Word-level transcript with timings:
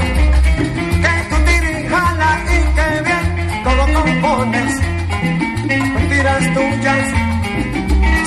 Que 0.00 1.14
tú 1.28 1.36
dirijas 1.50 2.40
y 2.46 2.60
que 2.76 2.88
bien 3.06 3.26
todo 3.64 3.84
compones. 3.92 4.72
Mentiras 5.66 6.44
tuyas, 6.54 7.06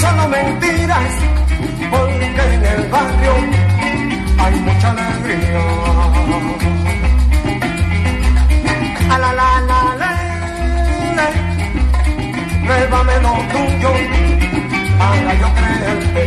solo 0.02 0.24
mentiras, 0.30 1.12
porque 1.92 2.44
en 2.54 2.66
el 2.74 2.82
barrio 2.90 3.34
hay 4.44 4.56
mucha 4.62 4.92
alegría. 4.92 5.64
A 9.10 9.18
la 9.18 9.34
la 9.34 9.50
la 9.70 9.82
la, 10.00 10.12
lo 13.22 13.34
tuyo 13.54 13.92
para 15.00 15.34
yo 15.42 15.50
creerte. 15.60 16.24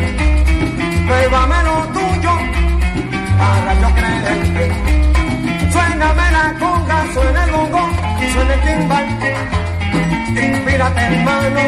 Pruébame 1.06 1.62
lo 1.64 1.76
tuyo 1.94 2.32
para 3.38 3.72
yo 3.80 3.88
creerte. 3.94 4.97
Suena 8.32 8.54
el 8.54 8.60
timbal. 8.60 9.06
Inspírate 10.28 11.00
hermano, 11.00 11.60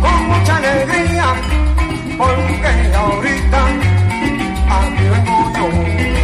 con 0.00 0.28
mucha 0.28 0.56
alegría, 0.56 1.26
porque 2.18 2.94
ahorita 2.96 3.60
aquí 4.78 5.04
vengo 5.12 5.52
yo. 5.56 6.19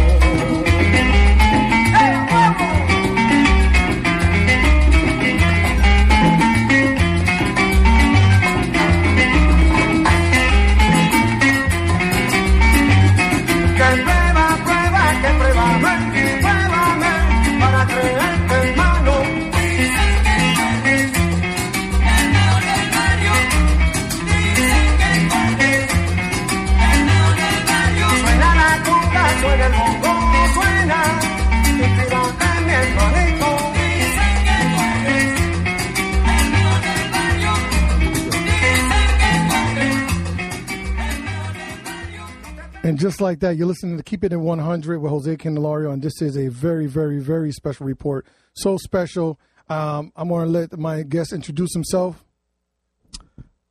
And 42.87 42.97
just 42.97 43.19
like 43.19 43.41
that, 43.41 43.57
you're 43.57 43.67
listening 43.67 43.97
to 43.97 44.03
Keep 44.03 44.23
It 44.23 44.31
in 44.31 44.43
100 44.43 44.99
with 44.99 45.11
Jose 45.11 45.35
Candelario, 45.35 45.91
and 45.91 46.01
this 46.01 46.21
is 46.21 46.37
a 46.37 46.47
very, 46.47 46.87
very, 46.87 47.19
very 47.19 47.51
special 47.51 47.85
report. 47.85 48.25
So 48.53 48.77
special. 48.77 49.37
Um, 49.67 50.13
I'm 50.15 50.29
going 50.29 50.45
to 50.45 50.51
let 50.51 50.79
my 50.79 51.03
guest 51.03 51.33
introduce 51.33 51.73
himself. 51.73 52.23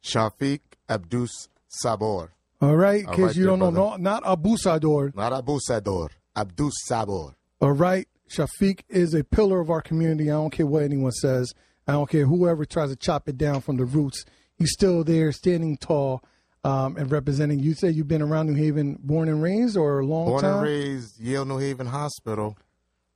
Shafiq 0.05 0.61
Abdus 0.87 1.31
Sabor. 1.67 2.33
All 2.61 2.77
right, 2.77 3.07
case 3.07 3.19
right 3.19 3.37
you 3.37 3.47
don't 3.47 3.59
know, 3.59 3.71
no, 3.71 3.97
not 3.97 4.23
Abu 4.27 4.59
Sador. 4.59 5.17
Not 5.17 5.33
Abu 5.33 5.61
Sador. 5.67 6.11
Abdus 6.37 6.73
Sabor. 6.87 7.37
All 7.63 7.73
right, 7.73 8.07
Shafiq 8.29 8.81
is 8.91 9.15
a 9.15 9.25
pillar 9.25 9.61
of 9.61 9.71
our 9.71 9.81
community. 9.81 10.31
I 10.31 10.35
don't 10.35 10.51
care 10.51 10.67
what 10.67 10.83
anyone 10.83 11.13
says. 11.13 11.55
I 11.89 11.93
don't 11.93 12.11
care 12.11 12.27
whoever 12.27 12.67
tries 12.67 12.91
to 12.91 12.97
chop 12.97 13.31
it 13.31 13.39
down 13.39 13.63
from 13.63 13.79
the 13.79 13.87
roots. 13.87 14.27
He's 14.57 14.73
still 14.73 15.05
there, 15.05 15.33
standing 15.33 15.79
tall, 15.79 16.23
um, 16.67 16.97
and 16.97 17.11
representing. 17.11 17.61
You 17.61 17.75
say 17.75 17.91
you've 17.91 18.09
been 18.09 18.23
around 18.23 18.47
New 18.49 18.55
Haven, 18.55 18.99
born 19.03 19.29
and 19.29 19.43
raised, 19.43 19.77
or 19.77 20.01
a 20.01 20.07
long 20.07 20.27
Born 20.27 20.43
time? 20.43 20.55
and 20.55 20.63
raised 20.63 21.21
Yale 21.21 21.45
New 21.45 21.59
Haven 21.59 21.87
Hospital. 21.87 22.57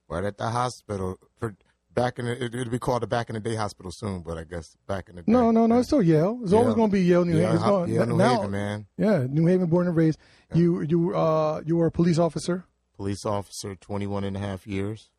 Right 0.09 0.25
at 0.25 0.39
the 0.39 0.49
hospital. 0.51 1.19
For 1.39 1.55
back 1.95 2.19
in 2.19 2.25
the, 2.25 2.45
it, 2.45 2.55
it'll 2.55 2.71
be 2.71 2.79
called 2.81 3.03
the 3.03 3.07
back 3.07 3.29
in 3.31 3.35
the 3.35 3.41
day 3.41 3.55
hospital 3.55 3.93
soon, 3.93 4.21
but 4.23 4.39
I 4.39 4.45
guess 4.45 4.77
back 4.89 5.09
in 5.09 5.17
the 5.17 5.23
day. 5.23 5.31
No, 5.31 5.51
no, 5.53 5.67
no. 5.67 5.79
It's 5.79 5.87
still 5.89 6.03
Yale. 6.03 6.41
It's 6.43 6.53
always 6.53 6.75
going 6.75 6.91
to 6.91 6.93
be 6.93 7.03
Yale, 7.03 7.25
New 7.25 7.37
Yeah, 7.37 7.43
Haven. 7.43 7.55
It's 7.57 7.65
ho- 7.65 7.71
going- 7.81 7.93
Yale, 7.93 8.07
New 8.07 8.17
now- 8.17 8.37
Haven, 8.37 8.51
man. 8.51 8.87
Yeah, 8.97 9.27
New 9.29 9.47
Haven, 9.47 9.67
born 9.69 9.87
and 9.87 9.95
raised. 9.97 10.19
You, 10.55 10.81
you, 10.83 11.15
uh, 11.17 11.63
you 11.65 11.77
were 11.77 11.87
a 11.87 11.93
police 11.93 12.19
officer. 12.19 12.65
Police 12.97 13.25
officer, 13.25 13.77
21 13.77 14.25
and 14.25 14.37
a 14.37 14.41
half 14.41 14.67
years. 14.67 15.11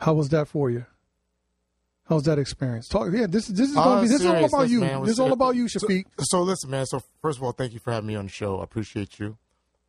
How 0.00 0.14
was 0.14 0.30
that 0.30 0.48
for 0.48 0.70
you? 0.70 0.86
How's 2.10 2.24
that 2.24 2.38
experience? 2.40 2.88
Talk. 2.88 3.08
Yeah, 3.12 3.26
this 3.28 3.46
this 3.46 3.68
is 3.70 3.74
going 3.76 3.96
to 3.98 4.02
be. 4.02 4.08
This 4.08 4.20
is 4.20 4.26
all 4.26 4.44
about 4.44 4.68
you. 4.68 4.80
this 4.80 5.10
is 5.12 5.20
all 5.20 5.32
about 5.32 5.54
you, 5.54 5.68
so- 5.68 5.78
Shafiq. 5.86 6.04
So, 6.18 6.42
listen, 6.42 6.68
man. 6.68 6.84
So 6.84 7.00
first 7.22 7.38
of 7.38 7.44
all, 7.44 7.52
thank 7.52 7.72
you 7.72 7.78
for 7.78 7.92
having 7.92 8.08
me 8.08 8.16
on 8.16 8.26
the 8.26 8.32
show. 8.32 8.58
I 8.60 8.64
appreciate 8.64 9.18
you. 9.20 9.38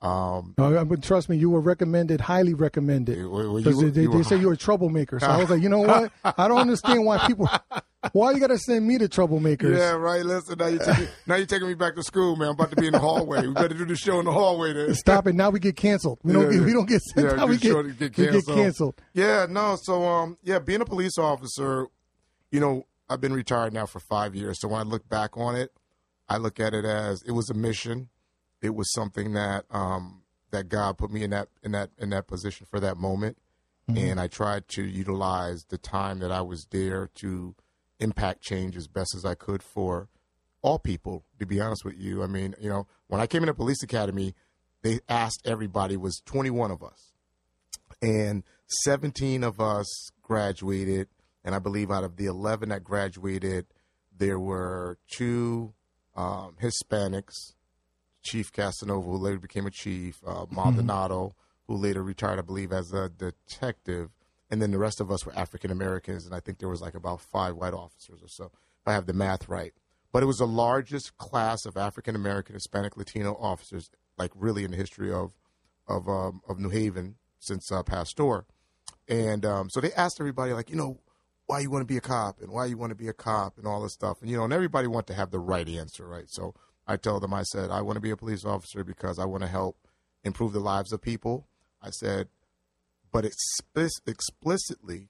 Um, 0.03 0.53
but 0.57 1.03
trust 1.03 1.29
me, 1.29 1.37
you 1.37 1.49
were 1.49 1.59
recommended, 1.59 2.21
highly 2.21 2.53
recommended. 2.55 3.17
well, 3.25 3.31
well, 3.31 3.59
you 3.59 3.65
Because 3.65 3.83
were- 3.83 3.89
they, 3.91 4.01
you 4.03 4.09
they 4.11 4.17
were- 4.17 4.23
say 4.23 4.35
you're 4.37 4.53
a 4.53 4.57
troublemaker. 4.67 5.19
So 5.19 5.25
I 5.27 5.37
was 5.37 5.49
like, 5.49 5.61
you 5.63 5.69
know 5.69 5.79
what? 5.79 6.11
I 6.23 6.47
don't 6.47 6.59
understand 6.59 7.05
why 7.05 7.17
people. 7.27 7.49
Why 8.13 8.31
you 8.31 8.39
got 8.39 8.47
to 8.47 8.57
send 8.57 8.87
me 8.87 8.97
to 8.97 9.07
troublemakers? 9.07 9.77
Yeah, 9.77 9.91
right. 9.91 10.25
Listen, 10.25 10.57
now 10.57 10.65
you're, 10.65 10.83
taking, 10.83 11.07
now 11.27 11.35
you're 11.35 11.45
taking 11.45 11.67
me 11.67 11.75
back 11.75 11.93
to 11.93 12.01
school, 12.01 12.35
man. 12.35 12.47
I'm 12.47 12.53
about 12.55 12.71
to 12.71 12.75
be 12.75 12.87
in 12.87 12.93
the 12.93 12.99
hallway. 12.99 13.45
We 13.45 13.53
better 13.53 13.75
do 13.75 13.85
the 13.85 13.95
show 13.95 14.17
in 14.17 14.25
the 14.25 14.31
hallway 14.31 14.73
then. 14.73 14.95
Stop 14.95 15.27
it! 15.27 15.35
Now 15.35 15.51
we 15.51 15.59
get 15.59 15.75
canceled. 15.75 16.17
We 16.23 16.33
don't. 16.33 16.45
Yeah, 16.51 16.57
get, 16.57 16.65
we 16.65 16.73
don't 16.73 16.89
get 16.89 16.99
sent. 17.03 17.37
Yeah, 17.37 17.45
we 17.45 17.57
get 17.57 17.61
get, 17.61 17.69
sure 17.69 17.83
get 17.83 17.99
we 17.99 18.09
get 18.09 18.31
canceled. 18.31 18.57
canceled. 18.57 18.95
Yeah, 19.13 19.45
no. 19.47 19.77
So, 19.83 20.03
um, 20.03 20.35
yeah, 20.41 20.57
being 20.57 20.81
a 20.81 20.85
police 20.85 21.19
officer, 21.19 21.85
you 22.51 22.59
know, 22.59 22.85
I've 23.09 23.21
been 23.21 23.33
retired 23.33 23.73
now 23.73 23.85
for 23.85 23.99
five 23.99 24.35
years. 24.35 24.59
So 24.59 24.67
when 24.67 24.79
I 24.79 24.83
look 24.83 25.07
back 25.09 25.37
on 25.37 25.55
it, 25.55 25.71
I 26.29 26.37
look 26.37 26.59
at 26.59 26.73
it 26.73 26.85
as 26.85 27.21
it 27.23 27.31
was 27.31 27.49
a 27.49 27.53
mission. 27.53 28.09
It 28.61 28.75
was 28.75 28.91
something 28.93 29.33
that 29.33 29.65
um, 29.71 30.21
that 30.51 30.69
God 30.69 30.97
put 30.97 31.11
me 31.11 31.23
in 31.23 31.31
that 31.31 31.49
in 31.63 31.71
that 31.71 31.89
in 31.97 32.09
that 32.11 32.27
position 32.27 32.67
for 32.69 32.79
that 32.79 32.97
moment, 32.97 33.37
and 33.87 34.19
I 34.19 34.27
tried 34.27 34.67
to 34.69 34.83
utilize 34.83 35.65
the 35.67 35.77
time 35.77 36.19
that 36.19 36.31
I 36.31 36.41
was 36.41 36.67
there 36.69 37.09
to 37.15 37.55
impact 37.99 38.41
change 38.41 38.77
as 38.77 38.87
best 38.87 39.13
as 39.15 39.25
I 39.25 39.35
could 39.35 39.61
for 39.63 40.07
all 40.61 40.79
people. 40.79 41.25
To 41.39 41.45
be 41.45 41.59
honest 41.59 41.83
with 41.83 41.97
you, 41.97 42.23
I 42.23 42.27
mean, 42.27 42.55
you 42.59 42.69
know, 42.69 42.87
when 43.07 43.19
I 43.19 43.27
came 43.27 43.43
into 43.43 43.53
police 43.53 43.83
academy, 43.83 44.35
they 44.83 44.99
asked 45.09 45.41
everybody 45.43 45.97
was 45.97 46.21
21 46.25 46.71
of 46.71 46.83
us 46.83 47.11
and 48.01 48.43
17 48.83 49.43
of 49.43 49.59
us 49.59 50.11
graduated 50.21 51.07
and 51.43 51.55
i 51.55 51.59
believe 51.59 51.91
out 51.91 52.03
of 52.03 52.17
the 52.17 52.25
11 52.25 52.69
that 52.69 52.83
graduated 52.83 53.65
there 54.15 54.39
were 54.39 54.97
two 55.09 55.73
um, 56.15 56.55
hispanics 56.61 57.53
chief 58.21 58.51
casanova 58.51 59.09
who 59.09 59.17
later 59.17 59.39
became 59.39 59.65
a 59.65 59.71
chief 59.71 60.21
uh, 60.25 60.45
maldonado 60.49 61.35
who 61.67 61.75
later 61.75 62.03
retired 62.03 62.39
i 62.39 62.41
believe 62.41 62.71
as 62.71 62.93
a 62.93 63.09
detective. 63.09 64.09
And 64.49 64.61
then 64.61 64.71
the 64.71 64.77
rest 64.77 64.99
of 64.99 65.09
us 65.09 65.25
were 65.25 65.33
african 65.37 65.71
americans 65.71 66.25
and 66.25 66.35
i 66.35 66.39
think 66.39 66.59
there 66.59 66.69
was 66.69 66.81
like 66.81 66.95
about 66.95 67.21
five 67.21 67.55
white 67.55 67.73
officers 67.73 68.21
or 68.21 68.27
so 68.27 68.45
if 68.45 68.87
i 68.87 68.93
have 68.93 69.05
the 69.05 69.13
math 69.13 69.47
right. 69.47 69.73
But 70.11 70.23
it 70.23 70.25
was 70.25 70.39
the 70.39 70.47
largest 70.47 71.17
class 71.17 71.65
of 71.65 71.77
african 71.77 72.15
american 72.15 72.53
hispanic 72.53 72.97
latino 72.97 73.37
officers 73.39 73.89
like 74.17 74.31
really 74.35 74.65
in 74.65 74.71
the 74.71 74.77
history 74.77 75.11
of 75.11 75.33
of 75.87 76.07
um, 76.07 76.41
of 76.47 76.59
New 76.59 76.69
Haven 76.69 77.15
since 77.39 77.71
uh, 77.71 77.83
Pasteur, 77.83 78.45
and 79.07 79.45
um, 79.45 79.69
so 79.69 79.81
they 79.81 79.91
asked 79.93 80.19
everybody 80.19 80.53
like, 80.53 80.69
you 80.69 80.75
know, 80.75 80.99
why 81.51 81.59
you 81.59 81.69
want 81.69 81.81
to 81.81 81.93
be 81.93 81.97
a 81.97 82.01
cop 82.01 82.39
and 82.39 82.49
why 82.49 82.65
you 82.65 82.77
want 82.77 82.91
to 82.91 82.95
be 82.95 83.09
a 83.09 83.13
cop 83.13 83.57
and 83.57 83.67
all 83.67 83.81
this 83.81 83.91
stuff, 83.91 84.21
and 84.21 84.29
you 84.29 84.37
know, 84.37 84.45
and 84.45 84.53
everybody 84.53 84.87
want 84.87 85.05
to 85.07 85.13
have 85.13 85.31
the 85.31 85.39
right 85.39 85.67
answer, 85.67 86.07
right? 86.07 86.29
So 86.29 86.55
I 86.87 86.95
told 86.95 87.23
them, 87.23 87.33
I 87.33 87.43
said, 87.43 87.69
I 87.69 87.81
want 87.81 87.97
to 87.97 88.01
be 88.01 88.09
a 88.09 88.15
police 88.15 88.45
officer 88.45 88.85
because 88.85 89.19
I 89.19 89.25
want 89.25 89.43
to 89.43 89.49
help 89.49 89.75
improve 90.23 90.53
the 90.53 90.61
lives 90.61 90.93
of 90.93 91.01
people. 91.01 91.49
I 91.81 91.89
said, 91.89 92.29
but 93.11 93.25
explic- 93.25 94.07
explicitly 94.07 95.09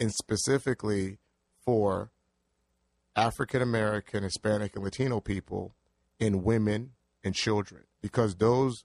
and 0.00 0.12
specifically 0.12 1.18
for 1.64 2.10
African 3.14 3.62
American, 3.62 4.24
Hispanic, 4.24 4.74
and 4.74 4.82
Latino 4.82 5.20
people, 5.20 5.76
and 6.18 6.42
women 6.42 6.90
and 7.22 7.36
children, 7.36 7.84
because 8.00 8.34
those 8.34 8.84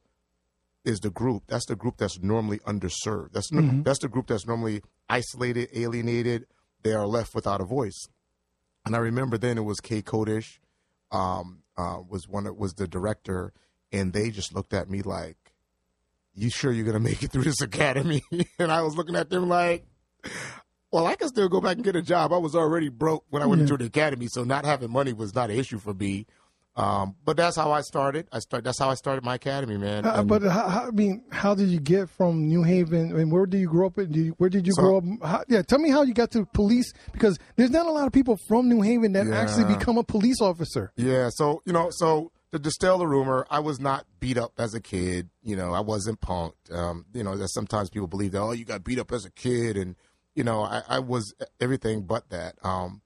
is 0.86 1.00
the 1.00 1.10
group. 1.10 1.46
That's 1.48 1.66
the 1.66 1.76
group 1.76 1.98
that's 1.98 2.20
normally 2.20 2.60
underserved. 2.60 3.32
That's 3.32 3.52
no- 3.52 3.62
mm-hmm. 3.64 3.82
that's 3.82 4.00
the 4.00 4.10
group 4.10 4.28
that's 4.28 4.46
normally 4.46 4.84
isolated, 5.10 5.70
alienated. 5.74 6.46
They 6.84 6.94
are 6.94 7.08
left 7.08 7.36
without 7.36 7.62
a 7.62 7.66
voice. 7.66 8.08
And 8.86 8.96
I 8.96 9.00
remember 9.00 9.38
then 9.38 9.58
it 9.58 9.66
was 9.66 9.80
Kay 9.80 10.02
Kodish, 10.02 10.60
um, 11.12 11.64
uh, 11.78 12.00
was 12.08 12.28
one 12.28 12.46
that 12.46 12.58
was 12.58 12.74
the 12.74 12.88
director, 12.88 13.54
and 13.92 14.14
they 14.14 14.30
just 14.30 14.54
looked 14.56 14.74
at 14.74 14.90
me 14.90 15.02
like, 15.02 15.38
"You 16.34 16.50
sure 16.50 16.72
you're 16.72 16.86
gonna 16.86 17.00
make 17.00 17.22
it 17.24 17.32
through 17.32 17.44
this 17.44 17.62
academy?" 17.62 18.24
and 18.60 18.72
I 18.72 18.82
was 18.82 18.96
looking 18.96 19.16
at 19.16 19.30
them 19.30 19.50
like, 19.50 19.86
"Well, 20.92 21.06
I 21.06 21.16
can 21.16 21.28
still 21.28 21.50
go 21.50 21.60
back 21.60 21.76
and 21.76 21.84
get 21.84 21.96
a 21.96 22.02
job. 22.02 22.32
I 22.32 22.38
was 22.38 22.56
already 22.56 22.90
broke 22.90 23.26
when 23.30 23.42
I 23.42 23.46
went 23.46 23.62
into 23.62 23.78
the 23.78 23.86
academy, 23.86 24.28
so 24.28 24.44
not 24.44 24.66
having 24.66 24.92
money 24.92 25.14
was 25.14 25.36
not 25.36 25.50
an 25.50 25.58
issue 25.58 25.80
for 25.80 25.94
me." 25.94 26.26
Um, 26.78 27.16
but 27.26 27.36
that's 27.38 27.56
how 27.56 27.72
I 27.72 27.82
started. 27.82 28.28
I 28.32 28.38
start. 28.40 28.64
That's 28.64 28.78
how 28.80 28.90
I 28.90 28.94
started 28.94 29.24
my 29.24 29.36
academy, 29.36 29.78
man. 29.78 30.06
Uh, 30.06 30.22
but 30.24 30.44
how, 30.44 30.70
how, 30.70 30.88
I 30.88 30.92
mean, 30.92 31.24
how 31.32 31.56
did 31.56 31.70
you 31.70 31.80
get 31.80 32.08
from 32.10 32.48
New 32.48 32.62
Haven? 32.62 33.12
I 33.12 33.16
mean, 33.16 33.32
where 33.32 33.48
did 33.48 33.60
you 33.60 33.68
grow 33.68 33.88
up? 33.88 33.98
In? 33.98 34.12
Did 34.12 34.26
you, 34.28 34.32
where 34.38 34.50
did 34.50 34.68
you 34.68 34.74
So- 34.74 34.82
grow 34.84 34.98
up? 34.98 35.04
How, 35.24 35.44
yeah, 35.50 35.64
tell 35.64 35.80
me 35.80 35.90
how 35.90 36.04
you 36.04 36.14
got 36.14 36.30
to 36.32 36.46
police 36.46 36.94
because 37.12 37.40
there's 37.56 37.72
not 37.72 37.88
a 37.88 37.92
lot 37.92 38.06
of 38.06 38.14
people 38.14 38.38
from 38.48 38.70
New 38.70 38.82
Haven 38.84 39.14
that 39.14 39.26
Yeah. 39.26 39.36
actually 39.40 39.74
become 39.74 39.98
a 39.98 40.04
police 40.04 40.40
officer. 40.40 40.92
Yeah, 40.96 41.30
so 41.34 41.64
you 41.66 41.74
know, 41.74 41.90
so 41.92 42.32
to 42.52 42.60
distill 42.60 43.00
the 43.00 43.08
rumor, 43.08 43.48
I 43.50 43.60
was 43.60 43.80
not 43.80 44.06
beat 44.20 44.38
up 44.38 44.54
as 44.60 44.74
a 44.76 44.80
kid. 44.80 45.30
You 45.42 45.56
know, 45.56 45.74
I 45.74 45.80
wasn't 45.80 46.22
punked. 46.22 46.72
Um, 46.72 47.06
you 47.14 47.24
know, 47.24 47.36
that 47.38 47.48
sometimes 47.50 47.90
people 47.90 48.08
believe 48.08 48.34
that 48.34 48.42
oh, 48.42 48.52
you 48.52 48.66
got 48.66 48.84
beat 48.84 49.00
up 49.00 49.12
as 49.12 49.26
a 49.26 49.32
kid, 49.32 49.78
and 49.78 49.96
you 50.36 50.44
know, 50.44 50.62
I, 50.62 50.84
I 50.88 51.00
was 51.00 51.34
everything 51.60 52.04
but 52.04 52.30
that. 52.30 52.54
Um, 52.64 53.02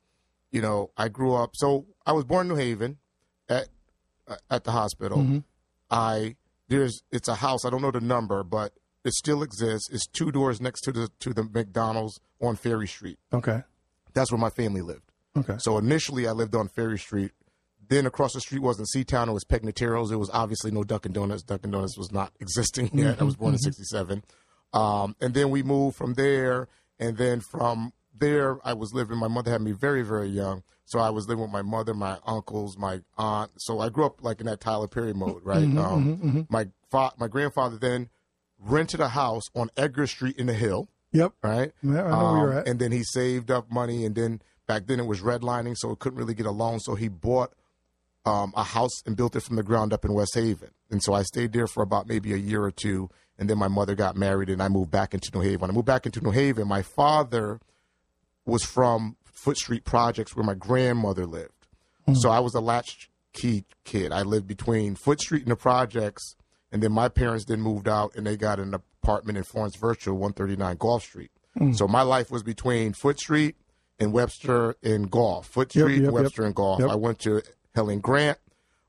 you 0.51 0.61
know, 0.61 0.91
I 0.97 1.07
grew 1.07 1.33
up. 1.35 1.51
So 1.53 1.85
I 2.05 2.11
was 2.11 2.25
born 2.25 2.47
in 2.47 2.53
New 2.53 2.59
Haven, 2.59 2.97
at 4.49 4.63
the 4.63 4.71
hospital. 4.71 5.19
Mm-hmm. 5.19 5.39
I 5.89 6.35
there's 6.67 7.03
it's 7.11 7.27
a 7.27 7.35
house. 7.35 7.65
I 7.65 7.69
don't 7.69 7.81
know 7.81 7.91
the 7.91 8.01
number, 8.01 8.43
but 8.43 8.73
it 9.03 9.13
still 9.13 9.43
exists. 9.43 9.89
It's 9.91 10.07
two 10.07 10.31
doors 10.31 10.61
next 10.61 10.81
to 10.81 10.91
the 10.91 11.09
to 11.19 11.33
the 11.33 11.43
McDonald's 11.43 12.19
on 12.41 12.55
Ferry 12.55 12.87
Street. 12.87 13.19
Okay. 13.33 13.63
That's 14.13 14.31
where 14.31 14.39
my 14.39 14.49
family 14.49 14.81
lived. 14.81 15.11
Okay. 15.37 15.55
So 15.59 15.77
initially, 15.77 16.27
I 16.27 16.31
lived 16.31 16.55
on 16.55 16.67
Ferry 16.67 16.99
Street. 16.99 17.31
Then 17.87 18.05
across 18.05 18.33
the 18.33 18.41
street 18.41 18.61
wasn't 18.61 18.87
Seatown; 18.95 19.27
it 19.27 19.33
was 19.33 19.43
Pegnateros. 19.43 20.11
It 20.11 20.17
was 20.17 20.29
obviously 20.31 20.71
no 20.71 20.83
Dunkin' 20.83 21.11
Donuts. 21.11 21.43
Dunkin' 21.43 21.71
Donuts 21.71 21.97
was 21.97 22.11
not 22.11 22.31
existing 22.39 22.97
yet. 22.97 23.21
I 23.21 23.25
was 23.25 23.35
born 23.35 23.53
in 23.53 23.59
'67, 23.59 24.23
um, 24.73 25.15
and 25.19 25.33
then 25.33 25.49
we 25.49 25.63
moved 25.63 25.97
from 25.97 26.13
there. 26.13 26.67
And 26.99 27.17
then 27.17 27.39
from 27.41 27.93
there, 28.21 28.57
I 28.65 28.71
was 28.73 28.93
living. 28.93 29.17
My 29.17 29.27
mother 29.27 29.51
had 29.51 29.61
me 29.61 29.73
very, 29.73 30.01
very 30.03 30.29
young, 30.29 30.63
so 30.85 30.99
I 30.99 31.09
was 31.09 31.27
living 31.27 31.41
with 31.41 31.51
my 31.51 31.61
mother, 31.63 31.93
my 31.93 32.17
uncles, 32.25 32.77
my 32.77 33.01
aunt. 33.17 33.51
So 33.57 33.79
I 33.81 33.89
grew 33.89 34.05
up 34.05 34.23
like 34.23 34.39
in 34.39 34.45
that 34.45 34.61
Tyler 34.61 34.87
Perry 34.87 35.13
mode, 35.13 35.43
right? 35.43 35.63
um, 35.77 36.47
My 36.49 36.67
fa- 36.89 37.11
my 37.17 37.27
grandfather 37.27 37.75
then 37.77 38.07
rented 38.57 39.01
a 39.01 39.09
house 39.09 39.43
on 39.55 39.69
Edgar 39.75 40.07
Street 40.07 40.37
in 40.37 40.47
the 40.47 40.53
Hill 40.53 40.87
Yep. 41.13 41.33
right? 41.43 41.73
Yeah, 41.83 42.05
I 42.05 42.09
know 42.11 42.31
where 42.31 42.37
you're 42.41 42.51
Um, 42.53 42.57
at. 42.59 42.67
And 42.69 42.79
then 42.79 42.93
he 42.93 43.03
saved 43.03 43.51
up 43.51 43.69
money, 43.69 44.05
and 44.05 44.15
then 44.15 44.41
back 44.67 44.87
then 44.87 44.99
it 44.99 45.05
was 45.07 45.19
redlining, 45.19 45.75
so 45.75 45.91
it 45.91 45.99
couldn't 45.99 46.17
really 46.17 46.33
get 46.35 46.45
a 46.45 46.51
loan. 46.51 46.79
So 46.79 46.95
he 46.95 47.09
bought 47.09 47.51
um, 48.23 48.53
a 48.55 48.63
house 48.63 49.01
and 49.05 49.17
built 49.17 49.35
it 49.35 49.41
from 49.41 49.55
the 49.55 49.63
ground 49.63 49.91
up 49.91 50.05
in 50.05 50.13
West 50.13 50.35
Haven. 50.35 50.69
And 50.91 51.01
so 51.03 51.11
I 51.13 51.23
stayed 51.23 51.53
there 51.53 51.65
for 51.67 51.81
about 51.81 52.07
maybe 52.07 52.33
a 52.33 52.37
year 52.37 52.63
or 52.63 52.69
two, 52.71 53.09
and 53.39 53.49
then 53.49 53.57
my 53.57 53.67
mother 53.67 53.95
got 53.95 54.15
married, 54.15 54.47
and 54.49 54.61
I 54.61 54.67
moved 54.69 54.91
back 54.91 55.13
into 55.15 55.31
New 55.33 55.41
Haven. 55.41 55.61
When 55.61 55.71
I 55.71 55.73
moved 55.73 55.87
back 55.87 56.05
into 56.05 56.21
New 56.21 56.29
Haven, 56.31 56.67
my 56.67 56.83
father 56.83 57.59
was 58.45 58.63
from 58.63 59.15
Foote 59.23 59.57
Street 59.57 59.85
Projects, 59.85 60.35
where 60.35 60.45
my 60.45 60.53
grandmother 60.53 61.25
lived. 61.25 61.53
So 62.13 62.29
I 62.29 62.39
was 62.39 62.53
a 62.55 62.59
latchkey 62.59 63.63
kid. 63.85 64.11
I 64.11 64.23
lived 64.23 64.45
between 64.45 64.95
Foote 64.95 65.21
Street 65.21 65.43
and 65.43 65.51
the 65.51 65.55
projects, 65.55 66.35
and 66.71 66.83
then 66.83 66.91
my 66.91 67.07
parents 67.07 67.45
then 67.45 67.61
moved 67.61 67.87
out 67.87 68.15
and 68.15 68.27
they 68.27 68.35
got 68.35 68.59
an 68.59 68.73
apartment 68.73 69.37
in 69.37 69.45
Florence 69.45 69.77
Virtue, 69.77 70.11
139 70.13 70.77
Goffe 70.77 71.01
Street. 71.01 71.31
So 71.73 71.87
my 71.87 72.01
life 72.01 72.31
was 72.31 72.43
between 72.43 72.93
Foote 72.93 73.19
Street 73.19 73.55
and 73.99 74.13
Webster 74.13 74.75
and 74.83 75.11
Goffe. 75.11 75.45
Foote 75.45 75.71
Street, 75.71 75.95
yep, 75.95 76.03
yep. 76.05 76.13
Webster, 76.13 76.43
and 76.43 76.55
Goffe. 76.55 76.79
Yep. 76.79 76.89
I 76.89 76.95
went 76.95 77.19
to 77.19 77.41
Helen 77.75 77.99
Grant 77.99 78.37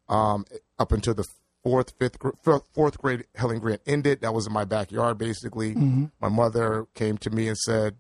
um, 0.09 0.45
up 0.79 0.93
until 0.93 1.15
the 1.15 1.25
fourth, 1.63 1.93
fifth, 1.99 2.19
fourth- 2.43 2.67
fourth 2.73 2.99
grade. 2.99 3.25
Helen 3.35 3.59
Grant 3.59 3.83
ended. 3.87 4.21
That 4.21 4.33
was 4.33 4.47
in 4.47 4.53
my 4.53 4.65
backyard, 4.65 5.19
basically. 5.19 5.75
Mm-hmm. 5.75 6.07
My 6.21 6.29
mother 6.29 6.87
came 6.95 7.19
to 7.19 7.31
me 7.31 7.49
and 7.49 7.59
said, 7.59 7.97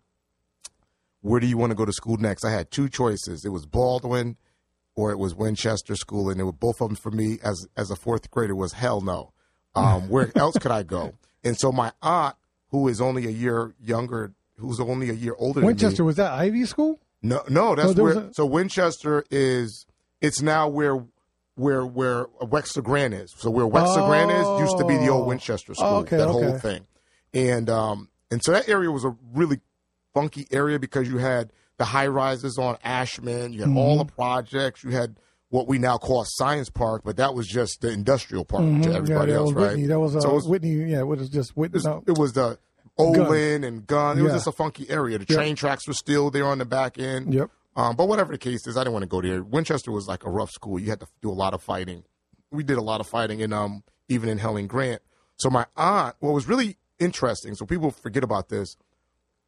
"Where 1.22 1.40
do 1.40 1.46
you 1.46 1.56
want 1.56 1.70
to 1.70 1.74
go 1.74 1.84
to 1.84 1.92
school 1.92 2.18
next?" 2.18 2.44
I 2.44 2.50
had 2.52 2.70
two 2.70 2.88
choices. 2.88 3.44
It 3.44 3.48
was 3.48 3.64
Baldwin 3.66 4.36
or 4.94 5.10
it 5.10 5.18
was 5.18 5.34
Winchester 5.34 5.96
School, 5.96 6.28
and 6.28 6.38
it 6.38 6.44
was 6.44 6.54
both 6.60 6.80
of 6.82 6.88
them 6.88 6.96
for 6.96 7.10
me 7.10 7.38
as 7.42 7.66
as 7.76 7.90
a 7.90 7.96
fourth 7.96 8.30
grader 8.30 8.54
was 8.54 8.74
hell 8.74 9.00
no. 9.00 9.32
Um, 9.74 10.08
where 10.10 10.30
else 10.36 10.56
could 10.58 10.70
I 10.70 10.82
go? 10.82 11.14
And 11.42 11.58
so 11.58 11.72
my 11.72 11.92
aunt, 12.02 12.36
who 12.68 12.86
is 12.88 13.00
only 13.00 13.26
a 13.26 13.30
year 13.30 13.74
younger, 13.82 14.32
who's 14.58 14.78
only 14.80 15.08
a 15.10 15.14
year 15.14 15.34
older 15.38 15.62
Winchester 15.62 15.96
than 15.96 16.04
me, 16.04 16.06
was 16.08 16.16
that 16.16 16.32
Ivy 16.32 16.66
School? 16.66 17.00
no, 17.22 17.42
no, 17.48 17.74
that's 17.74 17.98
Oh, 17.98 18.02
was 18.02 18.16
where. 18.16 18.24
a- 18.26 18.34
so 18.34 18.44
Winchester 18.46 19.24
is. 19.30 19.86
It's 20.20 20.40
now 20.42 20.68
where 20.68 21.02
where 21.54 21.84
where 21.86 22.26
Wexler 22.42 22.82
Grant 22.84 23.14
is. 23.14 23.34
So 23.38 23.50
where 23.50 23.66
Wexler 23.66 24.06
Grant 24.06 24.30
is 24.30 24.46
used 24.60 24.78
to 24.78 24.84
be 24.86 24.96
the 24.98 25.08
old 25.08 25.24
Oh. 25.24 25.28
Winchester 25.28 25.74
School. 25.74 25.86
Oh, 25.86 25.96
okay, 25.98 26.16
that 26.16 26.28
whole 26.28 26.58
thing, 26.58 26.86
and 27.34 27.68
um 27.70 28.08
and 28.30 28.42
so 28.44 28.52
that 28.52 28.68
area 28.68 28.90
was 28.90 29.04
a 29.04 29.16
really 29.34 29.60
funky 30.14 30.46
area 30.50 30.78
because 30.78 31.08
you 31.08 31.18
had 31.18 31.52
the 31.78 31.84
high 31.84 32.06
rises 32.06 32.58
on 32.58 32.76
Ashmun, 32.84 33.52
you 33.52 33.60
had 33.60 33.76
all 33.76 33.96
Mm-hmm. 33.96 34.06
the 34.06 34.12
projects, 34.12 34.84
you 34.84 34.90
had 34.90 35.16
what 35.48 35.66
we 35.68 35.78
now 35.78 35.98
call 35.98 36.24
Science 36.26 36.70
Park, 36.70 37.02
but 37.04 37.16
that 37.16 37.34
was 37.34 37.46
just 37.46 37.80
the 37.82 37.90
industrial 37.90 38.44
park 38.44 38.62
to 38.62 38.68
Mhm. 38.88 38.94
everybody 38.94 39.32
yeah, 39.32 39.38
else, 39.38 39.52
right? 39.52 39.70
Whitney. 39.72 39.86
That 39.86 40.00
was, 40.00 40.16
uh, 40.16 40.20
so 40.20 40.30
it 40.30 40.34
was, 40.34 40.48
Whitney. 40.48 40.70
Yeah, 40.90 41.00
it 41.00 41.06
was 41.06 41.28
just 41.28 41.56
Whitney. 41.56 41.72
it 41.74 41.76
was, 41.78 41.84
no. 41.84 42.02
it 42.06 42.18
was 42.18 42.32
the 42.32 42.58
Olin 42.98 43.64
and 43.64 43.86
Gun. 43.86 44.18
It 44.18 44.22
was 44.22 44.32
just 44.32 44.46
a 44.46 44.52
funky 44.52 44.88
area. 44.88 45.18
The 45.18 45.26
Yep. 45.28 45.36
train 45.38 45.56
tracks 45.56 45.86
were 45.86 45.94
still 45.94 46.30
there 46.30 46.46
on 46.46 46.58
the 46.58 46.64
back 46.64 46.98
end. 46.98 47.34
Yep. 47.34 47.50
Um, 47.74 47.96
but 47.96 48.06
whatever 48.08 48.32
the 48.32 48.38
case 48.38 48.66
is, 48.66 48.76
I 48.76 48.80
didn't 48.80 48.92
want 48.92 49.02
to 49.04 49.08
go 49.08 49.22
there. 49.22 49.42
Winchester 49.42 49.90
was 49.92 50.06
like 50.06 50.24
a 50.24 50.30
rough 50.30 50.50
school. 50.50 50.78
You 50.78 50.90
had 50.90 51.00
to 51.00 51.06
do 51.22 51.30
a 51.30 51.32
lot 51.32 51.54
of 51.54 51.62
fighting. 51.62 52.04
We 52.50 52.62
did 52.64 52.76
a 52.76 52.82
lot 52.82 53.00
of 53.00 53.06
fighting, 53.06 53.40
in 53.40 53.52
um, 53.52 53.82
even 54.08 54.28
in 54.28 54.36
Helen 54.38 54.66
Grant. 54.66 55.00
So 55.36 55.48
my 55.48 55.64
aunt, 55.76 56.16
what 56.20 56.32
was 56.34 56.46
really 56.46 56.76
interesting, 56.98 57.54
so 57.54 57.64
people 57.64 57.90
forget 57.90 58.22
about 58.22 58.50
this, 58.50 58.76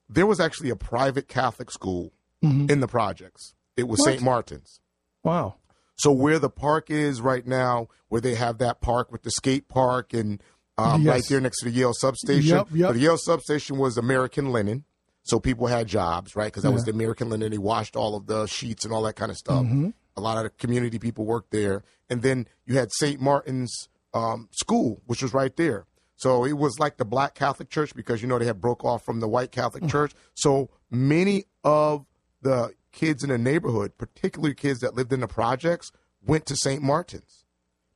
there 0.08 0.26
was 0.26 0.40
actually 0.40 0.70
a 0.70 0.76
private 0.76 1.28
Catholic 1.28 1.70
school 1.70 2.12
in 2.42 2.80
the 2.80 2.88
projects. 2.88 3.54
It 3.76 3.88
was 3.88 4.04
St. 4.04 4.20
Martin's. 4.20 4.80
Wow. 5.22 5.54
So 5.96 6.12
where 6.12 6.38
the 6.38 6.50
park 6.50 6.90
is 6.90 7.20
right 7.22 7.46
now, 7.46 7.88
where 8.08 8.20
they 8.20 8.34
have 8.34 8.58
that 8.58 8.80
park 8.82 9.10
with 9.10 9.22
the 9.22 9.30
skate 9.30 9.68
park 9.68 10.12
and 10.12 10.42
um, 10.76 11.02
Yes. 11.02 11.12
right 11.14 11.24
there 11.28 11.40
next 11.40 11.60
to 11.60 11.66
the 11.66 11.70
Yale 11.70 11.94
substation. 11.94 12.56
Yep, 12.56 12.68
yep. 12.74 12.92
The 12.94 12.98
Yale 12.98 13.16
substation 13.16 13.78
was 13.78 13.96
American 13.96 14.52
linen, 14.52 14.84
so 15.22 15.40
people 15.40 15.68
had 15.68 15.86
jobs, 15.86 16.36
right? 16.36 16.48
Because 16.48 16.64
that 16.64 16.72
was 16.72 16.84
the 16.84 16.90
American 16.90 17.30
linen. 17.30 17.50
They 17.52 17.58
washed 17.58 17.96
all 17.96 18.14
of 18.16 18.26
the 18.26 18.46
sheets 18.46 18.84
and 18.84 18.92
all 18.92 19.02
that 19.04 19.14
kind 19.16 19.30
of 19.30 19.36
stuff. 19.38 19.64
Mm-hmm. 19.64 19.90
A 20.16 20.20
lot 20.20 20.36
of 20.36 20.42
the 20.44 20.50
community 20.50 20.98
people 20.98 21.24
worked 21.24 21.50
there, 21.50 21.82
and 22.10 22.20
then 22.22 22.46
you 22.66 22.76
had 22.76 22.92
St. 22.92 23.20
Martin's 23.20 23.88
um, 24.12 24.48
School, 24.52 25.00
which 25.06 25.22
was 25.22 25.32
right 25.32 25.56
there. 25.56 25.86
So 26.16 26.44
it 26.44 26.52
was 26.52 26.78
like 26.78 26.96
the 26.96 27.04
Black 27.04 27.34
Catholic 27.34 27.70
Church 27.70 27.94
because 27.94 28.22
you 28.22 28.28
know 28.28 28.38
they 28.38 28.46
had 28.46 28.60
broke 28.60 28.84
off 28.84 29.04
from 29.04 29.20
the 29.20 29.28
White 29.28 29.52
Catholic 29.52 29.84
mm. 29.84 29.90
Church. 29.90 30.12
So 30.34 30.70
many 30.90 31.44
of 31.64 32.06
the 32.42 32.74
kids 32.92 33.24
in 33.24 33.30
the 33.30 33.38
neighborhood, 33.38 33.98
particularly 33.98 34.54
kids 34.54 34.80
that 34.80 34.94
lived 34.94 35.12
in 35.12 35.20
the 35.20 35.28
projects, 35.28 35.90
went 36.24 36.46
to 36.46 36.56
St. 36.56 36.82
Martin's. 36.82 37.44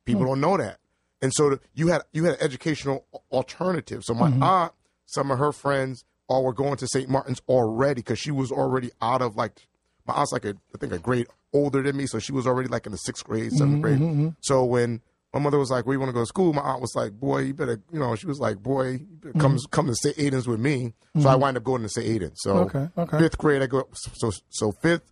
People 0.05 0.23
mm. 0.23 0.27
don't 0.27 0.41
know 0.41 0.57
that, 0.57 0.79
and 1.21 1.31
so 1.33 1.59
you 1.73 1.87
had 1.87 2.01
you 2.11 2.25
had 2.25 2.35
an 2.35 2.41
educational 2.41 3.05
alternative. 3.31 4.03
So 4.03 4.13
my 4.13 4.29
mm-hmm. 4.29 4.43
aunt, 4.43 4.73
some 5.05 5.31
of 5.31 5.39
her 5.39 5.51
friends, 5.51 6.03
all 6.27 6.43
were 6.43 6.53
going 6.53 6.77
to 6.77 6.87
St. 6.87 7.09
Martin's 7.09 7.41
already 7.47 8.01
because 8.01 8.19
she 8.19 8.31
was 8.31 8.51
already 8.51 8.91
out 9.01 9.21
of 9.21 9.35
like 9.35 9.67
my 10.05 10.13
aunt's 10.13 10.31
like 10.31 10.45
a 10.45 10.55
I 10.73 10.77
think 10.77 10.93
a 10.93 10.99
grade 10.99 11.27
older 11.53 11.81
than 11.81 11.97
me, 11.97 12.05
so 12.05 12.19
she 12.19 12.31
was 12.31 12.45
already 12.45 12.69
like 12.69 12.85
in 12.85 12.91
the 12.91 12.97
sixth 12.97 13.23
grade, 13.23 13.51
7th 13.51 13.59
mm-hmm, 13.59 13.81
grade. 13.81 13.99
Mm-hmm. 13.99 14.29
So 14.41 14.63
when 14.65 15.01
my 15.33 15.39
mother 15.39 15.59
was 15.59 15.69
like, 15.69 15.85
"Where 15.85 15.93
you 15.93 15.99
want 15.99 16.09
to 16.09 16.13
go 16.13 16.21
to 16.21 16.25
school?" 16.25 16.53
My 16.53 16.61
aunt 16.61 16.81
was 16.81 16.95
like, 16.95 17.13
"Boy, 17.13 17.39
you 17.39 17.53
better," 17.53 17.81
you 17.91 17.99
know, 17.99 18.15
she 18.15 18.25
was 18.25 18.39
like, 18.39 18.57
"Boy, 18.63 18.91
you 18.91 19.07
better 19.21 19.37
come 19.39 19.57
come 19.71 19.87
to 19.87 19.95
St. 19.95 20.17
Aidan's 20.17 20.47
with 20.47 20.59
me." 20.59 20.93
So 21.19 21.29
I 21.29 21.35
wind 21.35 21.57
up 21.57 21.63
going 21.63 21.83
to 21.83 21.89
St. 21.89 22.07
Aidan's. 22.07 22.39
So 22.41 22.57
Okay, 22.59 22.89
okay. 22.97 23.19
fifth 23.19 23.37
grade, 23.37 23.61
I 23.61 23.67
go 23.67 23.87
so 23.93 24.31
so 24.49 24.71
fifth 24.71 25.11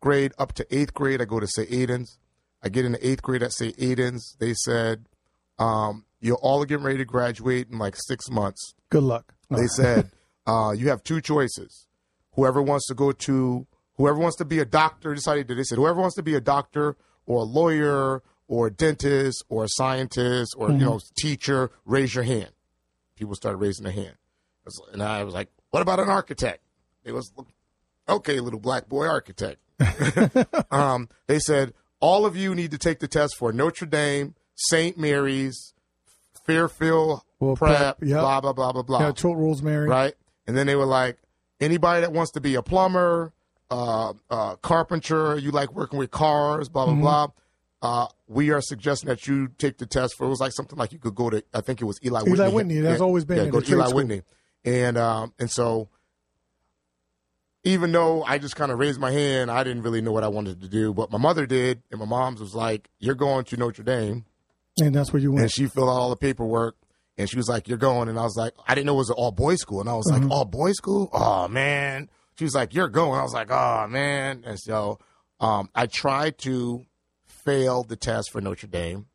grade 0.00 0.32
up 0.38 0.52
to 0.54 0.76
eighth 0.76 0.94
grade, 0.94 1.20
I 1.20 1.24
go 1.24 1.40
to 1.40 1.46
St. 1.48 1.70
Aidan's. 1.72 2.18
I 2.62 2.68
get 2.68 2.84
into 2.84 3.04
eighth 3.06 3.22
grade 3.22 3.42
at 3.42 3.52
St. 3.52 3.74
Aidan's. 3.78 4.36
They 4.38 4.54
said, 4.54 5.06
um, 5.58 6.04
"You're 6.20 6.36
all 6.36 6.64
getting 6.64 6.84
ready 6.84 6.98
to 6.98 7.04
graduate 7.04 7.68
in 7.70 7.78
like 7.78 7.96
six 7.96 8.30
months." 8.30 8.74
Good 8.90 9.02
luck. 9.02 9.34
They 9.50 9.66
said, 9.66 10.10
uh, 10.46 10.74
"You 10.76 10.88
have 10.90 11.02
two 11.02 11.20
choices. 11.20 11.86
Whoever 12.34 12.62
wants 12.62 12.86
to 12.88 12.94
go 12.94 13.12
to, 13.12 13.66
whoever 13.96 14.18
wants 14.18 14.36
to 14.36 14.44
be 14.44 14.58
a 14.60 14.64
doctor." 14.64 15.14
Decided 15.14 15.48
that 15.48 15.54
they 15.56 15.64
said, 15.64 15.76
"Whoever 15.78 16.00
wants 16.00 16.16
to 16.16 16.22
be 16.22 16.34
a 16.34 16.40
doctor 16.40 16.96
or 17.26 17.40
a 17.40 17.44
lawyer 17.44 18.22
or 18.48 18.68
a 18.68 18.70
dentist 18.70 19.44
or 19.48 19.64
a 19.64 19.68
scientist 19.68 20.54
or 20.56 20.70
you 20.70 20.78
know 20.78 21.00
teacher, 21.16 21.70
raise 21.84 22.14
your 22.14 22.24
hand." 22.24 22.50
People 23.16 23.34
started 23.34 23.58
raising 23.58 23.84
their 23.84 23.92
hand, 23.92 24.14
and 24.92 25.02
I 25.02 25.24
was 25.24 25.34
like, 25.34 25.48
"What 25.70 25.80
about 25.82 26.00
an 26.00 26.08
architect?" 26.08 26.60
It 27.04 27.12
was, 27.12 27.32
"Okay, 28.08 28.40
little 28.40 28.60
black 28.60 28.88
boy 28.88 29.06
architect." 29.06 29.58
um, 30.70 31.08
they 31.26 31.38
said, 31.38 31.72
"All 32.00 32.26
of 32.26 32.36
you 32.36 32.54
need 32.54 32.70
to 32.72 32.78
take 32.78 32.98
the 33.00 33.08
test 33.08 33.36
for 33.36 33.52
Notre 33.52 33.86
Dame, 33.86 34.34
St. 34.54 34.98
Mary's." 34.98 35.72
Fairfield 36.44 37.22
Well, 37.40 37.56
prep, 37.56 37.76
prep, 37.98 38.08
yep. 38.08 38.20
blah 38.20 38.40
blah 38.40 38.52
blah 38.52 38.70
blah 38.72 38.82
blah 38.82 39.00
yeah, 39.00 39.10
Trout 39.12 39.36
Rosemary. 39.36 39.88
right? 39.88 40.14
And 40.46 40.56
then 40.56 40.68
they 40.68 40.76
were 40.76 40.86
like, 40.86 41.18
anybody 41.60 42.02
that 42.02 42.12
wants 42.12 42.30
to 42.32 42.40
be 42.40 42.54
a 42.54 42.62
plumber, 42.62 43.32
uh, 43.68 44.12
uh, 44.30 44.54
carpenter, 44.56 45.36
you 45.38 45.50
like 45.50 45.72
working 45.72 45.98
with 45.98 46.12
cars, 46.12 46.68
blah 46.68 46.84
blah 46.84 46.92
Mm-hmm. 46.94 47.02
blah. 47.02 47.26
Uh, 47.82 48.06
we 48.28 48.50
are 48.50 48.60
suggesting 48.60 49.08
that 49.08 49.26
you 49.26 49.48
take 49.58 49.78
the 49.78 49.86
test 49.86 50.16
for. 50.16 50.26
It 50.26 50.30
was 50.30 50.40
like 50.40 50.52
something 50.52 50.78
like 50.78 50.92
you 50.92 50.98
could 50.98 51.14
go 51.14 51.30
to. 51.30 51.42
I 51.54 51.60
think 51.60 51.80
it 51.80 51.84
was 51.84 51.98
Eli 52.04 52.22
Whitney. 52.22 52.34
Eli 52.34 52.48
Whitney, 52.48 52.80
that's 52.80 53.00
always 53.00 53.24
been 53.24 53.44
yeah. 53.44 53.50
Go 53.50 53.60
to 53.60 53.72
Eli 53.72 53.84
school. 53.84 53.96
Whitney, 53.96 54.22
and 54.64 54.98
um, 54.98 55.32
and 55.38 55.50
so 55.50 55.88
even 57.64 57.92
though 57.92 58.22
I 58.22 58.38
just 58.38 58.56
kind 58.56 58.70
of 58.70 58.78
raised 58.78 59.00
my 59.00 59.10
hand, 59.10 59.50
I 59.50 59.64
didn't 59.64 59.82
really 59.82 60.00
know 60.00 60.12
what 60.12 60.24
I 60.24 60.28
wanted 60.28 60.60
to 60.62 60.68
do, 60.68 60.94
but 60.94 61.10
my 61.10 61.18
mother 61.18 61.46
did, 61.46 61.82
and 61.90 62.00
my 62.00 62.06
mom's 62.06 62.40
was 62.40 62.54
like, 62.54 62.88
"You're 62.98 63.14
going 63.14 63.44
to 63.46 63.56
Notre 63.56 63.82
Dame." 63.82 64.24
And 64.78 64.94
that's 64.94 65.12
where 65.12 65.20
you 65.22 65.32
went. 65.32 65.42
and 65.42 65.50
she 65.50 65.66
filled 65.66 65.88
out 65.88 65.92
all 65.92 66.10
the 66.10 66.16
paperwork 66.16 66.76
and 67.16 67.30
she 67.30 67.36
was 67.36 67.48
like 67.48 67.66
you're 67.66 67.78
going 67.78 68.10
and 68.10 68.18
i 68.18 68.22
was 68.22 68.36
like 68.36 68.52
i 68.68 68.74
didn't 68.74 68.86
know 68.86 68.92
it 68.92 68.98
was 68.98 69.08
an 69.08 69.14
all 69.16 69.32
boys 69.32 69.58
school 69.58 69.80
and 69.80 69.88
i 69.88 69.94
was 69.94 70.06
like 70.10 70.30
all 70.30 70.44
boys 70.44 70.76
school 70.76 71.08
oh 71.14 71.48
man 71.48 72.10
she 72.36 72.44
was 72.44 72.54
like 72.54 72.74
you're 72.74 72.88
going 72.88 73.18
i 73.18 73.22
was 73.22 73.32
like 73.32 73.50
oh 73.50 73.86
man 73.88 74.42
and 74.46 74.58
so 74.60 74.98
um, 75.40 75.68
i 75.74 75.86
tried 75.86 76.36
to 76.36 76.84
fail 77.46 77.82
the 77.84 77.96
test 77.96 78.30
for 78.32 78.40
notre 78.42 78.66
dame 78.68 79.06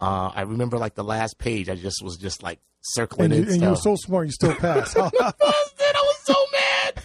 Uh, 0.00 0.30
I 0.34 0.42
remember 0.42 0.78
like 0.78 0.94
the 0.94 1.04
last 1.04 1.38
page. 1.38 1.68
I 1.68 1.74
just 1.74 2.02
was 2.02 2.16
just 2.16 2.42
like 2.42 2.60
circling 2.82 3.32
And, 3.32 3.34
you, 3.34 3.42
it. 3.50 3.52
and 3.54 3.62
you're 3.62 3.76
so 3.76 3.96
smart, 3.96 4.26
you 4.26 4.32
still 4.32 4.54
passed. 4.54 4.96
I 4.98 5.10
was 5.10 6.18
so 6.24 6.34
mad. 6.52 7.02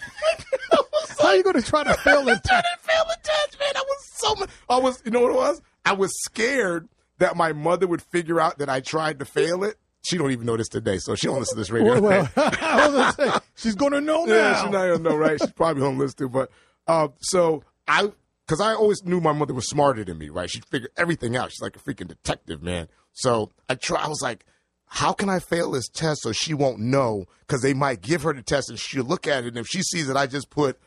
Was 0.72 1.18
how 1.20 1.28
are 1.28 1.36
you 1.36 1.42
going 1.42 1.60
to 1.60 1.62
try 1.62 1.84
to 1.84 1.94
fail 1.94 2.26
it? 2.28 2.40
I 2.50 2.62
didn't 2.62 2.80
fail 2.80 3.04
the 3.08 3.16
test, 3.22 3.58
man. 3.60 3.72
I 3.76 3.84
was 3.86 4.10
so 4.14 4.34
mad. 4.36 4.48
I 4.68 4.78
was, 4.78 5.02
you 5.04 5.10
know 5.10 5.20
what 5.20 5.30
it 5.32 5.36
was? 5.36 5.62
I 5.84 5.92
was 5.92 6.10
scared 6.24 6.88
that 7.18 7.36
my 7.36 7.52
mother 7.52 7.86
would 7.86 8.00
figure 8.02 8.40
out 8.40 8.58
that 8.58 8.68
I 8.68 8.80
tried 8.80 9.18
to 9.18 9.24
fail 9.24 9.62
it. 9.64 9.76
She 10.02 10.16
don't 10.16 10.30
even 10.32 10.46
know 10.46 10.56
this 10.56 10.68
today, 10.68 10.98
so 10.98 11.14
she 11.14 11.26
don't 11.26 11.38
listen 11.38 11.56
to 11.56 11.60
this 11.60 11.70
radio. 11.70 12.00
Well, 12.00 12.28
I 12.36 12.88
was 12.88 12.94
going 13.16 13.30
to 13.30 13.32
say, 13.34 13.38
she's 13.56 13.74
going 13.74 13.92
to 13.92 14.00
know 14.00 14.26
Yeah, 14.26 14.34
now. 14.34 14.54
she's 14.62 14.70
not 14.70 14.72
gonna 14.72 14.98
know, 14.98 15.16
right? 15.16 15.38
She's 15.38 15.52
probably 15.52 15.82
homeless 15.82 16.14
too. 16.14 16.28
But 16.30 16.50
uh, 16.86 17.08
so 17.20 17.62
I, 17.86 18.10
because 18.50 18.60
I 18.60 18.74
always 18.74 19.04
knew 19.04 19.20
my 19.20 19.32
mother 19.32 19.54
was 19.54 19.68
smarter 19.68 20.02
than 20.02 20.18
me, 20.18 20.28
right? 20.28 20.50
She 20.50 20.60
figured 20.60 20.90
everything 20.96 21.36
out. 21.36 21.52
She's 21.52 21.60
like 21.60 21.76
a 21.76 21.78
freaking 21.78 22.08
detective, 22.08 22.64
man. 22.64 22.88
So 23.12 23.52
I 23.68 23.76
try. 23.76 24.02
I 24.02 24.08
was 24.08 24.20
like, 24.22 24.44
how 24.86 25.12
can 25.12 25.28
I 25.28 25.38
fail 25.38 25.70
this 25.70 25.88
test 25.88 26.22
so 26.22 26.32
she 26.32 26.52
won't 26.52 26.80
know? 26.80 27.26
Because 27.46 27.62
they 27.62 27.74
might 27.74 28.00
give 28.00 28.22
her 28.22 28.32
the 28.32 28.42
test 28.42 28.68
and 28.68 28.76
she'll 28.76 29.04
look 29.04 29.28
at 29.28 29.44
it, 29.44 29.48
and 29.48 29.58
if 29.58 29.68
she 29.68 29.82
sees 29.82 30.08
that 30.08 30.16
I 30.16 30.26
just 30.26 30.50
put 30.50 30.80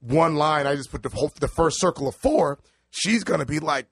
one 0.00 0.34
line, 0.34 0.66
I 0.66 0.74
just 0.74 0.90
put 0.90 1.04
the 1.04 1.08
whole 1.08 1.30
the 1.38 1.46
first 1.46 1.78
circle 1.78 2.08
of 2.08 2.16
four, 2.16 2.58
she's 2.90 3.22
gonna 3.22 3.46
be 3.46 3.60
like, 3.60 3.86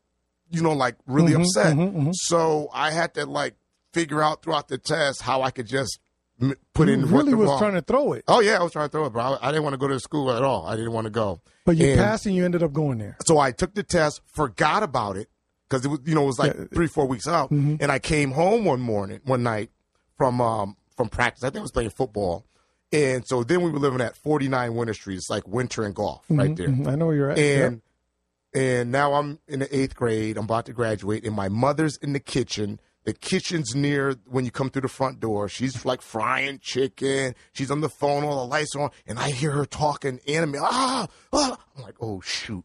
you 0.50 0.60
know, 0.60 0.72
like 0.72 0.96
really 1.06 1.30
mm-hmm, 1.30 1.42
upset. 1.42 1.76
Mm-hmm, 1.76 1.96
mm-hmm. 1.96 2.10
So 2.12 2.70
I 2.74 2.90
had 2.90 3.14
to 3.14 3.24
like 3.24 3.54
figure 3.92 4.20
out 4.20 4.42
throughout 4.42 4.66
the 4.66 4.78
test 4.78 5.22
how 5.22 5.42
I 5.42 5.52
could 5.52 5.68
just 5.68 6.00
put 6.74 6.88
You 6.88 6.94
in 6.94 7.02
what 7.10 7.24
really 7.24 7.34
was 7.34 7.58
trying 7.58 7.74
to 7.74 7.82
throw 7.82 8.12
it. 8.14 8.24
Oh 8.28 8.40
yeah, 8.40 8.58
I 8.58 8.62
was 8.62 8.72
trying 8.72 8.88
to 8.88 8.92
throw 8.92 9.06
it, 9.06 9.10
bro. 9.12 9.22
I, 9.22 9.48
I 9.48 9.52
didn't 9.52 9.64
want 9.64 9.74
to 9.74 9.78
go 9.78 9.88
to 9.88 9.98
school 10.00 10.30
at 10.32 10.42
all. 10.42 10.66
I 10.66 10.76
didn't 10.76 10.92
want 10.92 11.04
to 11.06 11.10
go. 11.10 11.40
But 11.64 11.76
you 11.76 11.86
And 11.86 12.00
passed 12.00 12.26
and 12.26 12.34
you 12.34 12.44
ended 12.44 12.62
up 12.62 12.72
going 12.72 12.98
there. 12.98 13.16
So 13.26 13.38
I 13.38 13.52
took 13.52 13.74
the 13.74 13.82
test, 13.82 14.20
forgot 14.26 14.82
about 14.82 15.16
it 15.16 15.28
because 15.68 15.84
it 15.84 15.88
was, 15.88 16.00
you 16.04 16.14
know, 16.14 16.24
it 16.24 16.26
was 16.26 16.38
like 16.38 16.54
Yeah. 16.54 16.64
three, 16.74 16.86
four 16.88 17.06
weeks 17.06 17.26
out, 17.28 17.50
and 17.50 17.90
I 17.92 17.98
came 17.98 18.32
home 18.32 18.64
one 18.64 18.80
morning, 18.80 19.20
one 19.24 19.42
night 19.42 19.70
from 20.18 20.40
um 20.40 20.76
from 20.96 21.08
practice. 21.08 21.44
I 21.44 21.48
think 21.48 21.58
I 21.58 21.62
was 21.62 21.70
playing 21.72 21.90
football, 21.90 22.44
and 22.92 23.24
so 23.26 23.44
then 23.44 23.62
we 23.62 23.70
were 23.70 23.78
living 23.78 24.00
at 24.00 24.16
49 24.16 24.74
Winter 24.74 24.94
Street. 24.94 25.16
It's 25.16 25.30
like 25.30 25.46
winter 25.48 25.84
and 25.84 25.94
Goffe 25.94 26.20
right 26.28 26.54
there, 26.56 26.68
Mhm, 26.68 26.86
I 26.88 26.94
know 26.96 27.06
where 27.06 27.16
you're 27.16 27.30
at. 27.30 27.38
and 27.38 27.80
and 28.54 28.92
now 28.92 29.14
I'm 29.14 29.38
in 29.48 29.60
the 29.60 29.74
eighth 29.76 29.94
grade. 29.96 30.36
I'm 30.36 30.44
about 30.44 30.66
to 30.66 30.72
graduate, 30.74 31.24
and 31.24 31.34
my 31.34 31.48
mother's 31.48 31.96
in 31.98 32.12
the 32.12 32.20
kitchen. 32.20 32.80
The 33.04 33.12
kitchen's 33.12 33.74
near 33.74 34.14
when 34.26 34.44
you 34.44 34.52
come 34.52 34.70
through 34.70 34.82
the 34.82 34.88
front 34.88 35.18
door. 35.18 35.48
She's 35.48 35.84
like 35.84 36.02
frying 36.02 36.60
chicken. 36.60 37.34
She's 37.52 37.70
on 37.70 37.80
the 37.80 37.88
phone. 37.88 38.22
All 38.22 38.46
the 38.46 38.50
lights 38.50 38.76
are 38.76 38.82
on, 38.82 38.90
and 39.06 39.18
I 39.18 39.30
hear 39.30 39.50
her 39.50 39.64
talking 39.66 40.20
anime. 40.28 40.56
Ah, 40.60 41.08
ah. 41.32 41.58
I'm 41.76 41.82
like, 41.82 41.96
oh 42.00 42.20
shoot. 42.20 42.64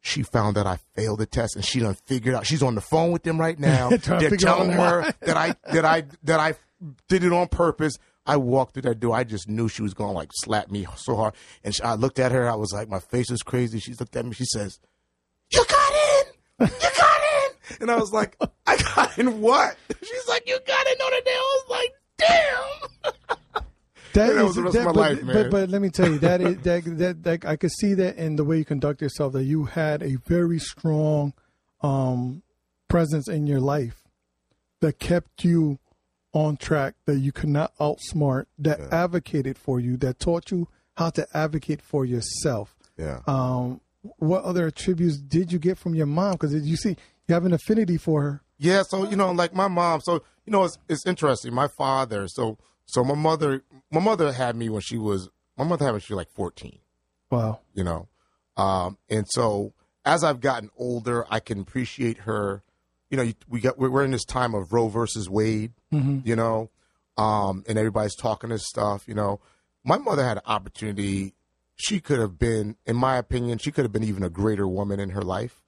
She 0.00 0.22
found 0.22 0.56
that 0.56 0.66
I 0.66 0.78
failed 0.94 1.18
the 1.18 1.26
test, 1.26 1.56
and 1.56 1.64
she 1.64 1.80
done 1.80 1.94
figured 2.06 2.34
out. 2.34 2.46
She's 2.46 2.62
on 2.62 2.74
the 2.76 2.80
phone 2.80 3.10
with 3.10 3.24
them 3.24 3.38
right 3.40 3.58
now. 3.58 3.88
They're 4.04 4.30
telling 4.36 4.70
her 4.70 5.12
that 5.20 5.36
I 5.36 5.56
that 5.72 5.84
I 5.84 6.04
that 6.22 6.40
I 6.40 6.54
did 7.08 7.24
it 7.24 7.32
on 7.32 7.48
purpose. 7.48 7.98
I 8.24 8.36
walked 8.36 8.74
through 8.74 8.82
that 8.82 9.00
door. 9.00 9.14
I 9.14 9.24
just 9.24 9.48
knew 9.48 9.68
she 9.68 9.82
was 9.82 9.94
going 9.94 10.10
to 10.10 10.14
like 10.16 10.30
slap 10.32 10.70
me 10.70 10.86
so 10.96 11.16
hard. 11.16 11.34
And 11.64 11.74
she, 11.74 11.82
I 11.82 11.94
looked 11.94 12.18
at 12.18 12.32
her. 12.32 12.50
I 12.50 12.54
was 12.54 12.72
like, 12.72 12.88
my 12.88 12.98
face 12.98 13.30
was 13.30 13.42
crazy. 13.42 13.78
She 13.78 13.94
looked 13.94 14.16
at 14.16 14.24
me. 14.24 14.32
She 14.32 14.46
says, 14.46 14.80
"You 15.50 15.64
got 15.68 15.92
in. 15.92 16.66
You 16.66 16.88
got 16.96 17.00
in." 17.00 17.05
And 17.80 17.90
I 17.90 17.96
was 17.96 18.12
like, 18.12 18.36
"I 18.66 18.76
got 18.76 19.18
in 19.18 19.40
what?" 19.40 19.76
She's 20.02 20.28
like, 20.28 20.44
"You 20.46 20.58
got 20.66 20.86
in 20.86 20.92
on 21.00 21.10
the 21.10 21.22
day." 21.24 21.30
I 21.32 21.60
was 21.68 21.70
like, 21.70 21.92
"Damn." 22.18 23.12
That 24.12 24.28
that 24.28 24.36
is- 24.36 24.42
was 24.44 24.54
the 24.54 24.62
rest 24.62 24.76
of 24.76 24.84
that- 24.84 24.86
my 24.86 24.92
but, 24.92 24.96
life, 25.00 25.22
man. 25.24 25.34
But, 25.34 25.50
but 25.50 25.68
let 25.68 25.82
me 25.82 25.90
tell 25.90 26.08
you, 26.10 26.18
that 26.20 26.40
is 26.40 26.56
that, 26.62 26.84
that 26.98 27.22
that 27.24 27.44
I 27.44 27.56
could 27.56 27.72
see 27.72 27.94
that 27.94 28.16
in 28.16 28.36
the 28.36 28.44
way 28.44 28.58
you 28.58 28.64
conduct 28.64 29.02
yourself. 29.02 29.32
That 29.34 29.44
you 29.44 29.64
had 29.64 30.02
a 30.02 30.16
very 30.26 30.58
strong 30.58 31.34
um, 31.82 32.42
presence 32.88 33.28
in 33.28 33.46
your 33.46 33.60
life 33.60 34.02
that 34.80 34.98
kept 34.98 35.44
you 35.44 35.78
on 36.32 36.56
track. 36.56 36.94
That 37.04 37.18
you 37.18 37.32
could 37.32 37.50
not 37.50 37.76
outsmart. 37.78 38.46
That 38.58 38.80
advocated 38.92 39.58
for 39.58 39.80
you. 39.80 39.96
That 39.98 40.18
taught 40.18 40.50
you 40.50 40.68
how 40.96 41.10
to 41.10 41.26
advocate 41.36 41.82
for 41.82 42.06
yourself. 42.06 42.74
Yeah. 42.96 43.20
Um, 43.26 43.82
what 44.18 44.44
other 44.44 44.68
attributes 44.68 45.18
did 45.18 45.52
you 45.52 45.58
get 45.58 45.76
from 45.76 45.94
your 45.94 46.06
mom? 46.06 46.32
Because 46.32 46.54
you 46.54 46.76
see, 46.76 46.96
you 47.28 47.34
have 47.34 47.44
an 47.44 47.52
affinity 47.52 47.96
for 47.96 48.22
her. 48.22 48.42
Yeah, 48.58 48.82
so 48.82 49.08
you 49.08 49.16
know, 49.16 49.32
like 49.32 49.54
my 49.54 49.68
mom. 49.68 50.00
So 50.00 50.22
you 50.44 50.52
know, 50.52 50.64
it's 50.64 50.78
it's 50.88 51.06
interesting. 51.06 51.52
My 51.54 51.68
father. 51.68 52.28
So 52.28 52.58
so 52.86 53.04
my 53.04 53.14
mother. 53.14 53.62
My 53.90 54.00
mother 54.00 54.32
had 54.32 54.56
me 54.56 54.68
when 54.68 54.80
she 54.80 54.98
was. 54.98 55.28
My 55.56 55.64
mother 55.64 55.84
had 55.84 55.90
me 55.90 55.94
when 55.94 56.00
she 56.00 56.12
was 56.12 56.18
like 56.18 56.30
fourteen. 56.30 56.78
Wow. 57.30 57.60
You 57.74 57.84
know, 57.84 58.08
um, 58.56 58.98
and 59.08 59.26
so 59.28 59.74
as 60.04 60.24
I've 60.24 60.40
gotten 60.40 60.70
older, 60.76 61.26
I 61.28 61.40
can 61.40 61.60
appreciate 61.60 62.18
her. 62.18 62.62
You 63.10 63.16
know, 63.16 63.32
we 63.48 63.60
got 63.60 63.78
we're 63.78 63.90
we're 63.90 64.04
in 64.04 64.10
this 64.10 64.24
time 64.24 64.54
of 64.54 64.72
Roe 64.72 64.88
versus 64.88 65.28
Wade. 65.28 65.72
You 66.24 66.36
know, 66.36 66.70
um, 67.16 67.64
and 67.68 67.78
everybody's 67.78 68.16
talking 68.16 68.50
this 68.50 68.66
stuff. 68.66 69.06
You 69.06 69.14
know, 69.14 69.40
my 69.84 69.98
mother 69.98 70.24
had 70.24 70.38
an 70.38 70.42
opportunity. 70.46 71.34
She 71.76 72.00
could 72.00 72.18
have 72.18 72.38
been, 72.38 72.76
in 72.86 72.96
my 72.96 73.16
opinion, 73.16 73.58
she 73.58 73.70
could 73.70 73.84
have 73.84 73.92
been 73.92 74.04
even 74.04 74.22
a 74.22 74.30
greater 74.30 74.66
woman 74.66 74.98
in 74.98 75.10
her 75.10 75.22
life 75.22 75.62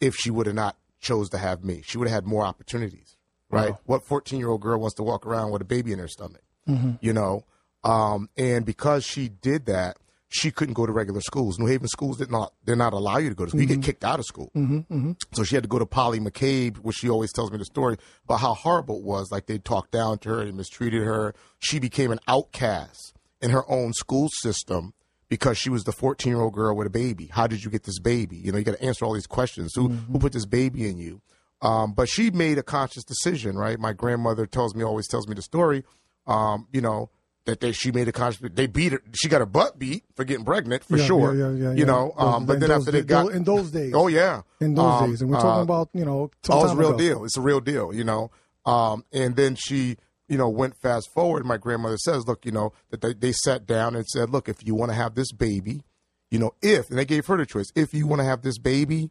if 0.00 0.16
she 0.16 0.30
would 0.30 0.46
have 0.46 0.56
not 0.56 0.76
chose 1.02 1.28
to 1.30 1.38
have 1.38 1.62
me. 1.62 1.82
She 1.84 1.98
would 1.98 2.08
have 2.08 2.14
had 2.14 2.26
more 2.26 2.44
opportunities, 2.46 3.16
right? 3.50 3.72
Wow. 3.72 3.80
What 3.84 4.06
14 4.06 4.38
year 4.38 4.48
old 4.48 4.62
girl 4.62 4.80
wants 4.80 4.94
to 4.96 5.02
walk 5.02 5.26
around 5.26 5.50
with 5.50 5.60
a 5.60 5.66
baby 5.66 5.92
in 5.92 5.98
her 5.98 6.08
stomach, 6.08 6.42
mm-hmm. 6.66 6.92
you 7.00 7.12
know? 7.12 7.44
Um, 7.84 8.30
and 8.38 8.64
because 8.64 9.04
she 9.04 9.28
did 9.28 9.66
that, 9.66 9.98
she 10.28 10.50
couldn't 10.50 10.74
go 10.74 10.86
to 10.86 10.92
regular 10.92 11.20
schools. 11.20 11.58
New 11.58 11.66
Haven 11.66 11.88
schools 11.88 12.16
did 12.16 12.30
not, 12.30 12.54
did 12.64 12.76
not 12.76 12.94
allow 12.94 13.18
you 13.18 13.28
to 13.28 13.34
go 13.34 13.44
to 13.44 13.50
school. 13.50 13.60
You 13.60 13.66
get 13.66 13.74
mm-hmm. 13.74 13.82
kicked 13.82 14.04
out 14.04 14.18
of 14.18 14.24
school. 14.24 14.50
Mm-hmm, 14.56 15.12
so 15.32 15.44
she 15.44 15.56
had 15.56 15.64
to 15.64 15.68
go 15.68 15.78
to 15.78 15.84
Polly 15.84 16.20
McCabe, 16.20 16.78
which 16.78 16.96
she 16.96 17.10
always 17.10 17.32
tells 17.32 17.50
me 17.52 17.58
the 17.58 17.66
story 17.66 17.98
about 18.24 18.40
how 18.40 18.54
horrible 18.54 18.96
it 18.96 19.04
was. 19.04 19.30
Like 19.30 19.44
they 19.44 19.58
talked 19.58 19.90
down 19.90 20.18
to 20.20 20.30
her, 20.30 20.40
and 20.40 20.56
mistreated 20.56 21.02
her. 21.02 21.34
She 21.58 21.78
became 21.78 22.12
an 22.12 22.20
outcast 22.26 23.14
in 23.42 23.50
her 23.50 23.70
own 23.70 23.92
school 23.92 24.28
system 24.40 24.94
because 25.32 25.56
she 25.56 25.70
was 25.70 25.84
the 25.84 25.92
14 25.92 26.30
year 26.30 26.42
old 26.42 26.52
girl 26.52 26.76
with 26.76 26.86
a 26.86 26.90
baby. 26.90 27.26
How 27.32 27.46
did 27.46 27.64
you 27.64 27.70
get 27.70 27.84
this 27.84 27.98
baby? 27.98 28.36
You 28.36 28.52
know, 28.52 28.58
you 28.58 28.64
got 28.64 28.76
to 28.76 28.84
answer 28.84 29.06
all 29.06 29.14
these 29.14 29.26
questions. 29.26 29.72
Who 29.74 29.88
who 29.88 30.18
put 30.18 30.32
this 30.34 30.44
baby 30.44 30.86
in 30.86 30.98
you? 30.98 31.22
Um, 31.62 31.94
but 31.94 32.06
she 32.10 32.30
made 32.30 32.58
a 32.58 32.62
conscious 32.62 33.02
decision, 33.02 33.56
right? 33.56 33.78
My 33.78 33.94
grandmother 33.94 34.44
tells 34.44 34.74
me, 34.74 34.84
always 34.84 35.08
tells 35.08 35.26
me 35.26 35.34
the 35.34 35.40
story. 35.40 35.84
Um, 36.26 36.68
you 36.70 36.82
know 36.82 37.08
that 37.46 37.60
they 37.60 37.72
she 37.72 37.90
made 37.92 38.08
a 38.08 38.12
conscious. 38.12 38.46
They 38.52 38.66
beat 38.66 38.92
her. 38.92 39.00
She 39.14 39.28
got 39.30 39.40
her 39.40 39.46
butt 39.46 39.78
beat 39.78 40.04
for 40.14 40.24
getting 40.24 40.44
pregnant 40.44 40.84
for 40.84 40.98
Yeah, 40.98 41.06
sure. 41.06 41.34
yeah, 41.34 41.50
yeah, 41.52 41.68
yeah, 41.70 41.72
you 41.72 41.86
know, 41.86 42.12
um, 42.18 42.44
but 42.44 42.60
then 42.60 42.68
those- 42.68 42.80
after 42.82 42.90
they 42.92 43.02
got 43.02 43.32
in 43.32 43.44
those 43.44 43.70
days. 43.70 43.94
oh 43.96 44.08
yeah, 44.08 44.42
in 44.60 44.74
those 44.74 44.84
Um, 45.02 45.10
days, 45.10 45.22
and 45.22 45.30
we're 45.30 45.38
uh, 45.38 45.42
talking 45.42 45.62
about 45.62 45.88
you 45.94 46.04
know 46.04 46.30
Oh, 46.50 46.62
it's 46.64 46.72
a 46.74 46.76
real 46.76 46.90
ago. 46.90 46.98
deal. 46.98 47.24
It's 47.24 47.38
a 47.38 47.40
real 47.40 47.60
deal, 47.60 47.94
you 47.94 48.04
know. 48.04 48.30
Um, 48.66 49.04
and 49.12 49.34
then 49.34 49.54
she, 49.56 49.96
you 50.32 50.38
know, 50.38 50.48
went 50.48 50.74
fast 50.74 51.12
forward. 51.12 51.44
My 51.44 51.58
grandmother 51.58 51.98
says, 51.98 52.26
look, 52.26 52.46
you 52.46 52.52
know, 52.52 52.72
that 52.88 53.02
they, 53.02 53.12
they 53.12 53.32
sat 53.32 53.66
down 53.66 53.94
and 53.94 54.06
said, 54.06 54.30
look, 54.30 54.48
if 54.48 54.66
you 54.66 54.74
want 54.74 54.90
to 54.90 54.94
have 54.94 55.14
this 55.14 55.30
baby, 55.30 55.82
you 56.30 56.38
know, 56.38 56.52
if, 56.62 56.88
and 56.88 56.98
they 56.98 57.04
gave 57.04 57.26
her 57.26 57.36
the 57.36 57.44
choice, 57.44 57.70
if 57.74 57.92
you 57.92 58.06
want 58.06 58.20
to 58.20 58.24
have 58.24 58.40
this 58.40 58.56
baby, 58.56 59.10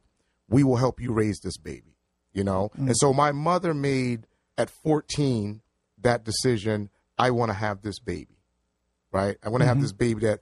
we 0.49 0.63
will 0.63 0.77
help 0.77 0.99
you 0.99 1.13
raise 1.13 1.39
this 1.41 1.57
baby, 1.57 1.95
you 2.33 2.43
know. 2.43 2.71
Mm. 2.75 2.87
And 2.87 2.97
so 2.97 3.13
my 3.13 3.31
mother 3.31 3.75
made 3.75 4.25
at 4.57 4.71
14 4.71 5.61
that 5.99 6.23
decision, 6.23 6.89
I 7.19 7.29
want 7.29 7.51
to 7.51 7.53
have 7.55 7.83
this 7.83 7.99
baby, 7.99 8.39
right? 9.11 9.37
I 9.43 9.49
want 9.49 9.61
to 9.61 9.67
have 9.67 9.77
mm-hmm. 9.77 9.83
this 9.83 9.93
baby 9.93 10.21
that 10.21 10.39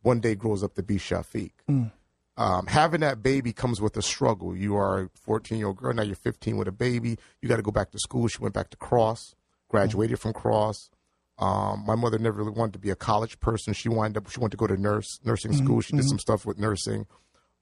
one 0.00 0.20
day 0.20 0.34
grows 0.34 0.64
up 0.64 0.76
to 0.76 0.82
be 0.82 0.96
Shafiq 0.96 1.52
mm. 1.68 1.92
um, 2.38 2.66
having 2.68 3.02
that 3.02 3.22
baby 3.22 3.52
comes 3.52 3.82
with 3.82 3.98
a 3.98 4.02
struggle. 4.02 4.56
You 4.56 4.76
are 4.76 5.02
a 5.02 5.10
14 5.26 5.58
year 5.58 5.66
old 5.66 5.76
girl, 5.76 5.92
now 5.92 6.04
you're 6.04 6.16
15 6.16 6.56
with 6.56 6.68
a 6.68 6.72
baby. 6.72 7.18
You 7.42 7.50
got 7.50 7.56
to 7.56 7.62
go 7.62 7.70
back 7.70 7.90
to 7.90 7.98
school. 7.98 8.28
She 8.28 8.38
went 8.38 8.54
back 8.54 8.70
to 8.70 8.78
Cross, 8.78 9.34
graduated 9.72 10.20
from 10.20 10.32
Cross. 10.32 10.90
Um, 11.38 11.82
my 11.86 11.96
mother 11.96 12.18
never 12.18 12.38
really 12.38 12.52
wanted 12.52 12.74
to 12.74 12.78
be 12.78 12.90
a 12.90 12.96
college 12.96 13.40
person. 13.40 13.72
She 13.72 13.88
wound 13.88 14.16
up, 14.16 14.30
she 14.30 14.38
wanted 14.38 14.52
to 14.52 14.56
go 14.58 14.68
to 14.68 14.80
nurse, 14.80 15.18
nursing 15.24 15.52
school. 15.52 15.80
She 15.80 15.96
did 15.96 16.04
some 16.08 16.20
stuff 16.20 16.46
with 16.46 16.58
nursing. 16.58 17.06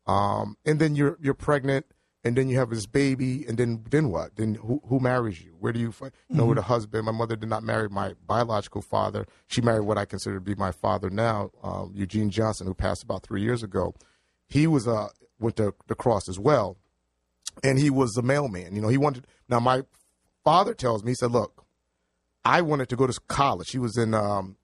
Um, 0.07 0.57
and 0.67 0.79
then 0.79 0.95
you're, 0.95 1.17
you're 1.23 1.35
pregnant 1.35 1.87
and 2.23 2.37
then 2.37 2.50
you 2.50 2.59
have 2.59 2.69
this 2.69 2.85
baby 2.85 3.47
and 3.49 3.57
then, 3.57 3.85
then 3.88 4.11
what? 4.11 4.37
Then 4.37 4.57
who, 4.57 4.83
who 4.87 5.00
marries 5.00 5.40
you? 5.43 5.57
Where 5.59 5.73
do 5.73 5.81
you 5.81 5.93
find, 5.93 6.12
you 6.29 6.37
know, 6.37 6.45
with 6.45 6.59
a 6.59 6.62
husband? 6.62 7.07
My 7.07 7.12
mother 7.12 7.37
did 7.37 7.49
not 7.49 7.62
marry 7.62 7.88
my 7.88 8.14
biological 8.26 8.83
father. 8.83 9.26
She 9.47 9.62
married 9.62 9.85
what 9.85 9.97
I 9.97 10.05
consider 10.05 10.35
to 10.35 10.40
be 10.40 10.55
my 10.57 10.73
father 10.73 11.09
now, 11.09 11.50
um, 11.62 11.93
Eugene 11.95 12.29
Johnson, 12.29 12.67
who 12.67 12.75
passed 12.75 13.02
about 13.02 13.23
three 13.23 13.40
years 13.40 13.62
ago 13.62 13.95
he 14.50 14.67
was 14.67 14.87
uh 14.87 15.09
went 15.38 15.57
to 15.57 15.75
the 15.87 15.95
cross 15.95 16.29
as 16.29 16.38
well, 16.38 16.76
and 17.64 17.79
he 17.79 17.88
was 17.88 18.17
a 18.19 18.23
mailman. 18.23 18.75
You 18.75 18.83
know, 18.83 18.88
he 18.88 18.99
wanted. 18.99 19.26
Now 19.49 19.61
my 19.61 19.83
father 20.45 20.75
tells 20.75 21.02
me 21.02 21.12
he 21.12 21.14
said, 21.14 21.31
"Look, 21.31 21.64
I 22.45 22.63
wanted 22.63 22.89
to 22.91 22.97
go 22.97 23.07
to 23.07 23.21
college. 23.29 23.71
He 23.71 23.79
was 23.79 23.97
in 23.99 24.15
um, 24.15 24.57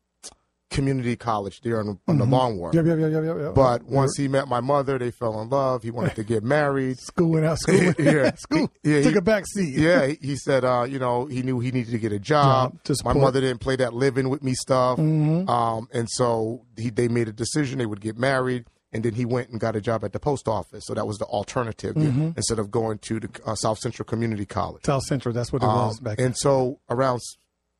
community 0.70 1.14
college 1.14 1.60
there 1.60 1.78
on, 1.78 1.98
on 2.08 2.18
the 2.18 2.24
Long 2.24 2.58
Wharf. 2.58 2.74
Yep, 2.74 2.86
yep, 2.86 2.98
yep, 2.98 3.12
yep, 3.12 3.24
yep, 3.24 3.36
yep. 3.38 3.54
But 3.54 3.84
once 3.84 4.16
he 4.16 4.26
met 4.28 4.48
my 4.48 4.60
mother, 4.60 4.98
they 4.98 5.10
fell 5.12 5.40
in 5.40 5.48
love. 5.48 5.82
He 5.84 5.90
wanted 5.90 6.16
to 6.16 6.24
get 6.24 6.42
married. 6.42 6.98
school 7.00 7.30
went 7.30 7.46
out, 7.46 7.58
school 7.58 7.78
went 7.78 7.98
Yeah. 8.00 8.34
school 8.34 8.70
Yeah, 8.82 9.02
took 9.02 9.12
he- 9.12 9.18
a 9.18 9.22
back 9.22 9.46
seat. 9.46 9.74
Yeah, 9.78 10.06
he, 10.06 10.18
he 10.20 10.36
said, 10.36 10.64
uh, 10.64 10.86
you 10.88 10.98
know, 10.98 11.26
he 11.26 11.42
knew 11.42 11.60
he 11.60 11.70
needed 11.70 11.92
to 11.92 11.98
get 11.98 12.12
a 12.12 12.18
job. 12.18 12.78
My 13.04 13.12
mother 13.12 13.40
didn't 13.40 13.60
play 13.60 13.76
that 13.76 13.94
living 13.94 14.28
with 14.28 14.42
me 14.42 14.54
stuff, 14.54 14.98
um, 14.98 15.88
and 15.92 16.08
so 16.10 16.64
he, 16.76 16.90
they 16.90 17.08
made 17.08 17.28
a 17.28 17.32
decision 17.32 17.78
they 17.78 17.86
would 17.86 18.00
get 18.00 18.18
married. 18.18 18.64
and 18.92 19.04
then 19.04 19.14
he 19.14 19.24
went 19.24 19.50
and 19.50 19.60
got 19.60 19.76
a 19.76 19.80
job 19.80 20.04
at 20.04 20.12
the 20.12 20.20
post 20.20 20.48
office. 20.48 20.84
So 20.86 20.94
that 20.94 21.06
was 21.06 21.18
the 21.18 21.26
alternative 21.26 21.94
Mm-hmm. 21.96 22.30
instead 22.36 22.58
of 22.58 22.70
going 22.70 22.98
to 22.98 23.20
the 23.20 23.28
uh, 23.44 23.54
South 23.54 23.78
Central 23.78 24.04
Community 24.06 24.46
College. 24.46 24.84
South 24.84 25.02
Central. 25.04 25.34
That's 25.34 25.52
what 25.52 25.62
it 25.62 25.66
was 25.66 25.98
Um, 25.98 26.04
back 26.04 26.16
then. 26.16 26.26
and 26.26 26.36
so 26.36 26.80
around 26.88 27.20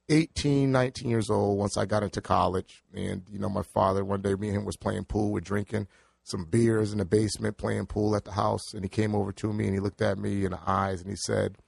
18, 0.08 0.70
19 0.70 1.08
years 1.08 1.30
old, 1.30 1.58
once 1.58 1.76
I 1.76 1.84
got 1.84 2.02
into 2.02 2.20
college, 2.20 2.82
and 2.94 3.22
you 3.30 3.38
know, 3.38 3.48
my 3.48 3.62
father 3.62 4.04
one 4.04 4.22
day 4.22 4.34
me 4.34 4.48
and 4.48 4.58
him 4.58 4.64
was 4.64 4.76
playing 4.76 5.04
pool, 5.04 5.32
we're 5.32 5.40
drinking 5.40 5.88
some 6.22 6.44
beers 6.44 6.92
in 6.92 6.98
the 6.98 7.04
basement, 7.04 7.56
playing 7.56 7.86
pool 7.86 8.16
at 8.16 8.25
the 8.25 8.32
house, 8.32 8.75
and 8.75 8.84
he 8.84 8.88
came 8.88 9.14
over 9.14 9.32
to 9.32 9.52
me 9.52 9.66
and 9.66 9.75
he 9.75 9.80
looked 9.80 10.02
at 10.02 10.18
me 10.18 10.44
in 10.44 10.50
the 10.52 10.60
eyes 10.66 11.00
and 11.00 11.10
he 11.10 11.16
said, 11.16 11.58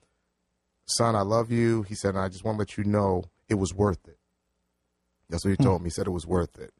"Son, 0.86 1.14
I 1.14 1.22
love 1.22 1.50
you." 1.50 1.82
He 1.82 1.94
said, 1.94 2.16
"I 2.16 2.28
just 2.28 2.44
want 2.44 2.56
to 2.56 2.60
let 2.60 2.76
you 2.76 2.84
know 2.84 3.24
it 3.48 3.54
was 3.54 3.72
worth 3.74 4.06
it." 4.08 4.18
That's 5.28 5.44
what 5.44 5.50
he 5.50 5.56
hmm. 5.56 5.62
told 5.62 5.82
me. 5.82 5.86
He 5.86 5.92
said 5.92 6.06
it 6.06 6.10
was 6.10 6.26
worth 6.26 6.58
it. 6.58 6.72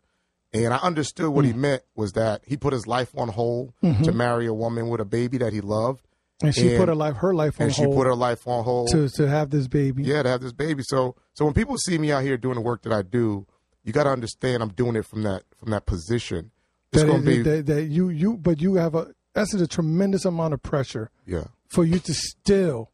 And 0.53 0.73
I 0.73 0.79
understood 0.79 1.29
what 1.29 1.45
he 1.45 1.53
hmm. 1.53 1.61
meant 1.61 1.83
was 1.95 2.13
that 2.13 2.43
he 2.47 2.57
put 2.57 2.73
his 2.73 2.87
life 2.87 3.13
on 3.17 3.29
hold 3.29 3.75
mm-hmm. 3.83 4.03
to 4.03 4.13
marry 4.13 4.47
a 4.47 4.55
woman 4.55 4.89
with 4.89 5.01
a 5.01 5.05
baby 5.05 5.39
that 5.39 5.53
he 5.53 5.61
loved, 5.61 6.08
And 6.41 6.55
she 6.55 6.69
and- 6.71 6.79
put 6.79 6.89
her 6.89 6.95
life, 6.95 7.17
her 7.17 7.35
life 7.35 7.61
on 7.61 7.67
and 7.67 7.75
she 7.75 7.83
hold 7.83 7.97
put 7.97 8.07
her 8.07 8.15
life 8.15 8.47
on 8.47 8.63
hold 8.65 8.91
to 8.91 9.09
to 9.09 9.29
have 9.29 9.51
this 9.51 9.67
baby. 9.67 10.05
yeah, 10.05 10.23
to 10.23 10.29
have 10.29 10.41
this 10.41 10.53
baby. 10.53 10.83
So 10.87 11.17
so 11.35 11.45
when 11.45 11.55
people 11.55 11.77
see 11.79 11.99
me 11.99 12.13
out 12.13 12.23
here 12.23 12.37
doing 12.37 12.55
the 12.55 12.61
work 12.61 12.83
that 12.83 12.93
I 12.93 13.03
do, 13.03 13.47
you 13.85 13.93
got 13.93 14.05
to 14.05 14.11
understand 14.11 14.63
I'm 14.63 14.69
doing 14.71 14.95
it 14.97 15.05
from 15.05 15.23
that 15.25 15.43
from 15.57 15.71
that 15.71 15.87
position. 15.87 16.53
It's 16.93 17.03
that, 17.03 17.09
going 17.09 17.25
to 17.25 17.31
is- 17.31 17.37
be 17.39 17.43
that, 17.43 17.67
that 17.67 17.85
you 17.87 18.09
you 18.09 18.37
but 18.37 18.61
you 18.61 18.77
have 18.77 18.95
a 18.95 19.09
that's 19.35 19.53
a 19.55 19.67
tremendous 19.67 20.25
amount 20.25 20.55
of 20.55 20.63
pressure 20.63 21.11
yeah, 21.27 21.45
for 21.67 21.85
you 21.85 21.99
to 21.99 22.15
still. 22.15 22.91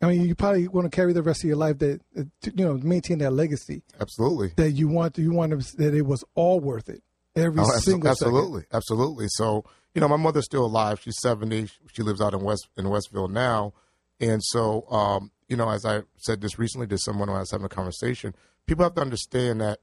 I 0.00 0.06
mean, 0.06 0.22
you 0.28 0.36
probably 0.36 0.68
want 0.68 0.84
to 0.84 0.94
carry 0.94 1.12
the 1.12 1.22
rest 1.22 1.42
of 1.42 1.48
your 1.48 1.56
life 1.56 1.78
that 1.78 2.00
you 2.14 2.64
know 2.64 2.74
maintain 2.74 3.18
that 3.18 3.32
legacy 3.32 3.82
absolutely. 4.00 4.52
that 4.56 4.72
you 4.72 4.88
want. 4.88 5.18
You 5.18 5.32
want 5.32 5.58
to, 5.58 5.76
that 5.78 5.94
it 5.94 6.06
was 6.06 6.24
all 6.34 6.60
worth 6.60 6.88
it. 6.88 7.02
Every 7.38 7.60
Oh, 7.60 7.78
single 7.78 8.10
absolutely, 8.10 8.64
absolutely. 8.72 9.26
So 9.30 9.64
you 9.94 10.00
know, 10.00 10.08
my 10.08 10.16
mother's 10.16 10.44
still 10.44 10.64
alive. 10.64 11.00
She's 11.02 11.16
seventy. 11.20 11.68
She 11.92 12.02
lives 12.02 12.20
out 12.20 12.34
in 12.34 12.40
West 12.40 12.68
in 12.76 12.88
Westville 12.88 13.28
now, 13.28 13.72
and 14.20 14.42
so 14.44 14.86
um, 14.90 15.30
you 15.48 15.56
know, 15.56 15.70
as 15.70 15.84
I 15.84 16.02
said 16.18 16.40
this 16.40 16.58
recently 16.58 16.86
to 16.88 16.98
someone 16.98 17.28
when 17.28 17.36
I 17.36 17.40
was 17.40 17.50
having 17.50 17.64
a 17.66 17.70
conversation, 17.70 18.34
people 18.66 18.84
have 18.84 18.94
to 18.94 19.00
understand 19.00 19.60
that 19.60 19.80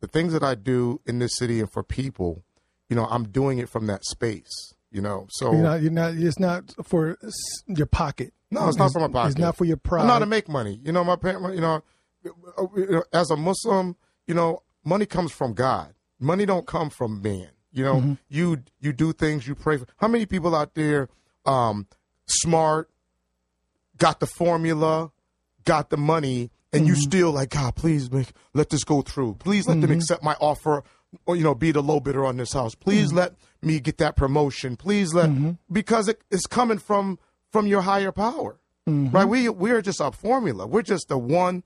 the 0.00 0.06
things 0.06 0.32
that 0.32 0.42
I 0.42 0.54
do 0.54 1.00
in 1.06 1.18
this 1.18 1.36
city 1.36 1.60
and 1.60 1.70
for 1.70 1.82
people, 1.82 2.44
you 2.88 2.96
know, 2.96 3.06
I'm 3.06 3.28
doing 3.28 3.58
it 3.58 3.68
from 3.68 3.86
that 3.88 4.04
space. 4.04 4.74
You 4.90 5.02
know, 5.02 5.26
so 5.30 5.52
You're 5.52 5.62
not. 5.62 5.82
You're 5.82 5.90
not. 5.90 6.14
It's 6.14 6.38
not 6.38 6.74
for 6.86 7.18
your 7.66 7.86
pocket. 7.86 8.32
No, 8.50 8.66
it's 8.68 8.78
not 8.78 8.90
for 8.92 9.00
my 9.00 9.08
pocket. 9.08 9.32
It's 9.32 9.38
not 9.38 9.56
for 9.56 9.66
your 9.66 9.76
pride. 9.76 10.00
I'm 10.02 10.06
not 10.06 10.20
to 10.20 10.26
make 10.26 10.48
money. 10.48 10.80
You 10.82 10.92
know, 10.92 11.04
my 11.04 11.16
parent. 11.16 11.54
You 11.54 11.60
know, 11.60 11.82
you 12.24 12.32
know, 12.90 13.04
as 13.12 13.30
a 13.30 13.36
Muslim, 13.36 13.96
you 14.26 14.32
know, 14.34 14.62
money 14.84 15.04
comes 15.04 15.30
from 15.32 15.52
God. 15.52 15.92
Money 16.20 16.46
don't 16.46 16.66
come 16.66 16.90
from 16.90 17.22
man. 17.22 17.48
You 17.72 17.84
know, 17.84 17.94
Mm-hmm. 17.96 18.12
you 18.28 18.62
you 18.80 18.92
do 18.92 19.12
things. 19.12 19.46
You 19.46 19.54
pray 19.54 19.76
for. 19.76 19.86
How 19.98 20.08
many 20.08 20.26
people 20.26 20.54
out 20.54 20.74
there, 20.74 21.08
um, 21.46 21.86
smart, 22.26 22.90
got 23.96 24.20
the 24.20 24.26
formula, 24.26 25.10
got 25.64 25.90
the 25.90 25.96
money, 25.96 26.50
and 26.72 26.82
Mm-hmm. 26.82 26.88
you 26.88 26.94
still 26.96 27.32
like 27.32 27.50
God? 27.50 27.74
Please 27.76 28.10
make 28.10 28.28
let 28.54 28.70
this 28.70 28.84
go 28.84 29.02
through. 29.02 29.34
Please 29.34 29.66
let 29.68 29.74
Mm-hmm. 29.78 29.80
them 29.82 29.90
accept 29.92 30.22
my 30.22 30.34
offer. 30.40 30.82
Or 31.24 31.36
you 31.36 31.42
know, 31.42 31.54
be 31.54 31.72
the 31.72 31.82
low 31.82 32.00
bidder 32.00 32.26
on 32.26 32.36
this 32.36 32.52
house. 32.52 32.74
Please 32.74 33.08
Mm-hmm. 33.08 33.16
let 33.18 33.34
me 33.62 33.80
get 33.80 33.96
that 33.98 34.14
promotion. 34.16 34.76
Please 34.76 35.14
let 35.14 35.30
because 35.72 36.06
it 36.08 36.20
is 36.30 36.42
coming 36.46 36.78
from 36.78 37.18
from 37.50 37.66
your 37.66 37.80
higher 37.82 38.12
power 38.12 38.58
Mm-hmm. 38.86 39.14
right? 39.14 39.24
We 39.26 39.48
we're 39.50 39.82
just 39.82 40.00
a 40.00 40.10
formula. 40.12 40.66
We're 40.66 40.82
just 40.82 41.08
the 41.08 41.18
one 41.18 41.62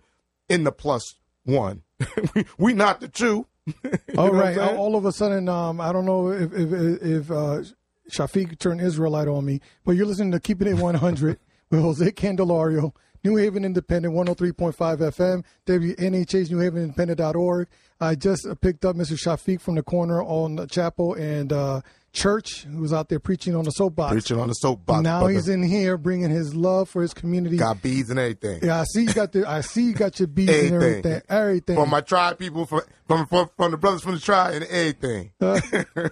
in 0.49 0.64
the 0.64 0.73
plus 0.73 1.14
one. 1.44 1.82
we 2.35 2.44
we 2.59 2.73
not 2.73 3.00
the 3.00 3.09
two. 3.09 3.47
All 4.19 4.31
what 4.31 4.35
right. 4.35 4.59
I'm? 4.59 4.76
All 4.78 4.97
of 4.97 5.04
a 5.04 5.12
sudden, 5.12 5.49
um, 5.49 5.81
I 5.81 5.92
don't 5.92 6.04
know 6.04 6.31
if 6.31 6.52
if, 6.52 7.02
if 7.02 7.31
uh, 7.31 7.62
Shafiq 8.11 8.59
turned 8.59 8.81
Israelite 8.81 9.28
on 9.28 9.45
me, 9.45 9.61
but 9.85 9.92
you're 9.92 10.07
listening 10.07 10.33
to 10.33 10.40
Keeping 10.40 10.68
It 10.68 10.77
100 10.77 11.38
with 11.70 11.81
Jose 11.81 12.11
Candelario, 12.12 12.92
New 13.25 13.37
Haven 13.37 13.64
Independent, 13.64 14.14
103.5 14.14 14.75
FM, 14.75 15.44
WNHH, 15.66 16.48
NewHavenIndependent.org. 16.48 17.68
I 18.01 18.16
just 18.16 18.48
picked 18.61 18.85
up 18.85 18.96
Mr. 18.96 19.16
Shafiq 19.16 19.61
from 19.61 19.77
the 19.77 19.83
corner 19.83 20.22
on 20.22 20.57
the 20.57 20.66
Chapel 20.66 21.14
and 21.14 21.53
uh, 21.53 21.83
Church, 22.12 22.64
who 22.64 22.83
was 22.83 22.92
out 22.92 23.09
there 23.09 23.18
preaching 23.18 23.57
on 23.57 23.64
the 23.64 23.70
soapbox. 23.70 24.12
Preaching 24.12 24.38
on 24.38 24.48
the 24.48 24.55
soapbox. 24.55 25.03
now 25.03 25.20
brother. 25.20 25.33
he's 25.33 25.48
in 25.48 25.62
here 25.62 25.96
bringing 25.96 26.29
his 26.31 26.55
love 26.55 26.88
for 26.90 27.01
his 27.01 27.14
community. 27.14 27.57
got 27.57 27.81
beads 27.81 28.11
and 28.11 28.18
everything. 28.18 28.61
Yeah, 28.62 28.81
I 28.81 28.85
see 28.85 29.05
you 29.05 29.12
got 29.14 29.33
the. 29.33 29.48
I 29.48 29.62
see 29.62 29.85
you 29.85 29.94
got 29.94 30.18
your 30.18 30.27
beats 30.29 30.53
and 30.53 30.75
Everything. 30.75 31.22
everything. 31.29 31.77
From 31.77 31.88
my 31.88 32.03
tribe 32.03 32.38
people, 32.38 32.66
from 32.66 32.83
from 33.09 33.27
from, 33.27 33.48
from 33.57 33.70
the 33.70 33.79
brothers 33.79 34.03
from 34.03 34.12
the 34.14 34.20
tribe 34.20 34.55
and 34.55 34.64
everything. 34.64 35.33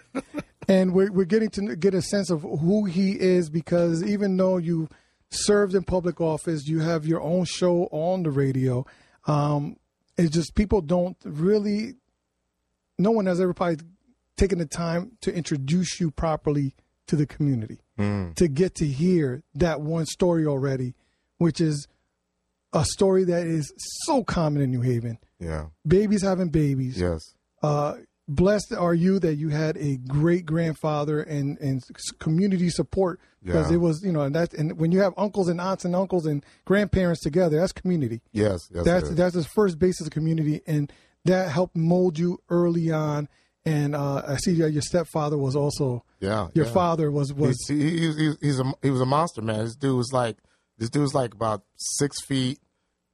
and 0.68 0.94
we're, 0.94 1.12
we're 1.12 1.24
getting 1.26 1.50
to 1.50 1.76
get 1.76 1.94
a 1.94 2.00
sense 2.02 2.30
of 2.30 2.42
who 2.42 2.84
he 2.86 3.12
is 3.12 3.50
because 3.50 4.02
even 4.02 4.36
though 4.36 4.56
you 4.56 4.88
served 5.30 5.74
in 5.74 5.82
public 5.82 6.20
office, 6.20 6.66
you 6.66 6.80
have 6.80 7.04
your 7.06 7.20
own 7.20 7.44
show 7.44 7.88
on 7.92 8.22
the 8.22 8.30
radio. 8.30 8.86
Um, 9.26 9.76
it's 10.16 10.30
just 10.30 10.54
people 10.54 10.80
don't 10.80 11.16
really. 11.24 11.94
No 12.98 13.10
one 13.10 13.26
has 13.26 13.40
ever 13.40 13.52
probably 13.54 13.78
taken 14.40 14.58
the 14.58 14.66
time 14.66 15.12
to 15.20 15.32
introduce 15.34 16.00
you 16.00 16.10
properly 16.10 16.74
to 17.06 17.16
the 17.16 17.26
community 17.26 17.78
to 18.36 18.48
get 18.48 18.74
to 18.76 18.86
hear 18.86 19.42
that 19.54 19.82
one 19.82 20.06
story 20.06 20.46
already, 20.46 20.94
which 21.36 21.60
is 21.60 21.86
a 22.72 22.82
story 22.84 23.24
that 23.24 23.46
is 23.46 23.70
so 24.06 24.24
common 24.24 24.62
in 24.62 24.70
New 24.70 24.80
Haven. 24.80 25.18
Yeah. 25.38 25.66
Babies 25.86 26.22
having 26.22 26.48
babies 26.48 26.98
Yes. 26.98 27.20
uh, 27.62 27.96
blessed 28.26 28.72
are 28.72 28.94
you 28.94 29.18
that 29.18 29.34
you 29.34 29.48
had 29.50 29.76
a 29.76 29.96
great 29.98 30.46
grandfather 30.46 31.20
and 31.20 31.58
and 31.58 31.82
community 32.20 32.70
support 32.70 33.20
because 33.42 33.68
Yeah. 33.70 33.74
it 33.76 33.80
was 33.80 34.02
you 34.04 34.12
know 34.12 34.20
and 34.22 34.34
that 34.36 34.54
and 34.54 34.78
when 34.78 34.92
you 34.92 35.00
have 35.00 35.12
uncles 35.18 35.48
and 35.48 35.60
aunts 35.60 35.84
and 35.84 35.94
uncles 35.96 36.24
and 36.26 36.42
grandparents 36.64 37.20
together 37.22 37.58
that's 37.58 37.72
community 37.72 38.22
Yes. 38.32 38.68
Yes. 38.72 38.84
that's 38.84 39.10
that's 39.10 39.34
the 39.34 39.42
first 39.44 39.78
basis 39.80 40.06
of 40.06 40.12
community 40.12 40.62
and 40.66 40.92
that 41.24 41.50
helped 41.50 41.76
mold 41.76 42.18
you 42.20 42.38
early 42.48 42.90
on 42.92 43.28
and 43.64 43.94
uh, 43.94 44.22
I 44.26 44.36
see 44.36 44.52
your 44.52 44.82
stepfather 44.82 45.36
was 45.36 45.56
also 45.56 46.04
yeah. 46.20 46.48
your 46.54 46.66
yeah. 46.66 46.72
father 46.72 47.10
was 47.10 47.32
was 47.32 47.56
He's, 47.68 48.16
he, 48.16 48.34
he's, 48.40 48.58
a 48.60 48.72
he 48.82 48.90
was 48.90 49.00
a 49.00 49.06
monster, 49.06 49.42
man. 49.42 49.64
This 49.64 49.76
dude 49.76 49.96
was 49.96 50.12
like 50.12 50.38
this 50.78 50.90
dude 50.90 51.02
was 51.02 51.14
like 51.14 51.34
about 51.34 51.62
six 51.76 52.22
feet, 52.24 52.58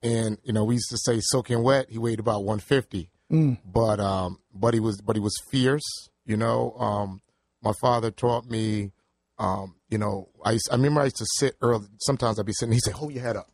and 0.02 0.38
you 0.44 0.52
know 0.52 0.64
we 0.64 0.74
used 0.74 0.90
to 0.90 0.98
say 0.98 1.18
soaking 1.20 1.62
wet. 1.62 1.90
He 1.90 1.98
weighed 1.98 2.20
about 2.20 2.44
one 2.44 2.61
fifty, 2.61 3.11
Mm. 3.30 3.59
but 3.64 3.98
um, 3.98 4.38
but 4.54 4.72
he 4.72 4.80
was 4.80 5.00
but 5.00 5.16
he 5.16 5.20
was 5.20 5.35
fierce. 5.50 5.82
You 6.24 6.37
know, 6.37 6.72
um, 6.78 7.22
my 7.62 7.72
father 7.80 8.11
taught 8.11 8.46
me. 8.46 8.92
Um, 9.38 9.74
you 9.90 9.98
know, 9.98 10.28
I 10.44 10.52
used, 10.52 10.68
I 10.70 10.76
remember 10.76 11.00
I 11.00 11.04
used 11.04 11.16
to 11.16 11.26
sit 11.38 11.56
early. 11.61 11.87
Sometimes 11.98 12.38
I'd 12.38 12.46
be 12.46 12.52
sitting. 12.52 12.72
He'd 12.72 12.85
say, 12.85 12.92
"Hold 12.92 13.12
your 13.12 13.22
head 13.22 13.37
up." 13.37 13.50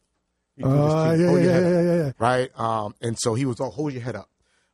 He'd 0.56 0.64
do 0.64 0.70
this 0.70 0.92
uh, 0.92 1.16
yeah, 1.18 1.32
yeah, 1.32 1.60
yeah, 1.60 1.82
yeah, 1.82 2.12
right? 2.18 2.50
Um, 2.58 2.94
and 3.00 3.18
so 3.18 3.34
he 3.34 3.46
was, 3.46 3.60
oh, 3.60 3.70
hold 3.70 3.92
your 3.92 4.02
head 4.02 4.16
up. 4.16 4.28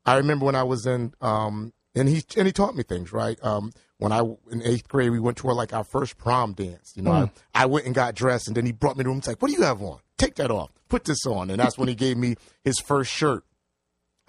I 0.05 0.17
remember 0.17 0.47
when 0.47 0.55
I 0.55 0.65
was 0.65 0.87
in, 0.87 1.13
um, 1.21 1.73
and 1.95 2.09
he 2.09 2.23
and 2.37 2.47
he 2.47 2.53
taught 2.53 2.77
me 2.77 2.83
things, 2.83 3.13
right? 3.13 3.39
Um, 3.43 3.73
when 3.99 4.13
I 4.13 4.21
in 4.51 4.63
eighth 4.63 4.89
grade, 4.89 5.11
we 5.11 5.19
went 5.21 5.37
to 5.39 5.49
our 5.49 5.55
like 5.55 5.73
our 5.73 5.85
first 5.85 6.19
prom 6.19 6.53
dance. 6.53 6.93
You 6.97 7.03
know, 7.03 7.11
Mm. 7.11 7.31
I, 7.55 7.63
I 7.63 7.67
went 7.67 7.87
and 7.87 7.95
got 7.95 8.15
dressed, 8.15 8.47
and 8.49 8.57
then 8.57 8.67
he 8.67 8.73
brought 8.73 8.97
me 8.97 9.03
to 9.03 9.05
the 9.05 9.09
room. 9.11 9.19
He's 9.19 9.27
like, 9.29 9.43
"What 9.43 9.49
do 9.51 9.55
you 9.57 9.63
have 9.65 9.83
on? 9.83 9.99
Take 10.19 10.37
that 10.37 10.51
off. 10.51 10.71
Put 10.89 11.05
this 11.05 11.27
on." 11.27 11.51
And 11.51 11.59
that's 11.59 11.77
when 11.79 11.89
he 11.89 11.95
gave 11.95 12.17
me 12.17 12.37
his 12.65 12.79
first 12.79 13.11
shirt 13.11 13.45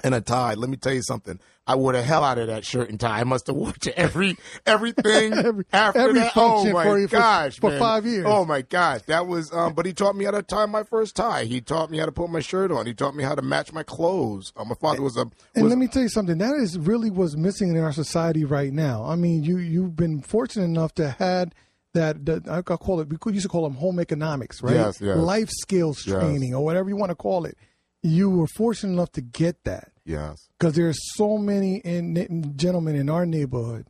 and 0.03 0.15
a 0.15 0.21
tie. 0.21 0.53
Let 0.55 0.69
me 0.69 0.77
tell 0.77 0.93
you 0.93 1.01
something. 1.01 1.39
I 1.67 1.75
wore 1.75 1.93
the 1.93 2.01
hell 2.01 2.23
out 2.23 2.39
of 2.39 2.47
that 2.47 2.65
shirt 2.65 2.89
and 2.89 2.99
tie. 2.99 3.19
I 3.19 3.23
must 3.23 3.45
have 3.45 3.55
worn 3.55 3.73
it 3.75 3.81
to 3.81 3.97
every 3.99 4.37
everything 4.65 5.33
Every- 5.37 5.65
after 5.71 5.99
every 5.99 6.19
that. 6.21 6.33
function 6.33 6.71
oh 6.71 6.73
my 6.73 6.83
for- 6.83 7.07
for- 7.07 7.17
gosh, 7.17 7.59
for 7.59 7.69
man. 7.69 7.79
five 7.79 8.05
years. 8.05 8.25
Oh 8.27 8.45
my 8.45 8.61
gosh, 8.63 9.01
that 9.03 9.27
was. 9.27 9.53
Um, 9.53 9.73
but 9.73 9.85
he 9.85 9.93
taught 9.93 10.15
me 10.15 10.25
how 10.25 10.31
to 10.31 10.41
tie 10.41 10.65
my 10.65 10.83
first 10.83 11.15
tie. 11.15 11.43
He 11.43 11.61
taught 11.61 11.91
me 11.91 11.97
how 11.99 12.05
to 12.05 12.11
put 12.11 12.29
my 12.29 12.39
shirt 12.39 12.71
on. 12.71 12.85
He 12.85 12.93
taught 12.93 13.15
me 13.15 13.23
how 13.23 13.35
to 13.35 13.41
match 13.41 13.71
my 13.71 13.83
clothes. 13.83 14.51
Uh, 14.55 14.65
my 14.65 14.75
father 14.75 15.01
was 15.01 15.15
a. 15.17 15.25
And 15.55 15.69
let 15.69 15.77
me 15.77 15.87
tell 15.87 16.01
you 16.01 16.09
something. 16.09 16.37
That 16.39 16.55
is 16.55 16.77
really 16.79 17.09
what's 17.11 17.35
missing 17.35 17.69
in 17.69 17.77
our 17.77 17.93
society 17.93 18.45
right 18.45 18.73
now. 18.73 19.03
I 19.05 19.15
mean, 19.15 19.43
you 19.43 19.57
you've 19.57 19.95
been 19.95 20.21
fortunate 20.21 20.65
enough 20.65 20.95
to 20.95 21.09
had 21.11 21.53
that. 21.93 22.25
that 22.25 22.47
I 22.47 22.61
call 22.63 22.99
it. 23.01 23.09
We 23.09 23.33
used 23.33 23.43
to 23.43 23.49
call 23.49 23.63
them 23.63 23.75
home 23.75 23.99
economics, 23.99 24.63
right? 24.63 24.73
Yes, 24.75 24.99
yes. 25.01 25.17
Life 25.17 25.49
skills 25.51 26.03
Yes. 26.07 26.19
training 26.19 26.55
or 26.55 26.63
whatever 26.65 26.89
you 26.89 26.95
want 26.95 27.09
to 27.11 27.15
call 27.15 27.45
it. 27.45 27.57
You 28.01 28.29
were 28.29 28.47
fortunate 28.47 28.93
enough 28.93 29.11
to 29.13 29.21
get 29.21 29.63
that 29.65 29.91
yes. 30.05 30.47
because 30.57 30.75
there's 30.75 30.99
so 31.15 31.37
many 31.37 31.77
in, 31.77 32.53
gentlemen 32.55 32.95
in 32.95 33.09
our 33.09 33.25
neighborhood 33.25 33.87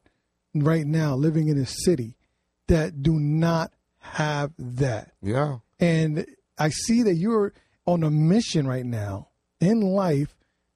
right 0.55 0.85
now 0.85 1.15
living 1.15 1.47
in 1.47 1.57
this 1.57 1.83
city 1.83 2.15
that 2.67 3.03
do 3.03 3.19
not 3.19 3.71
have 3.99 4.51
that. 4.57 5.11
Yeah. 5.21 5.57
And 5.79 6.25
I 6.57 6.69
see 6.69 7.03
that 7.03 7.15
you're 7.15 7.53
on 7.85 8.03
a 8.03 8.09
mission 8.09 8.67
right 8.67 8.85
now 8.85 9.29
in 9.59 9.81
life 9.81 10.35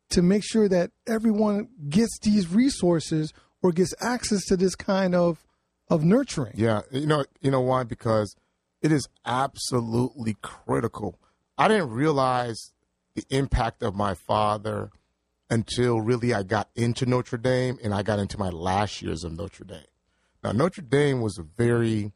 to 0.10 0.22
make 0.22 0.44
sure 0.44 0.70
that 0.70 0.92
everyone 1.08 1.70
gets 1.90 2.20
these 2.20 2.48
resources 2.48 3.34
or 3.62 3.72
gets 3.72 3.94
access 4.02 4.46
to 4.46 4.58
this 4.58 4.76
kind 4.76 5.16
of 5.16 5.44
of 5.90 6.04
nurturing. 6.04 6.54
Yeah, 6.56 6.82
you 6.92 7.06
know, 7.06 7.26
you 7.42 7.52
know 7.52 7.62
why? 7.62 7.84
Because 7.84 8.36
it 8.82 8.92
is 8.92 9.08
absolutely 9.26 10.36
critical. 10.42 11.20
I 11.58 11.68
didn't 11.68 11.92
realize 11.92 12.73
the 13.16 13.24
impact 13.30 13.84
of 13.84 13.96
my 13.96 14.14
father 14.14 14.90
until 15.50 16.02
really 16.02 16.34
I 16.34 16.44
got 16.44 16.70
into 16.76 17.06
Notre 17.06 17.38
Dame 17.38 17.78
and 17.84 17.94
I 17.94 18.02
got 18.04 18.20
into 18.20 18.38
my 18.40 18.50
last 18.50 19.02
years 19.02 19.24
of 19.24 19.34
Notre 19.34 19.64
Dame. 19.66 19.86
Now 20.44 20.52
Notre 20.52 20.82
Dame 20.82 21.22
was 21.22 21.38
a 21.38 21.44
very, 21.44 22.12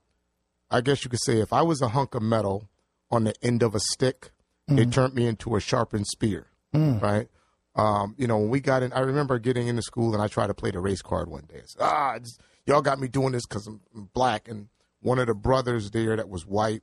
I 0.71 0.81
guess 0.81 1.03
you 1.03 1.09
could 1.09 1.21
say, 1.23 1.39
if 1.39 1.53
I 1.53 1.61
was 1.61 1.81
a 1.81 1.89
hunk 1.89 2.15
of 2.15 2.21
metal 2.23 2.67
on 3.11 3.23
the 3.25 3.33
end 3.41 3.63
of 3.63 3.75
a 3.75 3.79
stick, 3.79 4.31
Mm-hmm. 4.69 4.79
it 4.79 4.91
turned 4.91 5.13
me 5.13 5.25
into 5.25 5.55
a 5.55 5.61
sharpened 5.61 6.07
spear, 6.07 6.47
Mm. 6.73 7.01
right? 7.01 7.29
Um, 7.75 8.15
you 8.17 8.27
know, 8.27 8.37
when 8.37 8.49
we 8.49 8.59
got 8.59 8.83
in, 8.83 8.91
I 8.91 8.99
remember 8.99 9.39
getting 9.39 9.69
into 9.69 9.81
school 9.81 10.13
and 10.13 10.21
I 10.21 10.27
tried 10.27 10.47
to 10.47 10.53
play 10.53 10.71
the 10.71 10.81
race 10.81 11.01
card 11.01 11.29
one 11.29 11.45
day. 11.47 11.59
I 11.59 11.63
said, 11.67 11.81
ah, 11.81 12.17
y'all 12.65 12.81
got 12.81 12.99
me 12.99 13.07
doing 13.07 13.31
this 13.31 13.45
because 13.45 13.65
I'm 13.65 13.79
I'm 13.95 14.09
black. 14.13 14.49
And 14.49 14.67
one 14.99 15.19
of 15.19 15.27
the 15.27 15.33
brothers 15.35 15.91
there 15.91 16.17
that 16.17 16.27
was 16.27 16.45
white, 16.45 16.81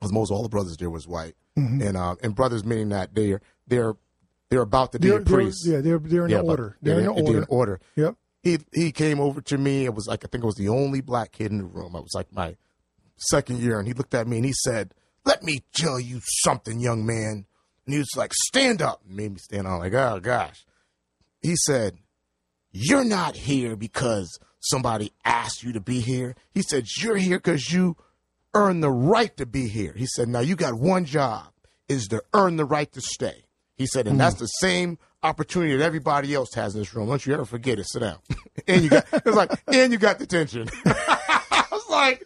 because 0.00 0.14
most 0.14 0.30
all 0.30 0.42
the 0.42 0.48
brothers 0.48 0.78
there 0.78 0.88
was 0.88 1.06
white, 1.06 1.34
Mm-hmm. 1.58 1.82
and 1.82 1.96
um, 1.96 2.16
and 2.22 2.34
brothers 2.34 2.64
meaning 2.64 2.88
that 2.88 3.14
they're 3.14 3.40
they're 3.68 3.94
they're 4.50 4.62
about 4.62 4.92
to 4.92 4.98
be 4.98 5.08
They're, 5.08 5.18
a 5.18 5.24
they're, 5.24 5.36
priest. 5.36 5.64
yeah, 5.66 5.80
they're 5.80 5.98
they're 5.98 6.24
in 6.24 6.30
Yeah, 6.32 6.40
order. 6.40 6.76
They're 6.82 6.98
in 7.00 7.06
the 7.06 7.12
they're 7.22 7.24
order. 7.44 7.46
order. 7.48 7.80
Yep. 7.96 8.16
He 8.42 8.58
he 8.72 8.92
came 8.92 9.20
over 9.20 9.40
to 9.42 9.56
me. 9.58 9.84
It 9.84 9.94
was 9.94 10.06
like 10.08 10.24
I 10.24 10.28
think 10.28 10.42
I 10.42 10.46
was 10.46 10.56
the 10.56 10.68
only 10.68 11.00
black 11.00 11.32
kid 11.32 11.50
in 11.52 11.58
the 11.58 11.64
room. 11.64 11.94
I 11.96 12.00
was 12.00 12.12
like 12.14 12.32
my 12.32 12.56
second 13.16 13.60
year, 13.60 13.78
and 13.78 13.86
he 13.86 13.94
looked 13.94 14.14
at 14.14 14.26
me 14.26 14.36
and 14.38 14.44
he 14.46 14.52
said, 14.52 14.94
"Let 15.24 15.42
me 15.44 15.60
tell 15.74 16.00
you 16.00 16.20
something, 16.42 16.80
young 16.80 17.06
man." 17.06 17.46
And 17.86 17.92
he 17.94 17.98
was 17.98 18.10
like, 18.16 18.32
"Stand 18.34 18.82
up." 18.82 19.00
And 19.06 19.16
made 19.16 19.32
me 19.32 19.38
stand 19.38 19.66
up. 19.66 19.74
I'm 19.74 19.78
like, 19.78 19.94
oh 19.94 20.18
gosh. 20.20 20.66
He 21.40 21.54
said, 21.56 21.98
"You're 22.72 23.04
not 23.04 23.36
here 23.36 23.76
because 23.76 24.38
somebody 24.60 25.12
asked 25.24 25.62
you 25.62 25.72
to 25.72 25.80
be 25.80 26.00
here." 26.00 26.34
He 26.52 26.62
said, 26.62 26.86
"You're 26.98 27.16
here 27.16 27.38
because 27.38 27.72
you 27.72 27.96
earned 28.54 28.82
the 28.82 28.90
right 28.90 29.36
to 29.36 29.46
be 29.46 29.68
here." 29.68 29.92
He 29.96 30.06
said, 30.06 30.28
"Now 30.28 30.40
you 30.40 30.56
got 30.56 30.74
one 30.74 31.04
job 31.04 31.46
is 31.88 32.06
to 32.08 32.22
earn 32.32 32.56
the 32.56 32.64
right 32.64 32.90
to 32.92 33.00
stay." 33.00 33.44
He 33.76 33.86
said, 33.86 34.06
and 34.06 34.20
that's 34.20 34.36
the 34.36 34.46
same 34.46 34.98
opportunity 35.24 35.76
that 35.76 35.84
everybody 35.84 36.32
else 36.32 36.54
has 36.54 36.74
in 36.74 36.80
this 36.80 36.94
room. 36.94 37.08
Don't 37.08 37.26
you 37.26 37.34
ever 37.34 37.44
forget 37.44 37.78
it. 37.80 37.86
Sit 37.88 38.00
down. 38.00 38.18
and 38.68 38.84
you 38.84 38.88
got 38.90 39.04
it's 39.12 39.36
like, 39.36 39.50
and 39.66 39.92
you 39.92 39.98
got 39.98 40.18
detention. 40.18 40.68
I 40.86 41.64
was 41.72 41.88
like, 41.90 42.24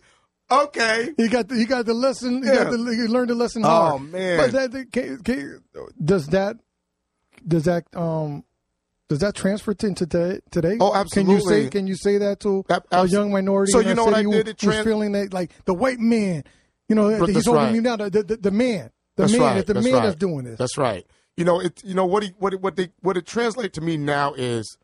okay. 0.51 1.09
You 1.17 1.31
got 1.31 1.49
the, 1.49 1.57
you 1.57 1.67
got 1.67 1.87
the 1.87 1.95
lesson. 1.95 2.43
You, 2.43 2.53
Yeah. 2.53 2.65
got 2.65 2.71
the, 2.73 2.77
you 2.79 3.09
learned 3.09 3.31
the 3.31 3.35
lesson 3.35 3.63
Oh, 3.65 3.69
hard. 3.69 4.03
man. 4.13 4.37
But 4.39 4.53
that, 4.53 4.73
that 4.73 4.93
can, 4.93 5.23
can, 5.23 5.63
does 6.05 6.27
that 6.29 6.57
does 7.47 7.65
that 7.65 7.85
um 7.97 8.45
does 9.09 9.21
that 9.21 9.35
transfer 9.35 9.73
to 9.73 9.95
today? 9.95 10.41
Today? 10.51 10.77
Oh, 10.81 10.91
Can 11.11 11.29
you 11.29 11.37
say 11.37 11.65
absolutely. 11.65 11.71
can 11.71 11.87
you 11.87 11.97
say 11.97 12.19
that 12.19 12.41
to 12.41 12.65
Ab- 12.69 12.85
a 12.91 13.09
young 13.09 13.33
minority? 13.33 13.73
So 13.73 13.81
you 13.81 13.95
know 13.95 14.05
what 14.05 14.15
I 14.15 14.23
who 14.23 14.33
did? 14.33 14.49
It 14.49 14.63
was 14.65 14.77
tran- 14.77 14.85
feeling 14.85 15.13
that 15.13 15.33
like 15.33 15.51
the 15.65 15.75
white 15.75 15.99
man. 15.99 16.45
You 16.89 16.95
know, 16.95 17.19
But 17.19 17.31
he's 17.31 17.47
holding 17.47 17.65
right. 17.65 17.75
you 17.75 17.83
down. 17.83 17.99
The, 17.99 18.11
the, 18.11 18.37
the 18.37 18.51
man, 18.51 18.91
the 19.17 19.25
That's 19.25 19.33
man, 19.33 19.41
right. 19.41 19.67
the 19.67 19.75
That's 19.75 19.85
man 19.85 19.95
right. 19.95 20.03
that's 20.05 20.17
doing 20.17 20.45
this. 20.45 20.59
That's 20.59 20.79
right. 20.79 21.07
You 21.37 21.45
know, 21.45 21.61
it. 21.61 21.83
You 21.85 21.95
know 21.95 22.07
what? 22.07 22.23
He, 22.23 22.31
what? 22.39 22.55
What 22.61 22.77
they? 22.77 22.91
What 23.01 23.17
it 23.17 23.27
translates 23.27 23.75
to 23.75 23.81
me 23.81 23.97
now 23.97 24.35
is 24.35 24.77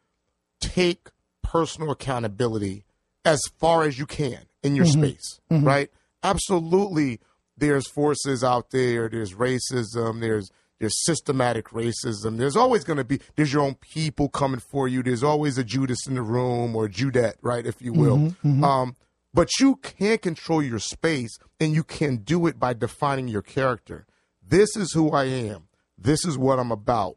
take 0.60 1.08
personal 1.42 1.90
accountability 1.90 2.84
as 3.24 3.40
far 3.58 3.84
as 3.84 3.98
you 3.98 4.06
can 4.06 4.40
in 4.62 4.76
your 4.76 4.87
mm-hmm. 4.87 5.02
space. 5.02 5.40
Mm-hmm. 5.50 5.66
Right? 5.66 5.90
Absolutely. 6.22 7.20
There's 7.56 7.88
forces 7.88 8.42
out 8.42 8.70
there. 8.70 9.08
There's 9.08 9.34
racism. 9.34 10.20
There's 10.20 10.50
there's 10.84 11.04
systematic 11.04 11.70
racism. 11.70 12.36
There's 12.36 12.56
always 12.56 12.84
going 12.84 12.98
to 12.98 13.04
be. 13.04 13.20
There's 13.36 13.52
your 13.52 13.62
own 13.62 13.74
people 13.76 14.28
coming 14.28 14.60
for 14.60 14.86
you. 14.86 15.02
There's 15.02 15.22
always 15.22 15.58
a 15.58 15.64
Judas 15.64 16.06
in 16.06 16.14
the 16.14 16.22
room 16.22 16.76
or 16.76 16.88
Judette, 16.88 17.34
right, 17.42 17.66
if 17.66 17.80
you 17.80 17.92
mm-hmm, 17.92 18.00
will. 18.00 18.18
Mm-hmm. 18.18 18.64
Um, 18.64 18.96
but 19.32 19.48
you 19.58 19.76
can 19.76 20.18
control 20.18 20.62
your 20.62 20.78
space, 20.78 21.38
and 21.58 21.74
you 21.74 21.82
can 21.82 22.18
do 22.18 22.46
it 22.46 22.60
by 22.60 22.72
defining 22.72 23.26
your 23.28 23.42
character. 23.42 24.06
This 24.46 24.76
is 24.76 24.92
who 24.92 25.10
I 25.10 25.24
am. 25.24 25.68
This 25.98 26.24
is 26.24 26.38
what 26.38 26.58
I'm 26.58 26.70
about. 26.70 27.16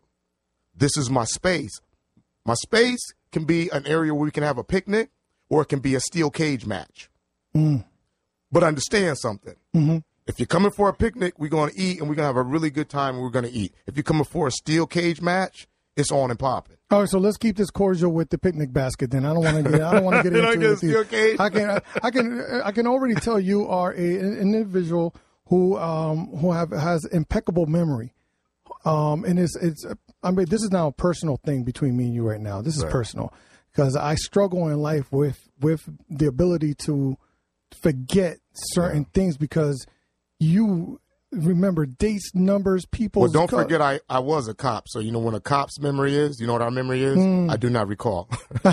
This 0.75 0.97
is 0.97 1.09
my 1.09 1.25
space. 1.25 1.79
My 2.45 2.55
space 2.55 3.13
can 3.31 3.45
be 3.45 3.69
an 3.69 3.85
area 3.85 4.13
where 4.13 4.23
we 4.23 4.31
can 4.31 4.43
have 4.43 4.57
a 4.57 4.63
picnic, 4.63 5.09
or 5.49 5.61
it 5.61 5.65
can 5.65 5.79
be 5.79 5.93
a 5.93 5.99
steel 5.99 6.31
cage 6.31 6.65
match. 6.65 7.09
Mm. 7.55 7.85
But 8.51 8.63
understand 8.63 9.17
something. 9.17 9.55
Mm-hmm. 9.75 9.97
If 10.27 10.39
you're 10.39 10.47
coming 10.47 10.71
for 10.71 10.89
a 10.89 10.93
picnic, 10.93 11.35
we're 11.39 11.49
going 11.49 11.71
to 11.71 11.79
eat 11.79 11.99
and 11.99 12.09
we're 12.09 12.15
going 12.15 12.23
to 12.23 12.35
have 12.35 12.37
a 12.37 12.43
really 12.43 12.69
good 12.69 12.89
time 12.89 13.15
and 13.15 13.23
we're 13.23 13.29
going 13.29 13.45
to 13.45 13.51
eat. 13.51 13.73
If 13.85 13.95
you're 13.95 14.03
coming 14.03 14.25
for 14.25 14.47
a 14.47 14.51
steel 14.51 14.85
cage 14.85 15.21
match, 15.21 15.67
it's 15.95 16.11
on 16.11 16.29
and 16.29 16.37
popping. 16.37 16.77
All 16.91 16.99
right, 16.99 17.09
so 17.09 17.17
let's 17.17 17.37
keep 17.37 17.57
this 17.57 17.69
cordial 17.71 18.11
with 18.11 18.29
the 18.29 18.37
picnic 18.37 18.71
basket. 18.71 19.11
Then 19.11 19.25
I 19.25 19.33
don't 19.33 19.43
want 19.43 19.65
to 19.65 19.71
get. 19.71 19.81
I 19.81 19.93
don't 19.93 20.03
want 20.03 20.23
to 20.23 20.29
get 20.29 20.39
into 20.53 20.71
it. 20.71 20.77
steel 20.77 21.03
cage? 21.05 21.39
I 21.39 21.49
can. 21.49 21.81
I 22.03 22.11
can. 22.11 22.61
I 22.63 22.71
can 22.71 22.87
already 22.87 23.15
tell 23.15 23.39
you 23.39 23.67
are 23.67 23.91
a, 23.91 24.19
an 24.19 24.37
individual 24.37 25.15
who 25.47 25.77
um 25.77 26.27
who 26.37 26.51
have 26.51 26.71
has 26.71 27.03
impeccable 27.05 27.65
memory. 27.65 28.13
Um, 28.85 29.25
and 29.25 29.39
it's 29.39 29.55
it's. 29.57 29.85
I 30.23 30.31
mean, 30.31 30.45
this 30.49 30.61
is 30.61 30.71
now 30.71 30.87
a 30.87 30.91
personal 30.91 31.37
thing 31.45 31.63
between 31.63 31.97
me 31.97 32.05
and 32.05 32.13
you 32.13 32.27
right 32.27 32.39
now. 32.39 32.61
This 32.61 32.77
is 32.77 32.83
personal 32.85 33.33
because 33.71 33.95
I 33.95 34.15
struggle 34.15 34.67
in 34.69 34.77
life 34.79 35.11
with 35.11 35.49
with 35.59 35.89
the 36.09 36.27
ability 36.27 36.75
to 36.85 37.17
forget 37.81 38.37
certain 38.53 39.05
things 39.05 39.35
because 39.35 39.85
you 40.39 40.99
remember 41.31 41.85
dates, 41.85 42.31
numbers, 42.33 42.85
people. 42.85 43.21
Well, 43.23 43.31
don't 43.31 43.49
forget, 43.49 43.81
I, 43.81 43.99
I 44.09 44.19
was 44.19 44.47
a 44.47 44.53
cop. 44.53 44.87
So, 44.87 44.99
you 44.99 45.11
know, 45.11 45.19
when 45.19 45.33
a 45.35 45.39
cop's 45.41 45.79
memory 45.79 46.15
is, 46.15 46.39
you 46.39 46.47
know 46.47 46.53
what 46.53 46.61
our 46.61 46.71
memory 46.71 47.03
is? 47.03 47.15
Hmm. 47.15 47.49
I 47.49 47.57
do 47.57 47.69
not 47.69 47.87
recall. 47.87 48.29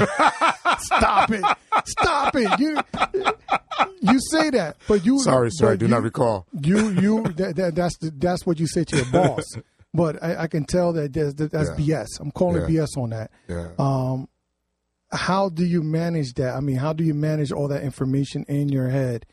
Stop 0.78 1.30
it! 1.30 1.44
Stop 1.86 2.34
it! 2.36 2.58
You 2.58 2.78
you 4.00 4.18
say 4.30 4.50
that, 4.50 4.76
but 4.88 5.04
you 5.04 5.18
Sorry, 5.20 5.50
sir. 5.50 5.72
I 5.72 5.76
do 5.76 5.86
you, 5.86 5.90
not 5.90 6.02
recall. 6.02 6.46
You 6.52 6.90
you 6.90 7.22
that, 7.22 7.56
that 7.56 7.74
that's 7.74 7.96
the, 7.98 8.10
that's 8.10 8.44
what 8.44 8.58
you 8.60 8.66
say 8.66 8.84
to 8.84 8.96
your 8.96 9.06
boss. 9.06 9.44
But 9.96 10.20
I, 10.20 10.36
I 10.42 10.46
can 10.48 10.64
tell 10.64 10.92
that 10.94 11.12
there's, 11.12 11.36
that 11.36 11.52
that's 11.52 11.70
Yeah. 11.78 12.02
BS. 12.02 12.18
I'm 12.18 12.32
calling 12.32 12.62
Yeah. 12.62 12.82
BS 12.84 12.98
on 13.00 13.10
that. 13.10 13.30
Yeah. 13.46 13.68
Um, 13.78 14.28
how 15.12 15.48
do 15.50 15.64
you 15.64 15.84
manage 15.84 16.34
that? 16.34 16.56
I 16.56 16.58
mean, 16.58 16.74
how 16.74 16.92
do 16.92 17.04
you 17.04 17.14
manage 17.14 17.52
all 17.52 17.68
that 17.68 17.84
information 17.84 18.44
in 18.48 18.70
your 18.70 18.88
head, 18.88 19.24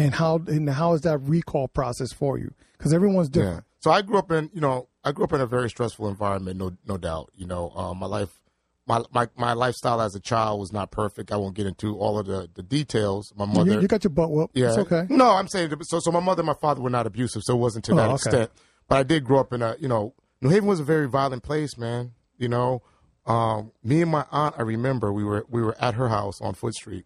and 0.00 0.14
how 0.14 0.36
and 0.46 0.68
how 0.70 0.92
is 0.94 1.02
that 1.02 1.18
recall 1.18 1.68
process 1.68 2.12
for 2.12 2.38
you? 2.38 2.52
Because 2.78 2.92
everyone's 2.92 3.28
Yeah. 3.28 3.42
different. 3.42 3.64
So 3.80 3.90
I 3.90 4.02
grew 4.02 4.18
up 4.18 4.30
in, 4.30 4.50
you 4.52 4.60
know, 4.60 4.88
I 5.04 5.12
grew 5.12 5.24
up 5.24 5.32
in 5.32 5.40
a 5.40 5.46
very 5.46 5.70
stressful 5.70 6.08
environment, 6.08 6.58
no, 6.58 6.72
no 6.86 6.96
doubt. 6.98 7.30
You 7.34 7.46
know, 7.46 7.70
um, 7.70 7.98
my 7.98 8.06
life, 8.06 8.40
my, 8.86 9.02
my, 9.12 9.28
my 9.36 9.52
lifestyle 9.54 10.02
as 10.02 10.14
a 10.14 10.20
child 10.20 10.60
was 10.60 10.72
not 10.72 10.90
perfect. 10.90 11.32
I 11.32 11.36
won't 11.36 11.54
get 11.54 11.66
into 11.66 11.96
all 11.96 12.18
of 12.18 12.26
the, 12.26 12.50
the 12.54 12.62
details. 12.62 13.32
My 13.36 13.46
mother, 13.46 13.72
You, 13.72 13.80
you 13.82 13.88
got 13.88 14.04
your 14.04 14.10
butt 14.10 14.30
whooped. 14.30 14.56
yeah, 14.56 14.68
It's 14.68 14.78
okay. 14.78 15.06
No, 15.08 15.30
I'm 15.30 15.48
saying 15.48 15.72
so. 15.84 15.98
So 16.00 16.10
my 16.10 16.20
mother 16.20 16.40
and 16.40 16.46
my 16.48 16.54
father 16.60 16.82
were 16.82 16.90
not 16.90 17.06
abusive, 17.06 17.42
so 17.44 17.54
it 17.54 17.58
wasn't 17.58 17.84
to 17.86 17.92
Oh, 17.92 17.96
that 17.96 18.04
okay. 18.06 18.14
extent. 18.14 18.50
But 18.88 18.96
I 18.98 19.02
did 19.02 19.24
grow 19.24 19.38
up 19.40 19.52
in 19.54 19.62
a, 19.62 19.76
you 19.78 19.88
know, 19.88 20.14
New 20.42 20.50
Haven 20.50 20.68
was 20.68 20.80
a 20.80 20.84
very 20.84 21.08
violent 21.08 21.42
place, 21.42 21.78
man. 21.78 22.12
You 22.36 22.48
know, 22.48 22.82
um, 23.26 23.72
me 23.84 24.02
and 24.02 24.10
my 24.10 24.24
aunt, 24.32 24.56
I 24.58 24.62
remember 24.62 25.12
we 25.12 25.24
were 25.24 25.46
we 25.48 25.62
were 25.62 25.76
at 25.80 25.94
her 25.94 26.08
house 26.08 26.40
on 26.40 26.54
Foote 26.54 26.74
Street. 26.74 27.04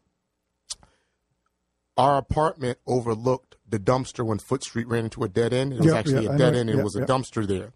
Our 1.97 2.19
apartment 2.19 2.79
overlooked 2.87 3.57
the 3.69 3.79
dumpster 3.79 4.27
when 4.27 4.39
Foote 4.39 4.65
Street 4.65 4.89
ran 4.89 5.05
into 5.05 5.23
a 5.23 5.29
dead 5.29 5.53
end. 5.53 5.73
It 5.73 5.79
was 5.79 5.87
Yep, 5.87 5.97
actually 5.97 6.25
yeah, 6.25 6.35
a 6.35 6.39
dead 6.39 6.55
end. 6.57 6.69
and 6.69 6.79
Yep, 6.79 6.79
it 6.81 6.85
was 6.85 6.97
a 6.97 7.01
yep. 7.01 7.09
dumpster 7.09 7.47
there. 7.47 7.73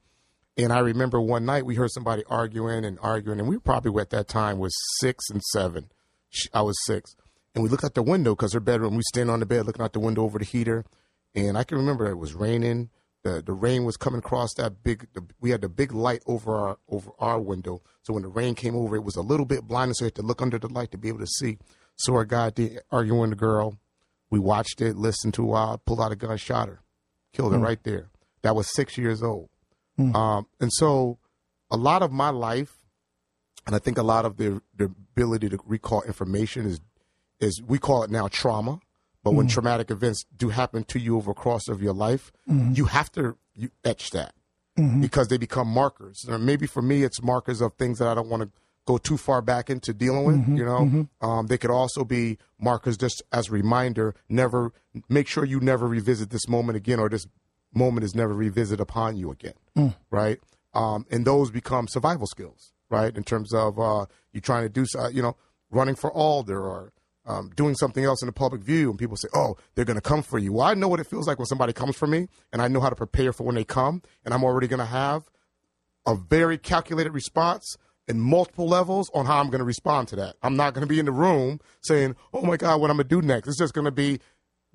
And 0.57 0.73
I 0.73 0.81
remember 0.81 1.21
one 1.21 1.45
night 1.45 1.65
we 1.65 1.77
heard 1.77 1.93
somebody 1.93 2.25
arguing 2.29 2.85
and 2.85 2.99
arguing, 3.01 3.39
and 3.39 3.49
we 3.49 3.59
probably 3.59 4.01
at 4.01 4.11
that 4.11 4.27
time 4.27 4.59
was 4.59 4.75
six 5.01 5.31
and 5.31 5.41
seven. 5.53 5.89
I 6.53 6.63
was 6.63 6.77
six, 6.85 7.15
and 7.55 7.63
we 7.63 7.71
looked 7.71 7.85
out 7.85 7.95
the 7.95 8.03
window 8.03 8.35
because 8.35 8.53
her 8.55 8.61
bedroom. 8.61 8.97
We 8.97 9.03
stand 9.09 9.31
on 9.31 9.39
the 9.41 9.47
bed 9.47 9.67
looking 9.67 9.83
out 9.85 9.93
the 9.93 10.01
window 10.01 10.25
over 10.25 10.39
the 10.39 10.45
heater, 10.45 10.85
and 11.35 11.57
I 11.57 11.63
can 11.63 11.79
remember 11.79 12.07
it 12.11 12.17
was 12.17 12.35
raining. 12.35 12.91
The 13.23 13.41
the 13.41 13.53
rain 13.53 13.85
was 13.85 13.97
coming 13.97 14.19
across 14.19 14.53
that 14.55 14.83
big. 14.83 15.07
The, 15.15 15.25
we 15.41 15.51
had 15.51 15.61
the 15.61 15.69
big 15.69 15.93
light 15.93 16.23
over 16.27 16.57
our 16.57 16.79
over 16.89 17.13
our 17.21 17.41
window, 17.41 17.81
so 18.03 18.13
when 18.13 18.23
the 18.25 18.29
rain 18.29 18.57
came 18.57 18.75
over, 18.75 18.97
it 18.97 19.05
was 19.05 19.17
a 19.17 19.23
little 19.23 19.47
bit 19.47 19.63
blinding, 19.67 19.95
so 19.95 20.05
you 20.05 20.07
had 20.09 20.17
to 20.17 20.23
look 20.23 20.43
under 20.43 20.59
the 20.59 20.69
light 20.69 20.91
to 20.91 20.99
be 20.99 21.09
able 21.09 21.21
to 21.21 21.27
see. 21.27 21.59
So 21.95 22.15
our 22.15 22.25
guy 22.25 22.51
did 22.51 22.81
arguing 22.91 23.31
the 23.31 23.37
girl. 23.37 23.79
We 24.31 24.39
watched 24.39 24.81
it, 24.81 24.97
listened 24.97 25.35
to 25.35 25.43
a 25.43 25.47
while, 25.47 25.79
pulled 25.79 26.01
out 26.01 26.13
a 26.13 26.17
gun, 26.17 26.37
shot 26.37 26.69
her, 26.69 26.81
killed 27.33 27.53
her 27.53 27.59
hmm. 27.59 27.65
right 27.65 27.83
there. 27.83 28.11
That 28.43 28.55
was 28.55 28.73
six 28.75 28.99
years 28.99 29.23
old. 29.23 29.49
Hmm. 29.97 30.15
Um, 30.15 30.47
and 30.61 30.73
so 30.73 31.19
a 31.71 31.77
lot 31.77 32.03
of 32.03 32.13
my 32.13 32.31
life, 32.31 32.77
and 33.67 33.75
I 33.75 33.79
think 33.79 33.99
a 33.99 34.03
lot 34.03 34.25
of 34.25 34.37
the, 34.37 34.63
the 34.77 34.85
ability 34.85 35.49
to 35.51 35.59
recall 35.65 36.03
information 36.03 36.67
is, 36.67 36.81
is 37.41 37.63
we 37.67 37.79
call 37.79 38.03
it 38.03 38.11
now 38.11 38.29
trauma. 38.29 38.81
But 39.25 39.33
when 39.33 39.47
hmm. 39.47 39.51
traumatic 39.51 39.91
events 39.91 40.25
do 40.37 40.51
happen 40.51 40.85
to 40.85 40.99
you 40.99 41.17
over 41.17 41.33
a 41.33 41.35
course 41.35 41.69
of 41.69 41.83
your 41.83 41.93
life, 41.93 42.33
you 42.47 42.85
have 42.87 43.11
to 43.13 43.37
you 43.55 43.71
etch 43.85 44.11
that 44.13 44.33
because 45.01 45.29
they 45.29 45.37
become 45.37 45.69
markers. 45.69 46.25
Or 46.29 46.39
maybe 46.39 46.67
for 46.67 46.83
me, 46.83 47.03
it's 47.03 47.21
markers 47.23 47.61
of 47.61 47.75
things 47.75 47.99
that 47.99 48.09
I 48.09 48.15
don't 48.15 48.29
want 48.29 48.45
to 48.45 48.51
go 48.89 48.97
too 48.99 49.17
far 49.19 49.43
back 49.43 49.69
into 49.71 49.93
dealing 49.93 50.25
with. 50.25 50.49
You 50.59 50.65
know, 50.65 51.07
um, 51.21 51.47
they 51.47 51.59
could 51.59 51.71
also 51.71 52.05
be 52.05 52.39
markers 52.59 52.97
just 52.97 53.23
as 53.33 53.49
a 53.49 53.53
reminder. 53.53 54.15
Never 54.29 54.73
make 55.09 55.29
sure 55.29 55.45
you 55.45 55.61
never 55.61 55.87
revisit 55.87 56.31
this 56.31 56.49
moment 56.49 56.77
again, 56.77 56.99
or 56.99 57.09
this 57.11 57.27
moment 57.75 58.05
is 58.05 58.15
never 58.15 58.33
revisited 58.33 58.81
upon 58.81 59.17
you 59.17 59.31
again. 59.31 59.53
Right, 60.11 60.41
um, 60.75 61.05
and 61.11 61.25
those 61.27 61.51
become 61.51 61.87
survival 61.87 62.27
skills. 62.27 62.73
Right, 62.91 63.15
in 63.15 63.23
terms 63.23 63.53
of 63.53 63.79
uh, 63.79 64.07
you 64.33 64.41
trying 64.41 64.63
to 64.65 64.71
do, 64.71 64.87
so- 64.87 65.09
you 65.09 65.21
know, 65.21 65.37
running 65.71 65.95
for 65.95 66.11
alder 66.11 66.59
or 66.67 66.93
um, 67.27 67.51
doing 67.55 67.75
something 67.75 68.03
else 68.03 68.23
in 68.23 68.27
the 68.27 68.33
public 68.33 68.63
view, 68.63 68.89
and 68.89 68.99
people 68.99 69.17
say, 69.19 69.29
"Oh, 69.35 69.57
they're 69.75 69.85
going 69.85 70.01
to 70.03 70.09
come 70.13 70.23
for 70.23 70.39
you." 70.39 70.55
Well, 70.55 70.67
I 70.67 70.73
know 70.73 70.89
what 70.89 70.99
it 71.01 71.07
feels 71.07 71.29
like 71.29 71.39
when 71.39 71.45
somebody 71.45 71.75
comes 71.75 71.95
for 71.97 72.07
me, 72.07 72.29
and 72.51 72.63
I 72.63 72.69
know 72.69 72.81
how 72.81 72.89
to 72.89 72.97
prepare 72.97 73.35
for 73.35 73.45
when 73.45 73.55
they 73.57 73.65
come, 73.65 74.01
and 74.25 74.33
I'm 74.33 74.43
already 74.45 74.67
going 74.67 74.79
to 74.81 74.87
have 74.87 75.29
a 76.07 76.15
very 76.15 76.57
calculated 76.57 77.13
response. 77.13 77.77
In 78.09 78.19
multiple 78.21 78.67
levels 78.67 79.11
on 79.15 79.27
how 79.27 79.39
I'm 79.39 79.49
going 79.51 79.59
to 79.61 79.65
respond 79.65 80.09
to 80.09 80.17
that. 80.17 80.37
I'm 80.43 80.57
not 80.57 80.75
going 80.75 80.83
to 80.83 80.89
be 80.89 80.99
in 80.99 81.07
the 81.07 81.13
room 81.13 81.61
saying, 81.83 82.17
"Oh 82.33 82.43
my 82.43 82.57
God, 82.57 82.81
what 82.81 82.91
I'm 82.91 82.97
going 82.97 83.09
to 83.09 83.21
do 83.21 83.27
next." 83.27 83.49
It's 83.49 83.59
just 83.59 83.75
going 83.75 83.85
to 83.85 83.91
be, 83.91 84.19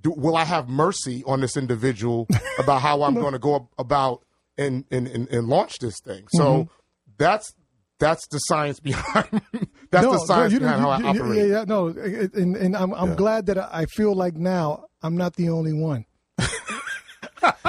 do, 0.01 0.11
will 0.11 0.35
I 0.37 0.43
have 0.45 0.69
mercy 0.69 1.23
on 1.25 1.41
this 1.41 1.57
individual 1.57 2.27
about 2.59 2.81
how 2.81 3.03
I'm 3.03 3.15
going 3.15 3.33
to 3.33 3.39
go 3.39 3.69
about 3.77 4.23
and, 4.57 4.85
and 4.91 5.07
and 5.07 5.27
and 5.29 5.47
launch 5.47 5.79
this 5.79 5.99
thing? 6.03 6.25
So 6.33 6.43
Mm-hmm. 6.43 6.69
that's 7.17 7.53
that's 7.99 8.27
the 8.27 8.37
science 8.39 8.79
behind. 8.79 9.27
that's 9.91 10.07
the 10.07 10.17
science 10.27 10.51
you- 10.53 10.59
behind 10.59 10.81
how 10.81 10.89
I 10.89 11.01
operate. 11.01 11.37
Yeah, 11.39 11.45
yeah, 11.59 11.63
no, 11.67 11.87
and, 11.87 12.55
and 12.55 12.75
I'm 12.75 12.93
I'm 12.93 13.09
Yeah. 13.11 13.15
glad 13.15 13.45
that 13.47 13.57
I 13.57 13.85
feel 13.85 14.13
like 14.15 14.35
now 14.35 14.85
I'm 15.01 15.15
not 15.17 15.35
the 15.35 15.49
only 15.49 15.73
one. 15.73 16.05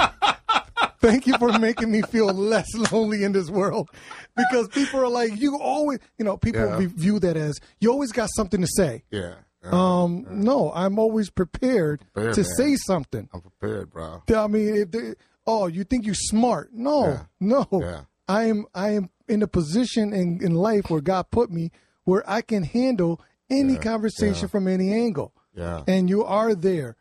Thank 1.05 1.27
you 1.27 1.37
for 1.37 1.57
making 1.59 1.91
me 1.91 2.01
feel 2.01 2.27
less 2.27 2.67
lonely 2.91 3.23
in 3.23 3.31
this 3.31 3.49
world, 3.49 3.89
because 4.35 4.67
people 4.69 4.99
are 4.99 5.07
like, 5.07 5.39
you 5.39 5.57
always, 5.59 5.99
you 6.17 6.25
know, 6.25 6.37
people 6.37 6.61
Yeah. 6.61 6.87
view 6.95 7.19
that 7.19 7.37
as 7.37 7.59
you 7.79 7.91
always 7.91 8.11
got 8.11 8.29
something 8.35 8.61
to 8.61 8.67
say. 8.67 9.03
Yeah. 9.11 9.35
Um, 9.63 10.25
no, 10.29 10.71
I'm 10.73 10.99
always 10.99 11.29
prepared 11.29 12.03
Prepared, 12.13 12.35
to 12.35 12.41
man. 12.41 12.49
say 12.57 12.75
something. 12.75 13.29
I'm 13.33 13.41
prepared, 13.41 13.91
bro. 13.91 14.21
I 14.35 14.47
mean, 14.47 14.75
if 14.75 14.91
they, 14.91 15.13
oh, 15.47 15.67
you 15.67 15.83
think 15.83 16.05
you're 16.05 16.13
smart? 16.15 16.69
No, 16.73 17.07
Yeah. 17.07 17.19
no. 17.39 17.67
Yeah. 17.71 18.01
I 18.27 18.43
am. 18.45 18.65
I 18.75 18.89
am 18.91 19.09
in 19.27 19.41
a 19.43 19.47
position 19.47 20.13
in, 20.13 20.39
in 20.43 20.53
life 20.55 20.89
where 20.89 21.01
God 21.01 21.31
put 21.31 21.51
me 21.51 21.71
where 22.03 22.23
I 22.29 22.41
can 22.41 22.63
handle 22.63 23.21
any 23.49 23.73
Yeah. 23.73 23.79
conversation 23.79 24.47
from 24.47 24.67
any 24.67 24.91
angle. 24.93 25.33
Yeah. 25.55 25.83
And 25.87 26.09
you 26.09 26.23
are 26.23 26.53
there. 26.55 26.95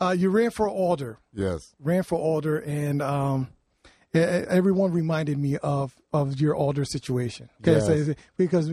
Uh, 0.00 0.14
you 0.16 0.30
ran 0.30 0.50
for 0.50 0.68
alder, 0.68 1.18
Yes. 1.34 1.74
ran 1.80 2.02
for 2.04 2.18
alder, 2.18 2.58
and 2.58 3.02
um, 3.02 3.48
everyone 4.14 4.92
reminded 4.92 5.38
me 5.38 5.56
of 5.58 5.94
of 6.12 6.40
your 6.40 6.54
alder 6.54 6.84
situation. 6.84 7.48
Okay, 7.62 7.72
Yes. 7.72 8.06
so- 8.06 8.14
because 8.36 8.70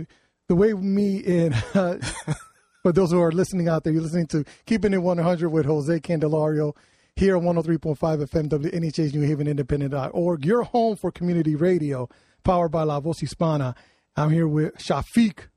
the 0.47 0.55
way 0.55 0.73
me 0.73 1.23
and 1.25 1.53
uh, 1.73 1.97
for 2.83 2.91
those 2.91 3.11
who 3.11 3.19
are 3.21 3.31
listening 3.31 3.67
out 3.67 3.83
there, 3.83 3.91
you're 3.93 4.01
listening 4.03 4.27
to 4.27 4.45
Keeping 4.65 4.93
It 4.93 4.99
100 5.01 5.49
with 5.49 5.65
Jose 5.65 5.99
Candelario 6.01 6.75
here 7.15 7.35
on 7.37 7.43
103.5 7.43 7.97
FM 7.97 8.49
WNHH 8.49 9.13
New 9.15 9.21
Haven 9.21 9.47
Independent.org. 9.47 10.45
Your 10.45 10.63
home 10.63 10.95
for 10.95 11.11
community 11.11 11.55
radio, 11.55 12.07
powered 12.43 12.71
by 12.71 12.83
La 12.83 12.99
Voz 12.99 13.19
Hispana. 13.19 13.75
I'm 14.15 14.29
here 14.29 14.47
with 14.47 14.75
Shafiq, 14.77 15.47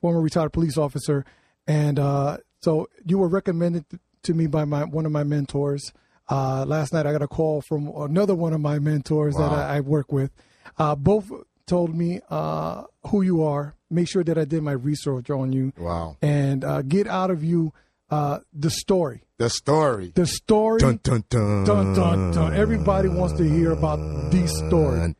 former 0.00 0.20
retired 0.22 0.52
police 0.52 0.78
officer, 0.78 1.24
and 1.66 1.98
uh, 1.98 2.38
so 2.62 2.88
you 3.04 3.18
were 3.18 3.28
recommended 3.28 3.84
to 4.24 4.34
me 4.34 4.46
by 4.46 4.64
my 4.64 4.84
one 4.84 5.06
of 5.06 5.12
my 5.12 5.24
mentors. 5.24 5.92
Uh, 6.30 6.64
last 6.66 6.92
night 6.92 7.06
I 7.06 7.12
got 7.12 7.22
a 7.22 7.28
call 7.28 7.62
from 7.62 7.88
another 7.96 8.34
one 8.34 8.52
of 8.52 8.60
my 8.60 8.78
mentors 8.78 9.34
that 9.36 9.50
I, 9.50 9.76
I 9.76 9.80
work 9.80 10.12
with. 10.12 10.30
Uh, 10.76 10.94
both 10.94 11.30
told 11.66 11.94
me 11.94 12.20
uh, 12.30 12.84
who 13.08 13.22
you 13.22 13.42
are. 13.42 13.74
Make 13.90 14.08
sure 14.08 14.22
that 14.24 14.36
I 14.36 14.44
did 14.44 14.62
my 14.62 14.72
research 14.72 15.30
on 15.30 15.52
you 15.52 15.72
Wow. 15.78 16.16
and 16.20 16.62
uh, 16.64 16.82
get 16.82 17.06
out 17.06 17.30
of 17.30 17.42
you 17.42 17.72
uh, 18.10 18.40
the 18.52 18.70
story. 18.70 19.22
The 19.38 19.48
story. 19.48 20.12
The 20.14 20.26
story. 20.26 20.80
Dun 20.80 21.00
dun 21.02 21.24
dun. 21.30 21.64
Dun, 21.64 21.94
dun, 21.94 22.30
dun. 22.32 22.54
Everybody 22.54 23.08
wants 23.08 23.34
to 23.38 23.44
hear 23.48 23.70
about 23.72 23.96
the 24.30 24.46
story. 24.46 25.14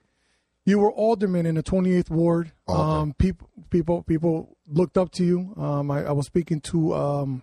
You 0.67 0.79
were 0.81 0.93
alderman 0.93 1.47
in 1.47 1.55
the 1.55 1.63
28th 1.63 2.11
ward. 2.11 2.53
Um, 2.67 3.15
people, 3.15 3.49
people, 3.71 4.03
people 4.03 4.57
looked 4.67 4.99
up 4.99 5.11
to 5.13 5.25
you. 5.25 5.55
Um, 5.57 5.91
I, 5.91 6.05
I 6.05 6.13
was 6.13 6.27
speaking 6.27 6.61
to 6.63 6.95
um, 6.95 7.43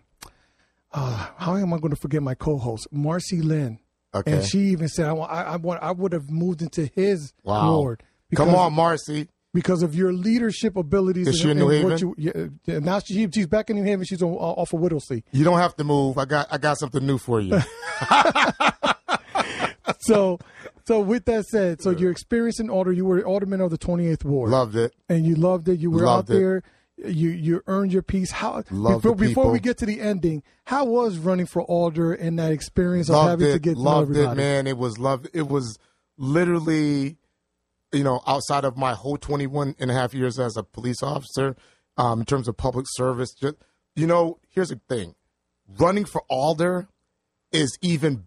uh, 0.96 1.28
how 1.38 1.56
am 1.58 1.74
I 1.74 1.78
going 1.78 1.92
to 1.94 2.00
forget 2.00 2.24
my 2.24 2.34
co-host, 2.34 2.88
Marcy 2.92 3.42
Lynn, 3.42 3.78
Okay. 4.14 4.32
and 4.32 4.44
she 4.46 4.60
even 4.70 4.88
said, 4.88 5.06
"I 5.08 5.14
want, 5.14 5.32
I, 5.32 5.42
I 5.44 5.56
want, 5.58 5.84
I 5.84 5.92
would 5.92 6.14
have 6.14 6.30
moved 6.32 6.62
into 6.62 6.86
his 6.88 7.34
Wow. 7.44 7.78
ward." 7.78 8.04
Come 8.36 8.56
on, 8.56 8.74
Marcy. 8.74 9.28
because 9.54 9.84
of 9.84 9.94
your 9.96 10.12
leadership 10.12 10.76
abilities. 10.76 11.28
Is 11.28 11.38
she 11.40 11.44
in 11.46 11.52
and- 11.52 11.60
New 11.62 11.70
Haven? 11.70 11.98
You, 12.00 12.16
yeah, 12.18 12.32
yeah, 12.66 12.80
now 12.80 13.00
she, 13.00 13.28
she's 13.34 13.48
back 13.48 13.70
in 13.70 13.76
New 13.78 13.84
Haven. 13.84 14.04
She's 14.06 14.22
on, 14.22 14.32
off 14.34 14.74
of 14.74 14.80
Whittlesey. 14.80 15.24
You 15.32 15.44
don't 15.44 15.60
have 15.60 15.76
to 15.78 15.84
move. 15.84 16.18
I 16.18 16.26
got 16.26 16.48
I 16.52 16.58
got 16.58 16.78
something 16.78 17.06
new 17.06 17.18
for 17.18 17.40
you. 17.42 17.60
So, 20.00 20.40
so 20.88 21.00
with 21.00 21.26
that 21.26 21.46
said, 21.46 21.82
so 21.82 21.90
your 21.92 22.12
experience 22.12 22.60
in 22.60 22.70
order, 22.70 22.92
you 22.92 23.06
were 23.06 23.24
alderman 23.26 23.60
of 23.62 23.72
the 23.72 23.78
28th 23.78 24.24
ward, 24.24 24.52
Loved 24.52 24.76
it. 24.76 24.94
and 25.10 25.26
you 25.26 25.34
loved 25.36 25.68
it. 25.68 25.80
You 25.80 25.90
were 25.90 26.04
Loved 26.04 26.30
out 26.30 26.36
it. 26.36 26.40
there. 26.40 26.64
You 26.98 27.30
you 27.30 27.62
earned 27.68 27.92
your 27.92 28.02
piece. 28.02 28.32
How 28.32 28.64
Loved 28.72 29.04
before, 29.04 29.16
before 29.16 29.52
we 29.52 29.60
get 29.60 29.78
to 29.80 29.86
the 29.86 30.00
ending, 30.00 30.44
how 30.64 30.86
was 30.86 31.18
running 31.18 31.46
for 31.46 31.62
Alder 31.64 32.14
and 32.14 32.40
that 32.40 32.52
experience 32.54 33.10
of 33.10 33.22
having 33.28 33.48
it. 33.50 33.54
to 33.54 33.60
get 33.60 33.76
to 33.76 33.84
know 33.84 34.02
everybody? 34.02 34.32
it, 34.32 34.36
man. 34.36 34.66
It 34.68 34.78
was 34.78 34.98
loved. 34.98 35.28
It 35.34 35.50
was 35.50 35.78
literally, 36.18 37.18
you 37.92 38.04
know, 38.04 38.22
outside 38.26 38.64
of 38.66 38.78
my 38.78 38.94
whole 38.94 39.18
21 39.18 39.76
and 39.80 39.92
a 39.92 39.94
half 39.94 40.14
years 40.14 40.40
as 40.40 40.56
a 40.58 40.64
police 40.64 41.04
officer, 41.04 41.56
um, 41.98 42.22
in 42.22 42.26
terms 42.26 42.48
of 42.48 42.56
public 42.58 42.86
service, 42.90 43.34
just, 43.34 43.56
you 43.96 44.08
know, 44.08 44.40
here's 44.50 44.70
the 44.70 44.80
thing. 44.88 45.16
Running 45.80 46.06
for 46.06 46.22
alder 46.30 46.88
is 47.52 47.78
even 47.82 48.26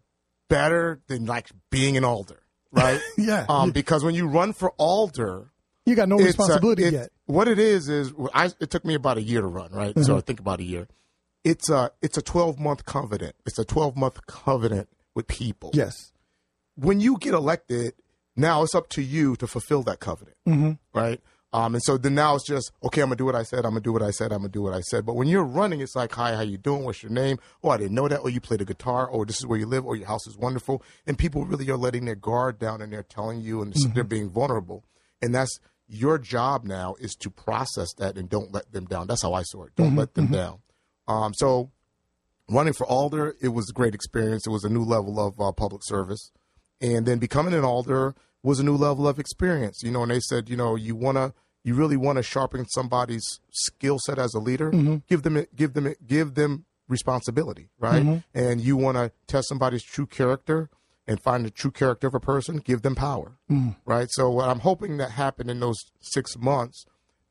better 0.48 1.00
than 1.06 1.24
like 1.26 1.48
being 1.70 1.96
an 1.96 2.04
alder, 2.04 2.42
right? 2.70 3.00
Yeah, 3.18 3.46
Um, 3.48 3.68
you- 3.68 3.72
because 3.72 4.04
when 4.04 4.14
you 4.14 4.26
run 4.28 4.52
for 4.52 4.72
alder, 4.78 5.52
You 5.86 5.94
got 5.94 6.08
no 6.08 6.16
it's 6.16 6.24
a- 6.24 6.26
responsibility 6.28 6.84
it- 6.84 6.92
yet. 6.92 7.08
What 7.28 7.46
it 7.46 7.58
is 7.58 7.88
is 7.88 8.12
I, 8.34 8.46
it 8.58 8.70
took 8.70 8.84
me 8.84 8.94
about 8.94 9.16
a 9.18 9.22
year 9.22 9.40
to 9.42 9.46
run, 9.46 9.70
right? 9.72 9.96
So 10.00 10.16
I 10.16 10.20
think 10.20 10.40
about 10.40 10.60
a 10.60 10.64
year. 10.64 10.88
It's 11.44 11.70
a 11.70 11.92
it's 12.02 12.18
a 12.18 12.22
twelve 12.22 12.58
month 12.58 12.84
covenant. 12.84 13.36
It's 13.46 13.58
a 13.58 13.64
twelve 13.64 13.96
month 13.96 14.26
covenant 14.26 14.88
with 15.14 15.26
people. 15.28 15.70
Yes. 15.74 16.10
When 16.74 17.00
you 17.00 17.16
get 17.18 17.34
elected, 17.34 17.92
now 18.34 18.62
it's 18.62 18.74
up 18.74 18.88
to 18.90 19.02
you 19.02 19.36
to 19.36 19.46
fulfill 19.46 19.82
that 19.84 20.00
covenant, 20.00 20.36
Mm-hmm. 20.48 20.72
right? 20.98 21.20
Um, 21.52 21.74
and 21.74 21.82
so 21.82 21.96
then 21.96 22.14
now 22.14 22.34
it's 22.34 22.46
just 22.46 22.72
okay. 22.84 23.00
I'm 23.02 23.08
gonna 23.08 23.16
do 23.16 23.24
what 23.24 23.34
I 23.34 23.42
said. 23.42 23.58
I'm 23.64 23.70
gonna 23.72 23.80
do 23.80 23.92
what 23.92 24.02
I 24.02 24.10
said. 24.10 24.32
I'm 24.32 24.40
gonna 24.40 24.48
do 24.50 24.62
what 24.62 24.74
I 24.74 24.80
said. 24.80 25.06
But 25.06 25.14
when 25.16 25.28
you're 25.28 25.44
running, 25.44 25.80
it's 25.80 25.96
like, 25.96 26.12
hi, 26.12 26.34
how 26.34 26.42
you 26.42 26.58
doing? 26.58 26.84
What's 26.84 27.02
your 27.02 27.10
name? 27.12 27.38
Oh, 27.64 27.70
I 27.70 27.78
didn't 27.78 27.94
know 27.94 28.06
that. 28.08 28.18
Or 28.20 28.28
you 28.30 28.40
play 28.40 28.58
the 28.58 28.66
guitar. 28.66 29.06
Or 29.06 29.24
this 29.24 29.38
is 29.38 29.46
where 29.46 29.58
you 29.58 29.64
live. 29.66 29.86
Or 29.86 29.96
your 29.96 30.06
house 30.08 30.26
is 30.26 30.36
wonderful. 30.36 30.82
And 31.06 31.16
people 31.18 31.44
really 31.46 31.70
are 31.70 31.76
letting 31.76 32.04
their 32.04 32.16
guard 32.16 32.58
down 32.58 32.82
and 32.82 32.92
they're 32.92 33.02
telling 33.02 33.40
you 33.40 33.62
and 33.62 33.72
they're 33.94 34.04
being 34.04 34.28
vulnerable. 34.28 34.84
And 35.22 35.34
that's 35.34 35.58
your 35.88 36.18
job 36.18 36.64
now 36.64 36.94
is 37.00 37.14
to 37.16 37.30
process 37.30 37.92
that 37.94 38.16
and 38.16 38.28
don't 38.28 38.52
let 38.52 38.72
them 38.72 38.84
down. 38.84 39.06
That's 39.06 39.22
how 39.22 39.32
I 39.32 39.42
saw 39.42 39.64
it. 39.64 39.74
Don't 39.74 39.96
let 39.96 40.14
them 40.14 40.26
down. 40.26 40.58
Um, 41.06 41.32
so 41.34 41.70
running 42.50 42.74
for 42.74 42.86
alder, 42.86 43.34
it 43.40 43.48
was 43.48 43.70
a 43.70 43.72
great 43.72 43.94
experience. 43.94 44.46
It 44.46 44.50
was 44.50 44.64
a 44.64 44.68
new 44.68 44.84
level 44.84 45.18
of 45.18 45.40
uh, 45.40 45.52
public 45.52 45.82
service, 45.84 46.30
and 46.80 47.06
then 47.06 47.18
becoming 47.18 47.54
an 47.54 47.64
alder 47.64 48.14
was 48.42 48.60
a 48.60 48.64
new 48.64 48.76
level 48.76 49.08
of 49.08 49.18
experience. 49.18 49.82
You 49.82 49.90
know, 49.90 50.02
and 50.02 50.10
they 50.10 50.20
said, 50.20 50.48
you 50.48 50.56
know, 50.56 50.76
you 50.76 50.94
wanna, 50.94 51.32
you 51.64 51.74
really 51.74 51.96
want 51.96 52.16
to 52.16 52.22
sharpen 52.22 52.66
somebody's 52.68 53.40
skill 53.50 53.98
set 53.98 54.18
as 54.18 54.34
a 54.34 54.38
leader. 54.38 54.70
Give 55.08 55.22
them, 55.22 55.46
give 55.56 55.72
them, 55.72 55.94
give 56.06 56.34
them 56.34 56.66
responsibility, 56.88 57.68
right? 57.78 58.02
And 58.34 58.60
you 58.60 58.76
want 58.76 58.96
to 58.96 59.12
test 59.26 59.48
somebody's 59.48 59.82
true 59.82 60.06
character 60.06 60.70
and 61.08 61.20
find 61.20 61.44
the 61.44 61.50
true 61.50 61.70
character 61.70 62.06
of 62.06 62.14
a 62.14 62.20
person. 62.20 62.58
Give 62.58 62.82
them 62.82 62.94
power, 62.94 63.38
mm. 63.50 63.74
right? 63.86 64.08
So 64.10 64.30
what 64.30 64.48
I'm 64.48 64.60
hoping 64.60 64.98
that 64.98 65.12
happened 65.12 65.50
in 65.50 65.58
those 65.58 65.78
six 66.00 66.36
months 66.36 66.84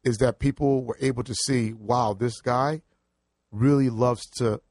is 0.03 0.17
that 0.17 0.39
people 0.39 0.83
were 0.83 0.97
able 0.99 1.23
to 1.23 1.35
see, 1.35 1.73
wow, 1.73 2.13
this 2.13 2.41
guy 2.41 2.81
really 3.51 3.89
loves 3.89 4.25
to 4.37 4.61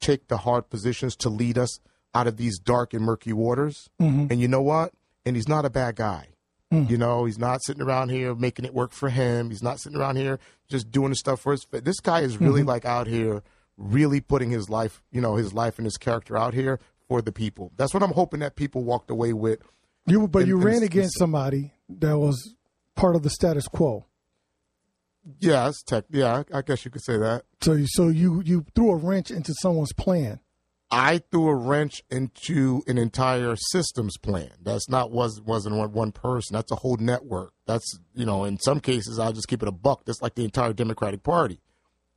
take 0.00 0.26
the 0.28 0.38
hard 0.38 0.68
positions 0.68 1.14
to 1.16 1.28
lead 1.28 1.56
us 1.56 1.78
out 2.12 2.26
of 2.26 2.36
these 2.36 2.58
dark 2.58 2.92
and 2.92 3.04
murky 3.04 3.32
waters. 3.32 3.88
Mm-hmm. 4.00 4.26
And 4.30 4.40
you 4.40 4.48
know 4.48 4.62
what? 4.62 4.92
And 5.24 5.36
he's 5.36 5.48
not 5.48 5.64
a 5.64 5.70
bad 5.70 5.94
guy. 5.96 6.28
Mm. 6.72 6.90
You 6.90 6.98
know, 6.98 7.26
he's 7.26 7.38
not 7.38 7.62
sitting 7.62 7.82
around 7.82 8.08
here 8.08 8.34
making 8.34 8.64
it 8.64 8.74
work 8.74 8.92
for 8.92 9.10
him. 9.10 9.50
He's 9.50 9.62
not 9.62 9.78
sitting 9.78 9.98
around 9.98 10.16
here 10.16 10.40
just 10.68 10.90
doing 10.90 11.10
the 11.10 11.16
stuff 11.16 11.40
for 11.40 11.52
his. 11.52 11.66
This 11.70 12.00
guy 12.00 12.20
is 12.20 12.40
really 12.40 12.60
mm-hmm. 12.60 12.68
like 12.68 12.84
out 12.84 13.06
here, 13.06 13.42
really 13.76 14.20
putting 14.20 14.50
his 14.50 14.68
life, 14.68 15.02
you 15.12 15.20
know, 15.20 15.36
his 15.36 15.52
life 15.52 15.78
and 15.78 15.84
his 15.84 15.96
character 15.96 16.36
out 16.36 16.54
here 16.54 16.80
for 17.10 17.20
the 17.20 17.32
people. 17.32 17.72
That's 17.76 17.92
what 17.92 18.04
I'm 18.04 18.12
hoping 18.12 18.38
that 18.38 18.54
people 18.54 18.84
walked 18.84 19.10
away 19.10 19.32
with. 19.32 19.58
You 20.06 20.28
but 20.28 20.40
And- 20.42 20.48
you 20.48 20.56
ran 20.58 20.76
s- 20.76 20.82
against 20.82 21.18
somebody 21.18 21.72
that 21.88 22.16
was 22.20 22.54
part 22.94 23.16
of 23.16 23.24
the 23.24 23.30
status 23.30 23.66
quo. 23.66 24.06
Yes, 25.40 25.82
tech. 25.82 26.04
Yeah, 26.10 26.44
I 26.52 26.58
I 26.58 26.62
guess 26.62 26.84
you 26.84 26.90
could 26.90 27.02
say 27.02 27.18
that. 27.18 27.42
So 27.62 27.72
you 27.74 27.86
so 27.88 28.08
you 28.08 28.42
you 28.44 28.64
threw 28.74 28.92
a 28.92 28.96
wrench 28.96 29.30
into 29.30 29.52
someone's 29.60 29.92
plan. 29.92 30.38
I 30.92 31.18
threw 31.30 31.48
a 31.48 31.54
wrench 31.54 32.02
into 32.10 32.82
an 32.88 32.96
entire 32.98 33.54
systems 33.56 34.16
plan. 34.16 34.50
That's 34.62 34.88
not 34.88 35.10
was 35.10 35.40
wasn't 35.40 35.76
one, 35.76 35.92
one 35.92 36.12
person. 36.12 36.54
That's 36.54 36.72
a 36.72 36.76
whole 36.76 36.96
network. 36.96 37.52
That's 37.66 37.98
you 38.14 38.24
know, 38.24 38.44
in 38.44 38.58
some 38.60 38.78
cases, 38.80 39.18
I'll 39.18 39.32
just 39.32 39.48
keep 39.48 39.62
it 39.62 39.68
a 39.68 39.72
buck. 39.72 40.04
That's 40.04 40.22
like 40.22 40.36
the 40.36 40.44
entire 40.44 40.72
Democratic 40.72 41.22
Party, 41.24 41.60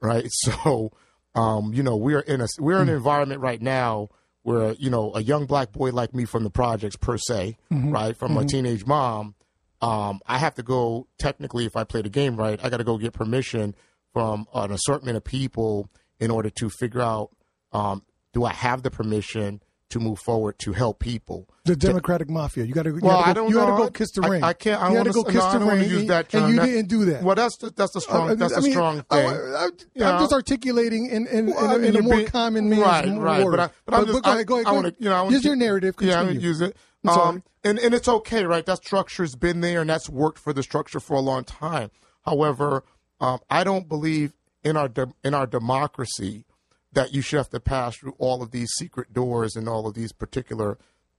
right? 0.02 0.28
So, 0.44 0.92
um, 1.36 1.74
you 1.74 1.82
know, 1.84 1.98
we're 1.98 2.20
in 2.22 2.42
a 2.42 2.48
we're 2.60 2.82
in 2.82 2.90
an 2.90 2.96
environment 2.96 3.42
right 3.42 3.62
now 3.62 4.10
where 4.44 4.74
you 4.74 4.90
know 4.90 5.12
a 5.16 5.22
young 5.22 5.46
black 5.46 5.72
boy 5.72 5.92
like 5.92 6.14
me 6.14 6.26
from 6.26 6.44
the 6.44 6.50
projects 6.50 6.96
per 6.96 7.18
se, 7.18 7.58
right, 7.72 8.16
from 8.16 8.38
a 8.38 8.46
teenage 8.46 8.86
mom. 8.86 9.36
Um, 9.82 10.22
I 10.26 10.38
have 10.38 10.56
to 10.56 10.64
go 10.64 11.08
technically 11.20 11.66
if 11.66 11.76
I 11.76 11.84
play 11.84 12.02
the 12.02 12.10
game 12.10 12.38
right. 12.38 12.60
I 12.64 12.70
got 12.70 12.78
to 12.78 12.86
go 12.86 12.98
get 12.98 13.12
permission 13.12 13.76
from 14.14 14.48
an 14.54 14.72
assortment 14.72 15.18
of 15.18 15.24
people 15.24 15.90
in 16.20 16.32
order 16.32 16.50
to 16.52 16.70
figure 16.70 17.02
out 17.02 17.32
um, 17.74 18.04
do 18.32 18.46
I 18.46 18.54
have 18.54 18.84
the 18.84 18.92
permission 18.92 19.62
to 19.90 20.00
move 20.00 20.18
forward 20.20 20.58
to 20.60 20.74
help 20.74 21.00
people. 21.00 21.48
The 21.66 21.76
Democratic 21.76 22.30
Mafia. 22.30 22.64
You 22.66 22.74
got 22.74 22.84
to. 22.84 22.92
Well, 22.94 23.02
you 23.02 23.10
I 23.10 23.26
gotta 23.28 23.34
go, 23.34 23.34
don't 23.42 23.50
you 23.50 23.56
know. 23.56 23.66
gotta 23.68 23.84
go 23.84 23.90
kiss 23.92 24.12
the 24.12 24.22
I- 24.24 24.28
ring. 24.28 24.44
I 24.44 24.54
can't- 24.54 24.82
I 24.82 24.88
you 24.90 24.96
don't 24.96 25.04
gotta 25.06 25.14
go 25.14 25.24
kiss 25.24 25.36
no, 25.36 25.42
I 25.46 25.58
the 25.60 25.66
ring. 25.66 25.90
use 25.90 26.08
that 26.08 26.30
term. 26.30 26.44
And 26.46 26.54
you 26.54 26.60
That- 26.60 26.66
didn't 26.66 26.90
do 26.90 27.06
that. 27.06 27.24
Well, 27.24 27.36
that's 27.36 27.58
the, 27.58 27.70
that's 27.70 27.94
the 27.94 28.02
strong 28.02 28.32
I- 28.32 28.36
that's 28.36 28.54
I 28.54 28.58
a 28.58 28.62
mean, 28.62 28.72
strong 28.72 29.06
I- 29.12 29.16
thing. 29.16 29.30
I, 29.30 29.70
You 29.96 30.04
am 30.06 30.20
just 30.20 30.34
articulating 30.34 31.06
in, 31.08 31.28
in, 31.28 31.46
Well, 31.48 31.64
in, 31.66 31.70
I 31.70 31.74
a, 31.76 31.78
mean, 31.78 31.90
in 31.90 31.96
a 31.98 32.02
more 32.02 32.16
being- 32.16 32.28
common 32.28 32.70
man's 32.70 32.82
right, 32.82 33.18
right. 33.18 33.46
word. 33.46 33.52
But, 33.52 33.60
I, 33.60 33.70
but, 33.86 33.94
I'm 33.96 34.06
just, 34.08 34.24
go 34.24 34.32
ahead, 34.32 34.48
go 34.48 34.56
ahead. 34.56 34.66
I 34.68 34.70
go 34.72 34.76
wanna, 34.76 34.94
you 35.00 35.10
know, 35.10 35.16
I 35.16 35.22
wanna 35.22 35.36
Use 35.36 35.46
your 35.46 35.56
narrative. 35.56 35.96
Yeah, 36.00 36.20
I'm 36.20 36.28
gonna 36.28 36.40
use 36.40 36.62
it. 36.62 36.76
Um, 37.08 37.44
and 37.66 37.78
and 37.80 37.94
it's 37.94 38.08
okay, 38.08 38.46
right? 38.46 38.66
That 38.66 38.78
structure's 38.78 39.36
been 39.36 39.60
there, 39.62 39.82
and 39.82 39.90
that's 39.90 40.10
worked 40.10 40.40
for 40.40 40.54
the 40.54 40.64
structure 40.64 41.00
for 41.02 41.14
a 41.16 41.20
long 41.20 41.44
time. 41.44 41.92
However, 42.26 42.84
um, 43.20 43.40
I 43.50 43.64
don't 43.66 43.88
believe 43.90 44.34
in 44.64 44.78
our 44.78 44.88
de- 44.88 45.14
in 45.24 45.34
our 45.34 45.46
democracy 45.46 46.46
that 46.94 47.14
you 47.14 47.22
should 47.22 47.38
have 47.38 47.50
to 47.50 47.60
pass 47.60 47.98
through 47.98 48.16
all 48.18 48.42
of 48.42 48.52
these 48.52 48.70
secret 48.72 49.14
doors 49.14 49.56
and 49.56 49.68
all 49.68 49.88
of 49.88 49.94
these 49.94 50.12
particular 50.12 50.78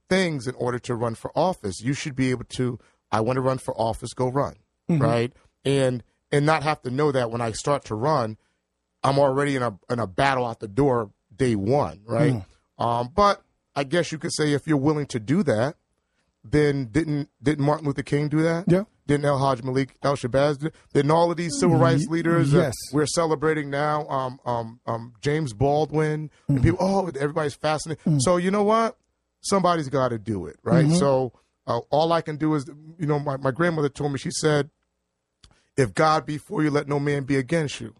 things 0.08 0.46
in 0.46 0.54
order 0.56 0.78
to 0.78 0.94
run 0.94 1.14
for 1.14 1.30
office. 1.36 1.80
You 1.80 1.94
should 1.94 2.16
be 2.16 2.30
able 2.30 2.44
to. 2.56 2.78
I 3.12 3.20
want 3.20 3.36
to 3.36 3.40
run 3.42 3.58
for 3.58 3.74
office. 3.80 4.12
Go 4.14 4.28
run, 4.28 4.56
right? 4.88 5.32
And 5.64 6.02
and 6.32 6.44
not 6.46 6.62
have 6.62 6.82
to 6.82 6.90
know 6.90 7.12
that 7.12 7.30
when 7.30 7.40
I 7.40 7.52
start 7.52 7.84
to 7.86 7.94
run, 7.94 8.36
I'm 9.02 9.18
already 9.18 9.56
in 9.56 9.62
a 9.62 9.78
in 9.90 9.98
a 9.98 10.06
battle 10.06 10.46
out 10.46 10.60
the 10.60 10.68
door 10.68 11.10
day 11.34 11.54
one, 11.54 12.00
right? 12.06 12.32
Um, 12.78 13.10
but 13.14 13.42
I 13.76 13.84
guess 13.84 14.12
you 14.12 14.18
could 14.18 14.32
say 14.32 14.52
if 14.52 14.66
you're 14.66 14.76
willing 14.76 15.06
to 15.06 15.20
do 15.20 15.42
that, 15.44 15.76
then 16.42 16.86
didn't 16.86 17.28
didn't 17.42 17.64
Martin 17.64 17.86
Luther 17.86 18.02
King 18.02 18.28
do 18.28 18.42
that? 18.42 18.64
Yeah. 18.68 18.84
Didn't 19.06 19.26
El 19.26 19.38
Haj 19.38 19.62
Malik 19.62 19.96
El 20.02 20.16
Shabazz? 20.16 20.70
Didn't 20.92 21.10
all 21.10 21.30
of 21.30 21.36
these 21.36 21.58
civil 21.58 21.76
rights 21.76 22.06
leaders 22.08 22.52
that 22.52 22.58
yes. 22.58 22.74
we're 22.92 23.06
celebrating 23.06 23.68
now? 23.68 24.06
Um, 24.08 24.40
um, 24.46 24.80
um, 24.86 25.12
James 25.20 25.52
Baldwin. 25.52 26.30
And 26.48 26.62
people, 26.62 26.78
oh, 26.80 27.06
everybody's 27.08 27.54
fascinated. 27.54 28.22
So 28.22 28.38
you 28.38 28.50
know 28.50 28.62
what? 28.64 28.96
Somebody's 29.42 29.90
got 29.90 30.08
to 30.08 30.18
do 30.18 30.46
it, 30.46 30.56
right? 30.62 30.90
So 30.90 31.32
uh, 31.66 31.80
all 31.90 32.12
I 32.12 32.20
can 32.20 32.36
do 32.36 32.54
is, 32.54 32.66
you 32.98 33.06
know, 33.06 33.18
my, 33.18 33.36
my 33.36 33.50
grandmother 33.50 33.88
told 33.88 34.12
me. 34.12 34.18
She 34.18 34.30
said, 34.30 34.70
"If 35.76 35.94
God 35.94 36.24
be 36.24 36.38
for 36.38 36.62
you, 36.62 36.70
let 36.70 36.88
no 36.88 36.98
man 36.98 37.24
be 37.24 37.36
against 37.36 37.80
you." 37.80 37.94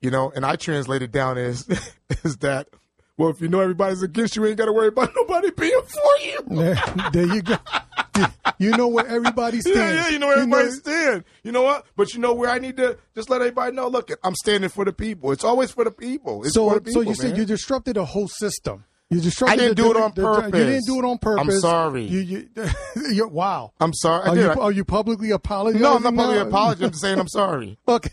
You 0.00 0.10
know, 0.10 0.30
and 0.34 0.44
I 0.44 0.56
translated 0.56 1.10
down 1.10 1.38
as 1.38 1.66
is 2.24 2.38
that. 2.38 2.68
Well, 3.18 3.30
if 3.30 3.40
you 3.40 3.48
know 3.48 3.60
everybody's 3.60 4.02
against 4.02 4.36
you, 4.36 4.42
you 4.44 4.48
ain't 4.48 4.58
got 4.58 4.66
to 4.66 4.72
worry 4.72 4.88
about 4.88 5.10
nobody 5.16 5.50
being 5.50 5.82
for 5.82 6.24
you. 6.24 6.38
There, 6.48 7.10
there 7.12 7.26
you 7.26 7.42
go. 7.42 7.56
You 8.60 8.72
know 8.72 8.88
where 8.88 9.06
everybody 9.06 9.60
stands. 9.60 9.78
Yeah, 9.78 9.92
yeah, 9.92 10.08
you 10.08 10.18
know 10.18 10.26
where 10.26 10.38
everybody 10.38 10.70
stand. 10.70 11.24
You 11.44 11.52
know 11.52 11.62
what? 11.62 11.86
But 11.94 12.12
you 12.14 12.18
know 12.18 12.32
where 12.34 12.50
I 12.50 12.58
need 12.58 12.76
to 12.78 12.98
just 13.14 13.30
let 13.30 13.40
everybody 13.40 13.76
know. 13.76 13.86
Look, 13.86 14.10
I'm 14.24 14.34
standing 14.34 14.68
for 14.70 14.84
the 14.84 14.92
people. 14.92 15.30
It's 15.30 15.44
always 15.44 15.70
for 15.70 15.84
the 15.84 15.92
people. 15.92 16.42
It's 16.44 16.54
So, 16.54 16.68
for 16.68 16.80
the 16.80 16.90
so 16.90 16.98
people, 17.00 17.12
you 17.12 17.14
said 17.14 17.36
you 17.36 17.44
disrupted 17.44 17.96
a 17.96 18.04
whole 18.04 18.26
system. 18.26 18.82
You 19.10 19.20
disrupted. 19.20 19.60
I 19.60 19.62
didn't 19.62 19.76
the- 19.76 19.82
do 19.84 19.90
it 19.92 19.96
on 20.02 20.12
the- 20.16 20.22
the- 20.22 20.26
purpose. 20.26 20.58
You 20.58 20.66
didn't 20.66 20.86
do 20.86 20.98
it 20.98 21.04
on 21.04 21.18
purpose. 21.18 21.54
I'm 21.54 21.60
sorry. 21.60 22.02
You, 22.06 22.18
you, 22.18 22.48
you're, 23.12 23.28
wow. 23.28 23.72
I'm 23.78 23.94
sorry. 23.94 24.28
Are 24.28 24.36
you, 24.36 24.50
are 24.60 24.72
you 24.72 24.84
publicly 24.84 25.30
apologizing? 25.30 25.80
no, 25.82 25.94
I'm 25.94 26.02
not 26.02 26.16
publicly 26.16 26.38
apologizing. 26.48 26.84
I'm 26.86 26.90
just 26.90 27.02
saying 27.02 27.20
I'm 27.20 27.28
sorry. 27.28 27.78
Okay. 27.86 28.10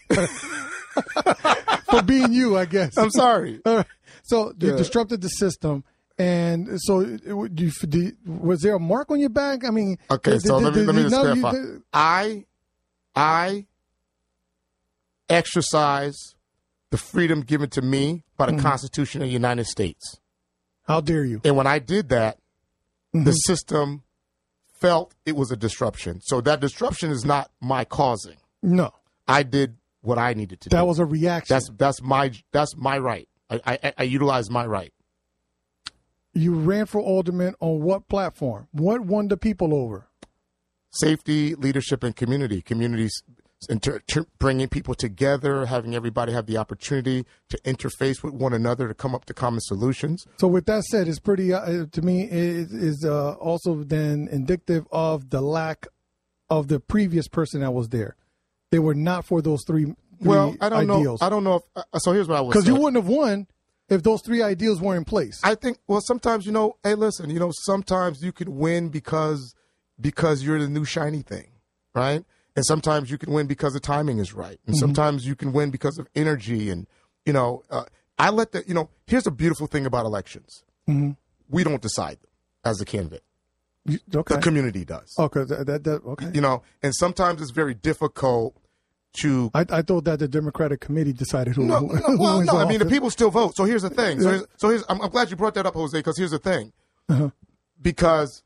For 1.89 2.01
being 2.03 2.31
you, 2.33 2.57
I 2.57 2.65
guess. 2.65 2.97
I'm 2.97 3.09
sorry. 3.11 3.61
Right. 3.65 3.85
So 4.27 4.53
you 4.59 4.69
Yeah. 4.71 4.75
disrupted 4.75 5.21
the 5.21 5.27
system, 5.29 5.83
and 6.17 6.79
so 6.81 7.01
you, 7.01 8.13
was 8.25 8.61
there 8.61 8.73
a 8.75 8.79
mark 8.79 9.11
on 9.11 9.19
your 9.19 9.29
back? 9.29 9.63
I 9.63 9.69
mean, 9.69 9.97
Okay, 10.09 10.31
did- 10.31 10.41
so 10.43 10.59
did- 10.59 10.63
let 10.65 10.73
me 10.73 10.79
did- 10.79 10.87
let 10.87 10.95
me 10.95 11.01
just 11.03 11.11
no, 11.13 11.33
you 11.33 11.41
clarify. 11.41 11.77
I 11.93 12.45
I 13.15 13.65
exercise 15.29 16.15
the 16.91 16.97
freedom 16.97 17.41
given 17.41 17.69
to 17.71 17.81
me 17.81 18.23
by 18.37 18.45
the 18.47 18.53
Mm-hmm. 18.53 18.61
Constitution 18.61 19.21
of 19.21 19.27
the 19.27 19.33
United 19.33 19.65
States. 19.65 20.19
How 20.83 21.01
dare 21.01 21.25
you? 21.25 21.41
And 21.43 21.55
when 21.57 21.67
I 21.67 21.79
did 21.79 22.09
that, 22.09 22.37
the 23.13 23.19
Mm-hmm. 23.19 23.31
system 23.45 24.03
felt 24.79 25.13
it 25.25 25.35
was 25.35 25.51
a 25.51 25.55
disruption. 25.55 26.19
So 26.21 26.41
that 26.41 26.59
disruption 26.59 27.09
is 27.11 27.25
not 27.25 27.49
my 27.61 27.85
causing. 27.85 28.37
No, 28.61 28.91
I 29.27 29.43
did 29.43 29.77
what 30.01 30.17
I 30.19 30.33
needed 30.33 30.61
to 30.61 30.69
do. 30.69 30.75
that 30.75 30.85
was 30.85 30.99
a 30.99 31.05
reaction. 31.05 31.53
that's 31.53 31.69
that's 31.77 32.01
my 32.01 32.31
that's 32.51 32.75
my 32.75 32.97
right. 32.97 33.27
I 33.49 33.61
I, 33.65 33.93
I 33.99 34.03
utilized 34.03 34.51
my 34.51 34.65
right. 34.65 34.93
you 36.33 36.53
ran 36.53 36.85
for 36.85 37.01
alderman 37.01 37.55
on 37.59 37.81
what 37.81 38.07
platform? 38.07 38.67
What 38.71 39.01
won 39.01 39.29
the 39.29 39.37
people 39.37 39.73
over? 39.73 40.07
Safety, 40.91 41.55
leadership, 41.55 42.03
and 42.03 42.15
community. 42.15 42.61
Communities, 42.61 43.23
inter, 43.69 43.99
ter- 44.07 44.25
bringing 44.37 44.67
people 44.67 44.93
together, 44.95 45.65
having 45.65 45.95
everybody 45.95 46.31
have 46.33 46.45
the 46.45 46.57
opportunity 46.57 47.25
to 47.49 47.57
interface 47.59 48.23
with 48.23 48.33
one 48.33 48.53
another 48.53 48.87
to 48.87 48.93
come 48.93 49.15
up 49.15 49.25
to 49.25 49.33
common 49.33 49.61
solutions. 49.61 50.25
So 50.37 50.47
with 50.47 50.65
that 50.65 50.83
said, 50.83 51.07
it's 51.07 51.19
pretty 51.19 51.53
uh, 51.53 51.85
to 51.91 52.01
me 52.01 52.23
it 52.23 52.71
is 52.71 53.05
uh, 53.05 53.33
also 53.33 53.83
then 53.83 54.27
indicative 54.31 54.87
of 54.91 55.29
the 55.29 55.41
lack 55.41 55.87
of 56.49 56.67
the 56.67 56.79
previous 56.79 57.27
person 57.27 57.61
that 57.61 57.71
was 57.71 57.89
there. 57.89 58.15
They 58.71 58.79
were 58.79 58.95
not 58.95 59.25
for 59.25 59.41
those 59.41 59.63
three. 59.65 59.93
Well, 60.21 60.55
I 60.61 60.69
don't 60.69 60.89
ideals. 60.89 61.21
know. 61.21 61.27
I 61.27 61.29
don't 61.29 61.43
know 61.43 61.55
if. 61.55 61.63
Uh, 61.75 61.99
so 61.99 62.11
here's 62.11 62.27
what 62.27 62.37
I 62.37 62.41
would 62.41 62.51
because 62.51 62.67
you 62.67 62.75
wouldn't 62.75 62.95
have 63.03 63.07
won 63.07 63.47
if 63.89 64.03
those 64.03 64.21
three 64.23 64.41
ideals 64.41 64.81
were 64.81 64.95
in 64.95 65.05
place. 65.05 65.39
I 65.43 65.55
think 65.55 65.77
well 65.87 66.01
sometimes 66.01 66.45
you 66.45 66.51
know, 66.51 66.77
hey 66.83 66.95
listen, 66.95 67.29
you 67.29 67.39
know, 67.39 67.51
sometimes 67.53 68.23
you 68.23 68.31
can 68.31 68.55
win 68.57 68.89
because 68.89 69.53
because 69.99 70.43
you're 70.43 70.59
the 70.59 70.69
new 70.69 70.85
shiny 70.85 71.21
thing, 71.21 71.47
right? 71.93 72.23
And 72.55 72.65
sometimes 72.65 73.11
you 73.11 73.17
can 73.17 73.33
win 73.33 73.47
because 73.47 73.73
the 73.73 73.79
timing 73.81 74.19
is 74.19 74.33
right. 74.33 74.59
And 74.65 74.77
sometimes 74.77 75.25
you 75.27 75.35
can 75.35 75.51
win 75.51 75.71
because 75.71 75.97
of 75.97 76.07
energy 76.15 76.69
and 76.69 76.87
you 77.25 77.33
know, 77.33 77.63
uh, 77.69 77.83
I 78.17 78.29
let 78.29 78.51
the 78.53 78.63
you 78.67 78.73
know, 78.73 78.89
here's 79.07 79.27
a 79.27 79.31
beautiful 79.31 79.67
thing 79.67 79.85
about 79.85 80.05
elections. 80.05 80.63
We 81.49 81.63
don't 81.63 81.81
decide 81.81 82.21
them 82.21 82.29
as 82.63 82.79
a 82.81 82.85
candidate. 82.85 83.23
You- 83.85 83.99
okay. 84.15 84.35
The 84.35 84.41
community 84.41 84.83
does. 84.85 85.13
okay. 85.19 85.43
That, 85.43 85.67
that, 85.67 85.83
that- 85.83 86.03
okay. 86.05 86.31
You 86.33 86.41
know, 86.41 86.63
and 86.81 86.93
sometimes 86.95 87.41
it's 87.41 87.51
very 87.51 87.73
difficult 87.75 88.55
to 89.21 89.51
I, 89.53 89.65
I 89.69 89.81
thought 89.81 90.03
that 90.05 90.19
the 90.19 90.27
Democratic 90.27 90.79
committee 90.81 91.13
decided 91.13 91.55
who. 91.55 91.65
No, 91.65 91.87
who, 91.87 92.15
no, 92.15 92.21
well, 92.21 92.41
no. 92.41 92.57
I 92.57 92.65
mean, 92.67 92.79
the 92.79 92.85
people 92.85 93.09
still 93.09 93.31
vote. 93.31 93.53
So 93.55 93.63
here's 93.65 93.81
the 93.83 93.89
thing. 93.89 94.21
So, 94.21 94.29
here's, 94.29 94.45
so 94.57 94.69
here's, 94.69 94.83
I'm, 94.89 95.01
I'm 95.01 95.09
glad 95.09 95.29
you 95.29 95.35
brought 95.35 95.53
that 95.55 95.65
up, 95.65 95.73
Jose, 95.73 95.97
because 95.97 96.17
here's 96.17 96.31
the 96.31 96.39
thing. 96.39 96.71
Uh-huh. 97.09 97.29
Because 97.81 98.43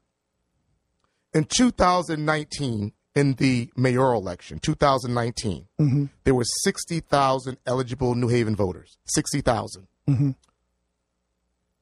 in 1.34 1.46
2019, 1.46 2.94
in 3.16 3.34
the 3.34 3.70
mayoral 3.76 4.22
election, 4.22 4.60
2019, 4.60 5.68
Mm-hmm. 5.80 6.06
there 6.24 6.36
were 6.36 6.46
60,000 6.64 7.58
eligible 7.66 8.16
New 8.16 8.28
Haven 8.28 8.56
voters. 8.56 8.98
60,000. 9.06 9.88
Mm-hmm. 10.08 10.32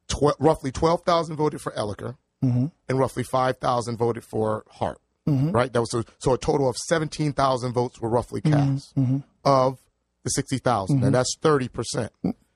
Tw- 0.08 0.36
roughly 0.39 0.71
12,000 0.71 1.36
voted 1.36 1.62
for 1.62 1.71
Elicker, 1.73 2.15
Mm-hmm. 2.43 2.67
and 2.88 3.00
roughly 3.00 3.23
5,000 3.23 3.97
voted 3.97 4.23
for 4.23 4.63
Harp. 4.69 5.00
Mm-hmm. 5.27 5.51
Right? 5.51 5.71
That 5.73 5.81
was 5.81 5.91
so, 5.91 6.03
so 6.19 6.33
a 6.33 6.37
total 6.37 6.69
of 6.69 6.77
17,000 6.77 7.73
votes 7.73 7.99
were 7.99 8.09
roughly 8.09 8.39
mm-hmm. 8.41 8.73
cast 8.73 8.95
Mm-hmm. 8.95 9.17
of 9.43 9.79
the 10.23 10.29
60,000, 10.29 10.95
and 10.95 11.03
mm-hmm. 11.03 11.13
that's 11.13 11.35
30%. 11.41 11.71
percent 11.71 12.11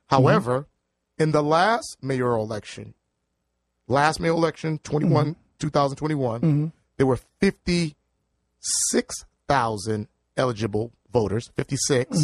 However, 0.07 0.67
in 1.17 1.31
the 1.31 1.43
last 1.43 1.97
mayoral 2.01 2.43
election, 2.43 2.93
last 3.87 4.19
mayoral 4.19 4.39
election, 4.39 4.79
21, 4.79 5.35
2021, 5.59 6.73
there 6.97 7.05
were 7.05 7.19
56,000 7.39 10.07
eligible 10.37 10.91
voters, 11.11 11.51
56. 11.55 12.17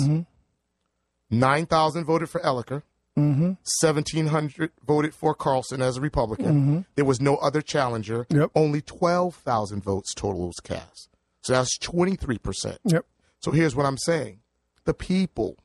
9,000 1.30 2.06
voted 2.06 2.30
for 2.30 2.40
Elicker. 2.42 2.84
Mm-hmm. 3.18 3.54
1,700 3.82 4.72
voted 4.86 5.14
for 5.14 5.34
Carlson 5.34 5.82
as 5.82 5.98
a 5.98 6.02
Republican. 6.02 6.46
Mm-hmm. 6.46 6.80
There 6.96 7.06
was 7.06 7.20
no 7.20 7.38
other 7.38 7.62
challenger. 7.62 8.28
Yep. 8.30 8.52
Only 8.54 8.82
12,000 8.82 9.84
votes 9.84 10.14
total 10.14 10.48
was 10.48 10.60
cast. 10.64 11.10
So 11.42 11.54
that's 11.54 11.78
23%. 11.80 12.78
Yep. 12.86 13.06
So 13.40 13.52
here's 13.52 13.76
what 13.76 13.86
I'm 13.86 13.98
saying 13.98 14.40
the 14.86 14.94
people, 14.94 15.58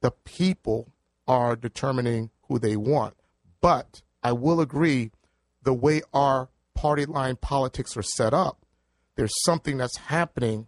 the 0.00 0.10
people 0.10 0.92
are 1.28 1.56
determining 1.56 2.30
who 2.48 2.58
they 2.58 2.76
want. 2.76 3.14
But 3.60 4.02
I 4.22 4.32
will 4.32 4.60
agree 4.60 5.12
the 5.62 5.72
way 5.72 6.02
our 6.12 6.48
party 6.74 7.06
line 7.06 7.36
politics 7.36 7.96
are 7.96 8.02
set 8.02 8.34
up, 8.34 8.66
there's 9.16 9.32
something 9.44 9.76
that's 9.76 9.96
happening 9.96 10.66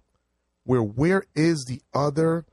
where 0.64 0.82
where 0.82 1.24
is 1.34 1.64
the 1.68 1.82
other 1.92 2.46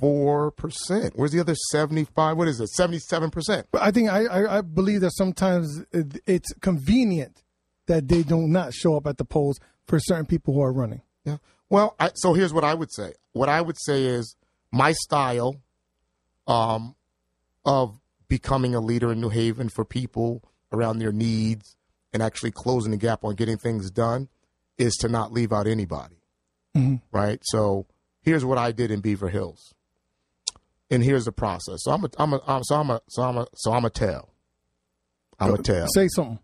74%? 0.00 1.12
Where's 1.14 1.32
the 1.32 1.40
other 1.40 1.54
75? 1.70 2.36
What 2.36 2.48
is 2.48 2.60
it? 2.60 2.70
77%. 2.78 3.64
But 3.70 3.82
I 3.82 3.90
think 3.90 4.10
I, 4.10 4.24
I, 4.26 4.58
I 4.58 4.60
believe 4.60 5.00
that 5.02 5.12
sometimes 5.12 5.84
it- 5.92 6.20
it's 6.26 6.52
convenient 6.60 7.42
that 7.86 8.08
they 8.08 8.22
do 8.22 8.46
not 8.48 8.72
show 8.74 8.96
up 8.96 9.06
at 9.06 9.18
the 9.18 9.24
polls 9.24 9.58
for 9.86 9.98
certain 10.00 10.26
people 10.26 10.54
who 10.54 10.62
are 10.62 10.72
running. 10.72 11.02
Yeah. 11.24 11.36
Well, 11.68 11.94
I, 11.98 12.10
so 12.14 12.32
here's 12.34 12.52
what 12.52 12.64
I 12.64 12.74
would 12.74 12.92
say. 12.92 13.12
What 13.32 13.48
I 13.48 13.60
would 13.60 13.76
say 13.80 14.04
is 14.04 14.36
my 14.72 14.92
style 14.92 15.56
um, 16.46 16.94
of 17.64 17.98
becoming 18.28 18.74
a 18.74 18.80
leader 18.80 19.12
in 19.12 19.20
New 19.20 19.28
Haven 19.28 19.68
for 19.68 19.84
people 19.84 20.42
around 20.72 20.98
their 20.98 21.12
needs 21.12 21.76
and 22.12 22.22
actually 22.22 22.50
closing 22.50 22.90
the 22.90 22.96
gap 22.96 23.24
on 23.24 23.34
getting 23.34 23.56
things 23.58 23.90
done 23.90 24.28
is 24.78 24.94
to 24.96 25.08
not 25.08 25.32
leave 25.32 25.52
out 25.52 25.66
anybody. 25.66 26.16
Right. 27.12 27.38
So 27.44 27.86
here's 28.22 28.44
what 28.44 28.58
I 28.58 28.72
did 28.72 28.90
in 28.90 29.00
Beaver 29.00 29.28
Hills. 29.28 29.73
And 30.90 31.02
here's 31.02 31.24
the 31.24 31.32
process. 31.32 31.80
So 31.82 31.92
I'm 31.92 32.04
a, 32.04 32.10
I'm 32.18 32.32
a, 32.34 32.40
I'm, 32.46 32.62
so 32.64 32.76
I'm 32.76 32.90
a, 32.90 33.00
so 33.08 33.22
I'm 33.22 33.36
a, 33.38 33.46
so 33.54 33.72
I'm 33.72 33.84
a 33.84 33.90
tell. 33.90 34.30
I'm 35.40 35.54
a 35.54 35.58
tell. 35.58 35.86
Say 35.94 36.08
something. 36.08 36.38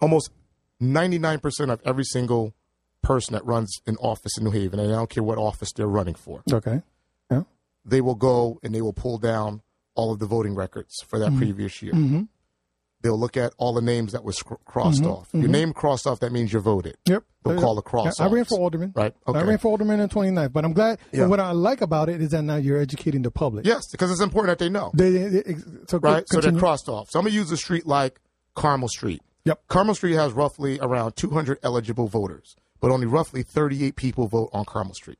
Almost 0.00 0.30
99% 0.82 1.72
of 1.72 1.80
every 1.84 2.04
single 2.04 2.54
person 3.02 3.34
that 3.34 3.44
runs 3.44 3.80
an 3.86 3.96
office 3.96 4.36
in 4.38 4.44
New 4.44 4.50
Haven, 4.50 4.80
and 4.80 4.92
I 4.92 4.96
don't 4.96 5.10
care 5.10 5.22
what 5.22 5.38
office 5.38 5.72
they're 5.72 5.86
running 5.86 6.14
for, 6.14 6.42
Okay. 6.50 6.82
Yeah. 7.30 7.42
they 7.84 8.00
will 8.00 8.14
go 8.14 8.58
and 8.62 8.74
they 8.74 8.80
will 8.82 8.92
pull 8.92 9.18
down 9.18 9.62
all 9.94 10.12
of 10.12 10.18
the 10.18 10.26
voting 10.26 10.54
records 10.54 10.94
for 11.06 11.18
that 11.18 11.36
previous 11.36 11.80
year. 11.82 11.92
Mm-hmm. 11.92 12.22
They'll 13.04 13.18
look 13.20 13.36
at 13.36 13.52
all 13.58 13.74
the 13.74 13.82
names 13.82 14.12
that 14.12 14.24
was 14.24 14.38
cr- 14.38 14.54
crossed 14.64 15.04
off. 15.04 15.28
Your 15.34 15.46
name 15.46 15.74
crossed 15.74 16.06
off, 16.06 16.20
that 16.20 16.32
means 16.32 16.54
you 16.54 16.58
voted. 16.60 16.96
Yep. 17.04 17.22
They'll 17.44 17.60
call 17.60 17.74
the 17.74 17.82
cross 17.82 18.18
yeah, 18.18 18.24
I 18.24 18.28
ran 18.30 18.46
for 18.46 18.58
alderman. 18.58 18.94
Right. 18.96 19.14
Okay. 19.28 19.38
I 19.38 19.42
ran 19.42 19.58
for 19.58 19.68
alderman 19.68 20.00
in 20.00 20.08
29th, 20.08 20.54
but 20.54 20.64
I'm 20.64 20.72
glad. 20.72 20.98
Yeah. 21.12 21.26
What 21.26 21.38
I 21.38 21.50
like 21.52 21.82
about 21.82 22.08
it 22.08 22.22
is 22.22 22.30
that 22.30 22.40
now 22.40 22.56
you're 22.56 22.78
educating 22.80 23.20
the 23.20 23.30
public. 23.30 23.66
Yes, 23.66 23.82
because 23.92 24.10
it's 24.10 24.22
important 24.22 24.58
that 24.58 24.64
they 24.64 24.70
know. 24.70 24.90
They, 24.94 25.10
they- 25.10 25.28
they- 25.42 25.56
so 25.86 25.98
right? 25.98 26.24
So 26.28 26.40
they're 26.40 26.52
crossed 26.58 26.88
off. 26.88 27.10
So 27.10 27.18
I'm 27.18 27.26
gonna 27.26 27.34
use 27.34 27.52
a 27.52 27.58
street 27.58 27.86
like 27.86 28.22
Carmel 28.54 28.88
Street. 28.88 29.20
Yep. 29.44 29.68
Carmel 29.68 29.94
Street 29.94 30.14
has 30.14 30.32
roughly 30.32 30.78
around 30.80 31.16
200 31.16 31.58
eligible 31.62 32.08
voters, 32.08 32.56
but 32.80 32.90
only 32.90 33.06
roughly 33.06 33.42
38 33.42 33.96
people 33.96 34.26
vote 34.28 34.48
on 34.54 34.64
Carmel 34.64 34.94
Street, 34.94 35.18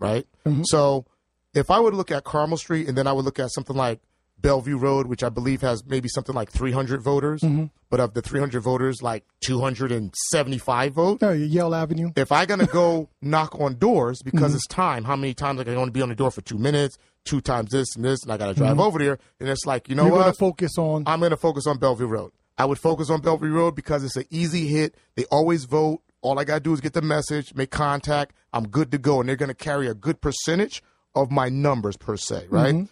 right? 0.00 0.26
Mm-hmm. 0.46 0.62
So 0.64 1.04
if 1.52 1.70
I 1.70 1.78
would 1.78 1.92
look 1.92 2.10
at 2.10 2.24
Carmel 2.24 2.56
Street 2.56 2.88
and 2.88 2.96
then 2.96 3.06
I 3.06 3.12
would 3.12 3.26
look 3.26 3.38
at 3.38 3.50
something 3.52 3.76
like 3.76 4.00
Bellevue 4.40 4.76
Road, 4.76 5.06
which 5.06 5.22
I 5.22 5.28
believe 5.28 5.60
has 5.62 5.84
maybe 5.86 6.08
something 6.08 6.34
like 6.34 6.50
300 6.50 7.02
voters, 7.02 7.40
Mm-hmm. 7.40 7.66
but 7.90 8.00
of 8.00 8.14
the 8.14 8.22
300 8.22 8.60
voters, 8.60 9.02
like 9.02 9.24
275 9.40 10.92
vote. 10.92 11.22
Oh, 11.22 11.26
no, 11.28 11.32
Yale 11.32 11.74
Avenue. 11.74 12.12
If 12.16 12.30
I'm 12.32 12.46
gonna 12.46 12.66
go 12.66 13.08
knock 13.22 13.58
on 13.60 13.76
doors 13.78 14.22
because 14.22 14.50
mm-hmm. 14.50 14.56
it's 14.56 14.66
time, 14.66 15.04
how 15.04 15.16
many 15.16 15.34
times 15.34 15.60
am 15.60 15.68
I 15.68 15.74
gonna 15.74 15.90
be 15.90 16.02
on 16.02 16.08
the 16.08 16.14
door 16.14 16.30
for 16.30 16.40
two 16.40 16.58
minutes, 16.58 16.98
two 17.24 17.40
times 17.40 17.70
this 17.70 17.96
and 17.96 18.04
this, 18.04 18.22
and 18.22 18.32
I 18.32 18.36
gotta 18.36 18.54
drive 18.54 18.72
mm-hmm. 18.72 18.80
over 18.80 18.98
there, 18.98 19.18
and 19.40 19.48
it's 19.48 19.66
like, 19.66 19.88
you 19.88 19.94
know 19.94 20.06
You're 20.06 20.12
what? 20.12 20.26
to 20.26 20.32
focus 20.32 20.78
on. 20.78 21.04
I'm 21.06 21.20
going 21.20 21.30
to 21.30 21.36
focus 21.36 21.66
on 21.66 21.78
Bellevue 21.78 22.06
Road. 22.06 22.32
I 22.56 22.64
would 22.64 22.78
focus 22.78 23.08
on 23.08 23.20
Bellevue 23.20 23.52
Road 23.52 23.76
because 23.76 24.02
it's 24.02 24.16
an 24.16 24.24
easy 24.30 24.66
hit. 24.66 24.96
They 25.14 25.24
always 25.26 25.64
vote. 25.64 26.02
All 26.20 26.38
I 26.38 26.44
got 26.44 26.54
to 26.54 26.60
do 26.60 26.72
is 26.72 26.80
get 26.80 26.92
the 26.92 27.02
message, 27.02 27.54
make 27.54 27.70
contact. 27.70 28.34
I'm 28.52 28.66
good 28.66 28.90
to 28.90 28.98
go. 28.98 29.20
And 29.20 29.28
they're 29.28 29.36
going 29.36 29.48
to 29.50 29.54
carry 29.54 29.86
a 29.86 29.94
good 29.94 30.20
percentage 30.20 30.82
of 31.14 31.30
my 31.30 31.48
numbers, 31.48 31.96
per 31.96 32.16
se, 32.16 32.46
right? 32.50 32.74
Mm-hmm. 32.74 32.84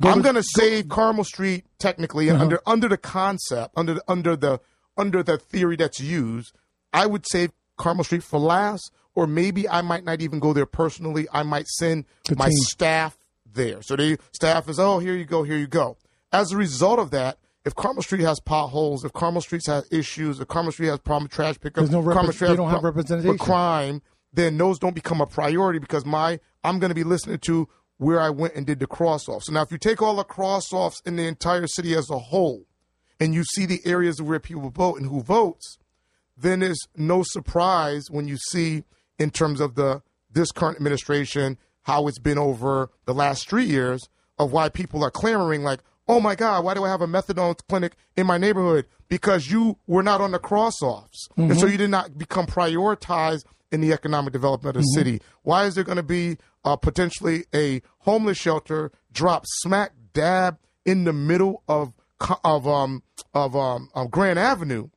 Go 0.00 0.08
I'm 0.08 0.22
to- 0.22 0.32
to 0.34 0.42
save 0.42 0.88
Carmel 0.88 1.24
Street 1.24 1.64
technically 1.78 2.28
and 2.28 2.36
uh-huh. 2.36 2.44
under 2.44 2.60
under 2.66 2.88
the 2.88 2.96
concept, 2.98 3.72
under 3.76 3.94
the, 3.94 4.02
under 4.08 4.36
the 4.36 4.60
under 4.96 5.22
the 5.22 5.38
theory 5.38 5.76
that's 5.76 6.00
used. 6.00 6.54
I 6.92 7.06
would 7.06 7.24
save 7.30 7.52
Carmel 7.76 8.04
Street 8.04 8.22
for 8.22 8.40
last, 8.40 8.90
or 9.14 9.26
maybe 9.26 9.68
I 9.68 9.80
might 9.82 10.04
not 10.04 10.20
even 10.20 10.38
go 10.40 10.52
there 10.52 10.66
personally. 10.66 11.26
I 11.32 11.42
might 11.42 11.66
send 11.68 12.04
The 12.28 12.36
my 12.36 12.48
team. 12.48 12.56
staff 12.58 13.18
there. 13.52 13.82
So 13.82 13.96
the 13.96 14.18
staff 14.32 14.68
is, 14.68 14.78
oh, 14.78 14.98
here 14.98 15.14
you 15.14 15.24
go, 15.24 15.42
here 15.42 15.56
you 15.58 15.66
go. 15.66 15.96
As 16.32 16.52
a 16.52 16.56
result 16.56 16.98
of 16.98 17.10
that, 17.10 17.38
if 17.64 17.74
Carmel 17.74 18.02
Street 18.02 18.22
has 18.22 18.40
potholes, 18.40 19.04
if 19.04 19.12
Carmel 19.12 19.40
Street 19.42 19.62
has 19.66 19.86
issues, 19.92 20.40
if 20.40 20.48
Carmel 20.48 20.72
Street 20.72 20.88
has 20.88 20.98
problem 20.98 21.24
with 21.24 21.32
trash 21.32 21.58
pickup, 21.60 21.76
There's 21.76 21.90
no 21.90 22.02
repre- 22.02 22.12
Carmel 22.14 22.32
Street 22.32 22.46
they 22.48 22.52
has 22.52 22.56
don't 22.58 22.70
have 22.70 22.84
representation. 22.84 23.30
with 23.30 23.40
crime, 23.40 24.02
then 24.32 24.56
those 24.56 24.78
don't 24.78 24.94
become 24.94 25.20
a 25.20 25.26
priority 25.26 25.78
because 25.78 26.04
my 26.06 26.38
I'm 26.64 26.78
going 26.78 26.90
to 26.90 26.94
be 26.94 27.04
listening 27.04 27.38
to 27.40 27.68
where 28.00 28.18
I 28.18 28.30
went 28.30 28.54
and 28.54 28.66
did 28.66 28.80
the 28.80 28.86
cross 28.86 29.28
offs. 29.28 29.46
So 29.46 29.52
now, 29.52 29.60
if 29.60 29.70
you 29.70 29.76
take 29.76 30.00
all 30.00 30.16
the 30.16 30.24
cross 30.24 30.72
offs 30.72 31.02
in 31.04 31.16
the 31.16 31.26
entire 31.26 31.66
city 31.66 31.94
as 31.94 32.08
a 32.08 32.18
whole, 32.18 32.64
and 33.20 33.34
you 33.34 33.44
see 33.44 33.66
the 33.66 33.82
areas 33.84 34.22
where 34.22 34.40
people 34.40 34.70
vote 34.70 34.96
and 34.96 35.06
who 35.06 35.20
votes, 35.20 35.76
then 36.34 36.60
there's 36.60 36.88
no 36.96 37.22
surprise 37.22 38.06
when 38.10 38.26
you 38.26 38.38
see 38.38 38.84
in 39.18 39.30
terms 39.30 39.60
of 39.60 39.74
the 39.74 40.00
this 40.32 40.50
current 40.50 40.76
administration 40.76 41.58
how 41.82 42.08
it's 42.08 42.18
been 42.18 42.38
over 42.38 42.88
the 43.04 43.12
last 43.12 43.46
three 43.46 43.66
years 43.66 44.08
of 44.38 44.50
why 44.50 44.70
people 44.70 45.04
are 45.04 45.10
clamoring 45.10 45.62
like 45.62 45.80
oh 46.08 46.20
my 46.20 46.34
god 46.34 46.64
why 46.64 46.72
do 46.72 46.84
i 46.84 46.88
have 46.88 47.02
a 47.02 47.06
methadone 47.06 47.58
clinic 47.68 47.92
in 48.16 48.26
my 48.26 48.38
neighborhood? 48.38 48.86
Because 49.08 49.50
you 49.50 49.76
were 49.86 50.04
not 50.04 50.22
on 50.22 50.30
the 50.30 50.38
cross 50.38 50.80
offs 50.80 51.28
and 51.36 51.54
so 51.58 51.66
mm-hmm. 51.66 51.72
you 51.72 51.78
did 51.78 51.90
not 51.90 52.16
become 52.16 52.46
prioritized 52.46 53.44
in 53.72 53.80
the 53.80 53.92
economic 53.92 54.32
development 54.32 54.76
of 54.76 54.82
the 54.82 54.88
city 54.88 55.20
why 55.42 55.64
is 55.64 55.74
there 55.74 55.84
going 55.84 55.96
to 55.96 56.02
be 56.02 56.36
uh, 56.64 56.76
potentially 56.76 57.44
a 57.54 57.80
homeless 57.98 58.38
shelter 58.38 58.90
drop 59.12 59.44
smack 59.46 59.92
dab 60.12 60.58
in 60.84 61.04
the 61.04 61.12
middle 61.12 61.62
of 61.68 61.92
of 62.44 62.66
um 62.66 63.02
of 63.34 63.56
um 63.56 63.88
of 63.94 64.10
grand 64.10 64.38
avenue 64.38 64.88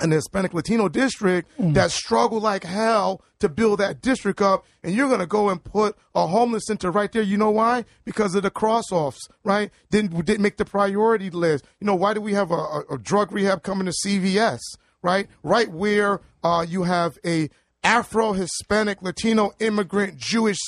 the 0.00 0.16
Hispanic 0.16 0.52
Latino 0.54 0.88
district 0.88 1.50
that 1.58 1.90
struggle 1.90 2.40
like 2.40 2.64
hell 2.64 3.22
to 3.38 3.48
build 3.48 3.78
that 3.80 4.00
district 4.00 4.40
up, 4.40 4.64
and 4.82 4.94
you're 4.94 5.08
gonna 5.08 5.26
go 5.26 5.50
and 5.50 5.62
put 5.62 5.96
a 6.14 6.26
homeless 6.26 6.66
center 6.66 6.90
right 6.90 7.12
there. 7.12 7.22
You 7.22 7.36
know 7.36 7.50
why? 7.50 7.84
Because 8.04 8.34
of 8.34 8.42
the 8.42 8.50
cross 8.50 8.90
offs, 8.90 9.28
right? 9.44 9.70
Didn't 9.90 10.24
didn't 10.24 10.42
make 10.42 10.56
the 10.56 10.64
priority 10.64 11.30
list. 11.30 11.64
You 11.80 11.86
know 11.86 11.94
why 11.94 12.14
do 12.14 12.20
we 12.20 12.32
have 12.32 12.50
a, 12.50 12.54
a, 12.54 12.84
a 12.92 12.98
drug 12.98 13.32
rehab 13.32 13.62
coming 13.62 13.86
to 13.86 13.92
CVS, 14.04 14.60
right? 15.02 15.28
Right 15.42 15.70
where 15.70 16.20
uh, 16.42 16.66
you 16.68 16.82
have 16.82 17.18
a 17.24 17.48
Afro 17.84 18.32
Hispanic 18.32 19.02
Latino 19.02 19.52
immigrant 19.60 20.16
Jewish 20.16 20.58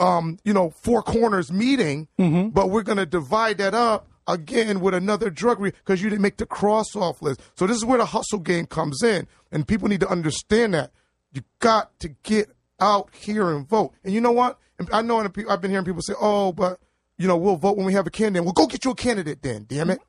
um, 0.00 0.38
you 0.44 0.52
know, 0.52 0.70
four 0.70 1.02
corners 1.02 1.52
meeting, 1.52 2.08
but 2.52 2.68
we're 2.70 2.82
going 2.82 2.98
to 2.98 3.06
divide 3.06 3.58
that 3.58 3.74
up 3.74 4.08
again 4.26 4.80
with 4.80 4.94
another 4.94 5.30
drug 5.30 5.62
because 5.62 6.02
you 6.02 6.10
didn't 6.10 6.22
make 6.22 6.36
the 6.38 6.46
cross 6.46 6.96
off 6.96 7.22
list. 7.22 7.40
So 7.56 7.66
this 7.66 7.76
is 7.76 7.84
where 7.84 7.98
the 7.98 8.06
hustle 8.06 8.40
game 8.40 8.66
comes 8.66 9.02
in, 9.04 9.28
and 9.52 9.68
people 9.68 9.88
need 9.88 10.00
to 10.00 10.08
understand 10.08 10.74
that 10.74 10.90
you 11.32 11.42
got 11.60 11.98
to 12.00 12.08
get 12.24 12.50
out 12.80 13.10
here 13.14 13.50
and 13.54 13.68
vote. 13.68 13.92
And 14.02 14.12
you 14.12 14.20
know 14.20 14.32
what? 14.32 14.58
I 14.92 15.02
know 15.02 15.20
I've 15.20 15.60
been 15.60 15.70
hearing 15.70 15.84
people 15.84 16.02
say, 16.02 16.14
"Oh, 16.20 16.52
but." 16.52 16.80
You 17.16 17.28
know, 17.28 17.36
we'll 17.36 17.56
vote 17.56 17.76
when 17.76 17.86
we 17.86 17.92
have 17.92 18.08
a 18.08 18.10
candidate. 18.10 18.44
Well, 18.44 18.52
go 18.52 18.66
get 18.66 18.84
you 18.84 18.90
a 18.90 18.94
candidate 18.96 19.40
then, 19.40 19.66
damn 19.68 19.88
it. 19.90 20.00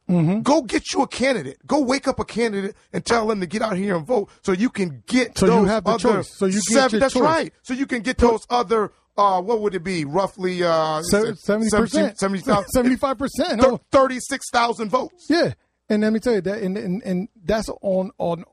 Go 0.44 0.64
get 0.64 0.92
you 0.92 1.04
a 1.04 1.08
candidate. 1.08 1.58
Go 1.68 1.82
wake 1.82 2.08
up 2.08 2.20
a 2.20 2.26
candidate 2.26 2.76
and 2.92 3.06
tell 3.06 3.28
them 3.28 3.40
to 3.42 3.46
get 3.46 3.62
out 3.62 3.78
here 3.78 3.96
and 3.96 4.06
vote 4.08 4.30
so 4.42 4.52
you 4.54 4.70
can 4.72 5.04
get 5.06 5.38
So 5.38 5.46
you 5.46 5.66
have 5.66 5.84
the 5.84 5.92
other 5.92 6.00
choice. 6.16 6.36
So 6.38 6.48
you 6.48 6.54
get 6.54 6.64
seven- 6.74 7.00
That's 7.00 7.14
choice. 7.14 7.22
right. 7.22 7.54
So 7.62 7.74
you 7.76 7.86
can 7.86 8.02
get 8.02 8.18
those 8.18 8.42
other 8.50 8.92
uh 9.18 9.40
what 9.42 9.62
would 9.62 9.76
it 9.76 9.84
be? 9.84 10.04
Roughly 10.04 10.64
uh 10.64 11.02
Seventy 11.04 11.70
percent, 11.70 12.18
70,000 12.20 12.70
seventy-five 12.70 13.18
percent. 13.18 13.62
thir- 13.62 13.78
36,000 13.92 14.90
votes. 14.90 15.28
Yeah, 15.30 15.54
and 15.90 16.02
let 16.02 16.12
me 16.12 16.20
tell 16.20 16.34
you 16.34 16.42
that, 16.42 16.62
and 16.64 16.76
and, 16.78 17.04
and 17.04 17.30
that's 17.44 17.70
on 17.82 18.12
on 18.18 18.44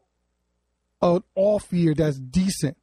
an 1.00 1.22
off 1.34 1.72
year 1.72 1.94
that's 1.94 2.18
decent. 2.18 2.76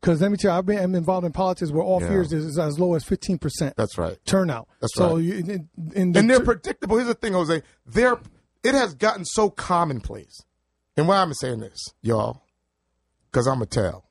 Because 0.00 0.20
let 0.20 0.30
me 0.30 0.36
tell 0.36 0.52
you, 0.52 0.58
I've 0.58 0.66
been 0.66 0.78
I'm 0.78 0.94
involved 0.94 1.26
in 1.26 1.32
politics 1.32 1.72
where 1.72 1.82
off 1.82 2.02
Yeah. 2.02 2.10
years 2.10 2.32
is, 2.32 2.44
is 2.44 2.58
as 2.58 2.78
low 2.78 2.94
as 2.94 3.04
fifteen 3.04 3.38
percent 3.38 3.76
That's 3.76 3.98
right. 3.98 4.16
turnout. 4.26 4.68
That's 4.80 4.94
so 4.94 5.16
right. 5.16 5.24
You, 5.24 5.34
in, 5.34 5.68
in 5.94 6.12
the 6.12 6.20
And 6.20 6.30
they're 6.30 6.40
predictable. 6.44 6.96
Here's 6.96 7.08
the 7.08 7.14
thing, 7.14 7.32
Jose. 7.32 7.62
They're 7.86 8.18
it 8.62 8.74
has 8.74 8.94
gotten 8.94 9.24
so 9.24 9.50
commonplace. 9.50 10.40
And 10.96 11.06
why 11.08 11.18
I'm 11.18 11.32
saying 11.34 11.60
this, 11.60 11.78
y'all, 12.02 12.42
because 13.30 13.46
I'm 13.46 13.62
a 13.62 13.66
tell. 13.66 14.04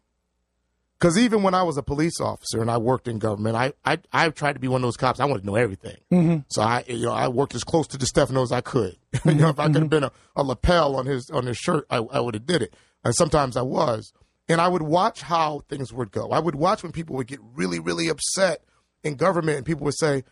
Because 0.99 1.17
even 1.17 1.43
when 1.43 1.53
I 1.53 1.61
was 1.63 1.77
a 1.77 1.83
police 1.83 2.19
officer 2.19 2.59
and 2.59 2.71
I 2.71 2.77
worked 2.77 3.07
in 3.07 3.19
government, 3.19 3.55
I 3.55 3.73
I 3.85 3.99
I 4.11 4.29
tried 4.29 4.53
to 4.53 4.59
be 4.59 4.67
one 4.67 4.81
of 4.81 4.87
those 4.87 4.97
cops. 4.97 5.19
I 5.19 5.25
wanted 5.25 5.41
to 5.41 5.45
know 5.47 5.55
everything. 5.55 5.97
Mm-hmm. 6.11 6.37
So 6.49 6.61
I 6.63 6.83
you 6.87 7.05
know 7.05 7.11
I 7.13 7.27
worked 7.27 7.55
as 7.55 7.63
close 7.63 7.87
to 7.87 7.97
DeStefano 7.97 8.41
as 8.43 8.51
I 8.51 8.61
could. 8.61 8.97
you 9.25 9.35
know, 9.35 9.49
if 9.49 9.59
I 9.59 9.67
could 9.67 9.83
have 9.83 9.89
been 9.89 10.03
a, 10.05 10.11
a 10.35 10.43
lapel 10.43 10.95
on 10.95 11.05
his 11.05 11.29
on 11.29 11.45
his 11.45 11.57
shirt, 11.57 11.85
I, 11.89 11.97
I 11.97 12.19
would 12.19 12.33
have 12.33 12.45
did 12.45 12.61
it. 12.61 12.73
And 13.03 13.15
sometimes 13.15 13.55
I 13.55 13.61
was. 13.61 14.11
And 14.49 14.61
I 14.61 14.67
would 14.67 14.81
watch 14.81 15.21
how 15.21 15.61
things 15.67 15.91
would 15.91 16.11
go. 16.11 16.29
I 16.31 16.39
would 16.39 16.55
watch 16.55 16.83
when 16.83 16.91
people 16.91 17.15
would 17.17 17.27
get 17.27 17.39
really, 17.53 17.79
really 17.79 18.07
upset 18.07 18.63
in 19.03 19.15
government 19.15 19.57
and 19.57 19.65
people 19.65 19.83
would 19.85 19.97
say, 19.97 20.23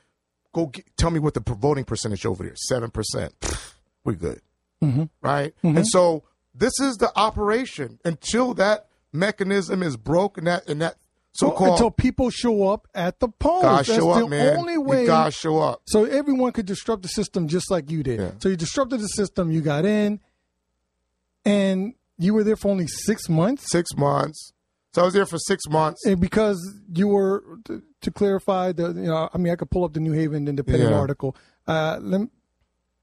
Go 0.53 0.67
get, 0.67 0.85
tell 0.95 1.11
me 1.11 1.19
what 1.19 1.33
the 1.33 1.41
voting 1.41 1.83
percentage 1.83 2.25
over 2.25 2.43
there. 2.43 2.55
Seven 2.55 2.89
percent. 2.89 3.33
We're 4.05 4.13
good. 4.13 4.39
Mm-hmm. 4.81 5.03
Right? 5.21 5.53
Mm-hmm. 5.63 5.77
And 5.77 5.87
so 5.87 6.23
this 6.53 6.79
is 6.79 6.95
the 6.95 7.11
operation 7.17 7.99
until 8.05 8.53
that 8.53 8.87
mechanism 9.11 9.83
is 9.83 9.97
broken 9.97 10.45
that 10.45 10.67
and 10.69 10.81
that 10.81 10.95
so 11.33 11.53
Well, 11.53 11.73
until 11.73 11.91
people 11.91 12.29
show 12.29 12.69
up 12.69 12.87
at 12.95 13.19
the 13.19 13.27
polls. 13.27 13.63
That's 13.63 13.87
show 13.93 14.13
the 14.13 14.25
up, 14.53 14.57
only 14.57 14.73
You 14.73 14.81
way. 14.81 15.05
gotta 15.05 15.31
show 15.31 15.59
up. 15.59 15.81
So 15.85 16.05
everyone 16.05 16.53
could 16.53 16.65
disrupt 16.65 17.01
the 17.01 17.09
system 17.09 17.49
just 17.49 17.69
like 17.69 17.91
you 17.91 18.03
did. 18.03 18.21
Yeah. 18.21 18.31
So 18.39 18.47
you 18.47 18.55
disrupted 18.55 19.01
the 19.01 19.07
system, 19.07 19.51
you 19.51 19.59
got 19.59 19.83
in, 19.83 20.21
and 21.43 21.93
you 22.17 22.33
were 22.33 22.43
there 22.43 22.55
for 22.55 22.69
only 22.69 22.87
six 22.87 23.27
months. 23.29 23.69
Six 23.71 23.95
months. 23.95 24.51
So 24.93 25.01
I 25.01 25.05
was 25.05 25.13
there 25.13 25.25
for 25.25 25.37
six 25.37 25.63
months. 25.69 26.05
And 26.05 26.21
because 26.21 26.57
you 26.93 27.07
were 27.09 27.43
to, 27.65 27.83
to 28.01 28.11
clarify 28.11 28.71
the, 28.71 28.87
you 28.93 29.03
know, 29.07 29.29
I 29.33 29.37
mean, 29.37 29.51
I 29.51 29.55
could 29.57 29.69
pull 29.69 29.83
up 29.83 29.93
the 29.93 29.99
New 29.99 30.13
Haven 30.13 30.47
Independent 30.47 30.91
Yeah. 30.91 30.97
article. 30.97 31.35
Uh, 31.67 31.97
let 32.01 32.21
me 32.21 32.27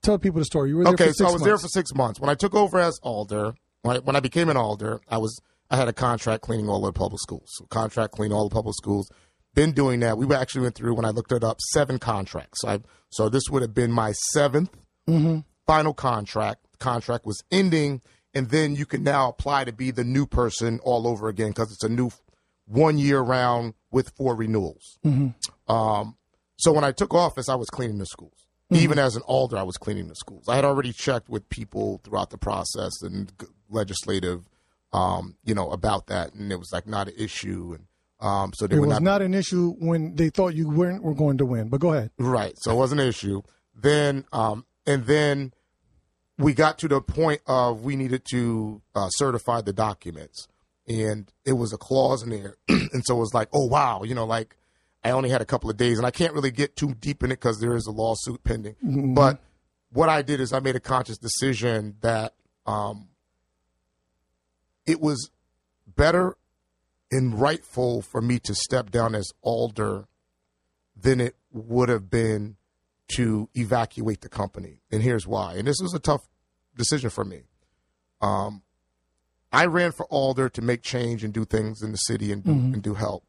tell 0.02 0.18
people 0.18 0.38
the 0.38 0.44
story. 0.46 0.70
You 0.70 0.78
were 0.78 0.84
there 0.84 0.94
Okay, 0.94 1.04
for 1.08 1.10
six 1.10 1.18
so 1.18 1.24
I 1.24 1.26
was 1.28 1.32
months. 1.40 1.44
there 1.44 1.58
for 1.58 1.68
six 1.68 1.94
months. 1.94 2.18
When 2.20 2.30
I 2.30 2.34
took 2.34 2.54
over 2.54 2.78
as 2.78 2.98
alder, 3.02 3.54
when 3.82 3.96
I, 3.96 3.98
when 4.00 4.16
I 4.16 4.20
became 4.20 4.48
an 4.48 4.56
alder, 4.56 5.00
I 5.08 5.18
was 5.18 5.38
I 5.70 5.76
had 5.76 5.88
a 5.88 5.92
contract 5.92 6.42
cleaning 6.42 6.68
all 6.68 6.80
the 6.80 6.92
public 6.92 7.20
schools. 7.20 7.48
So 7.54 7.66
contract 7.66 8.14
clean 8.14 8.32
all 8.32 8.48
the 8.48 8.54
public 8.54 8.74
schools. 8.76 9.10
Been 9.54 9.72
doing 9.72 10.00
that. 10.00 10.16
We 10.16 10.34
actually 10.34 10.62
went 10.62 10.74
through 10.76 10.94
when 10.94 11.04
I 11.04 11.10
looked 11.10 11.32
it 11.32 11.44
up 11.44 11.58
seven 11.72 11.98
contracts. 11.98 12.60
So 12.62 12.68
I 12.68 12.78
so 13.10 13.28
this 13.28 13.44
would 13.50 13.60
have 13.60 13.74
been 13.74 13.92
my 13.92 14.14
7th 14.34 14.68
Mm-hmm. 15.08 15.40
final 15.66 15.92
contract. 15.92 16.60
Contract 16.78 17.26
was 17.26 17.42
ending, 17.50 18.00
and 18.34 18.48
then 18.50 18.74
you 18.74 18.86
can 18.86 19.02
now 19.02 19.28
apply 19.28 19.64
to 19.64 19.72
be 19.72 19.90
the 19.90 20.04
new 20.04 20.26
person 20.26 20.80
all 20.82 21.06
over 21.06 21.28
again 21.28 21.48
because 21.48 21.70
it's 21.72 21.84
a 21.84 21.88
new 21.88 22.10
one 22.66 22.98
year 22.98 23.20
round 23.20 23.74
with 23.90 24.10
four 24.16 24.34
renewals. 24.34 24.98
Mm-hmm. 25.04 25.72
Um, 25.72 26.16
So 26.56 26.72
when 26.72 26.84
I 26.84 26.92
took 26.92 27.12
office, 27.14 27.48
I 27.48 27.56
was 27.56 27.68
cleaning 27.70 27.98
the 27.98 28.06
schools. 28.06 28.46
Even 28.70 28.98
as 28.98 29.16
an 29.16 29.22
alder, 29.26 29.58
I 29.58 29.64
was 29.64 29.76
cleaning 29.76 30.08
the 30.08 30.14
schools. 30.14 30.48
I 30.48 30.56
had 30.56 30.64
already 30.64 30.92
checked 30.94 31.28
with 31.28 31.46
people 31.50 32.00
throughout 32.04 32.30
the 32.30 32.38
process 32.38 33.02
and 33.02 33.30
g- 33.38 33.46
legislative, 33.68 34.48
um, 34.94 35.36
you 35.44 35.54
know, 35.54 35.68
about 35.70 36.06
that, 36.06 36.32
and 36.32 36.50
it 36.50 36.56
was 36.58 36.70
like 36.72 36.86
not 36.86 37.08
an 37.08 37.14
issue. 37.18 37.76
And 37.76 37.86
um, 38.26 38.52
so 38.54 38.66
they 38.66 38.76
It 38.76 38.80
was 38.80 38.88
not 38.88 39.02
not 39.02 39.20
an 39.20 39.34
issue 39.34 39.74
when 39.78 40.14
they 40.14 40.30
thought 40.30 40.54
you 40.54 40.70
weren't 40.70 41.02
were 41.02 41.12
going 41.14 41.36
to 41.38 41.44
win. 41.44 41.68
But 41.68 41.80
go 41.80 41.92
ahead. 41.92 42.12
Right. 42.18 42.54
So 42.62 42.70
it 42.72 42.76
wasn't 42.76 43.02
an 43.02 43.08
issue. 43.08 43.42
Then, 43.74 44.24
um, 44.32 44.64
and 44.86 45.04
then 45.04 45.52
we 46.38 46.54
got 46.54 46.78
to 46.78 46.88
the 46.88 47.00
point 47.00 47.40
of 47.46 47.84
we 47.84 47.96
needed 47.96 48.24
to 48.30 48.82
uh, 48.94 49.08
certify 49.10 49.60
the 49.60 49.72
documents, 49.72 50.48
and 50.88 51.30
it 51.44 51.52
was 51.52 51.72
a 51.72 51.78
clause 51.78 52.22
in 52.22 52.30
there, 52.30 52.56
and 52.68 53.04
so 53.04 53.16
it 53.16 53.20
was 53.20 53.34
like, 53.34 53.48
oh 53.52 53.66
wow, 53.66 54.02
you 54.02 54.14
know, 54.14 54.24
like 54.24 54.56
I 55.04 55.10
only 55.10 55.30
had 55.30 55.40
a 55.40 55.46
couple 55.46 55.70
of 55.70 55.76
days, 55.76 55.98
and 55.98 56.06
I 56.06 56.10
can't 56.10 56.32
really 56.32 56.50
get 56.50 56.76
too 56.76 56.94
deep 56.94 57.22
in 57.22 57.30
it 57.30 57.36
because 57.40 57.60
there 57.60 57.74
is 57.74 57.86
a 57.86 57.92
lawsuit 57.92 58.42
pending. 58.44 58.76
But 59.14 59.40
what 59.92 60.08
I 60.08 60.22
did 60.22 60.40
is 60.40 60.52
I 60.52 60.60
made 60.60 60.76
a 60.76 60.80
conscious 60.80 61.18
decision 61.18 61.96
that 62.00 62.34
um, 62.66 63.08
it 64.86 65.00
was 65.00 65.30
better 65.86 66.36
and 67.10 67.38
rightful 67.38 68.02
for 68.02 68.22
me 68.22 68.38
to 68.40 68.54
step 68.54 68.90
down 68.90 69.14
as 69.14 69.30
alder 69.42 70.06
than 70.96 71.20
it 71.20 71.36
would 71.52 71.88
have 71.88 72.10
been 72.10 72.56
to 73.14 73.48
evacuate 73.54 74.20
the 74.20 74.28
company. 74.28 74.80
And 74.90 75.02
here's 75.02 75.26
why. 75.26 75.54
And 75.54 75.66
this 75.66 75.80
was 75.80 75.94
a 75.94 75.98
tough 75.98 76.22
decision 76.76 77.10
for 77.10 77.24
me. 77.24 77.42
Um, 78.20 78.62
I 79.52 79.66
ran 79.66 79.92
for 79.92 80.06
alder 80.06 80.48
to 80.48 80.62
make 80.62 80.82
change 80.82 81.24
and 81.24 81.32
do 81.32 81.44
things 81.44 81.82
in 81.82 81.92
the 81.92 81.98
city 81.98 82.32
and 82.32 82.42
do, 82.42 82.50
mm-hmm. 82.50 82.74
and 82.74 82.82
do 82.82 82.94
help. 82.94 83.24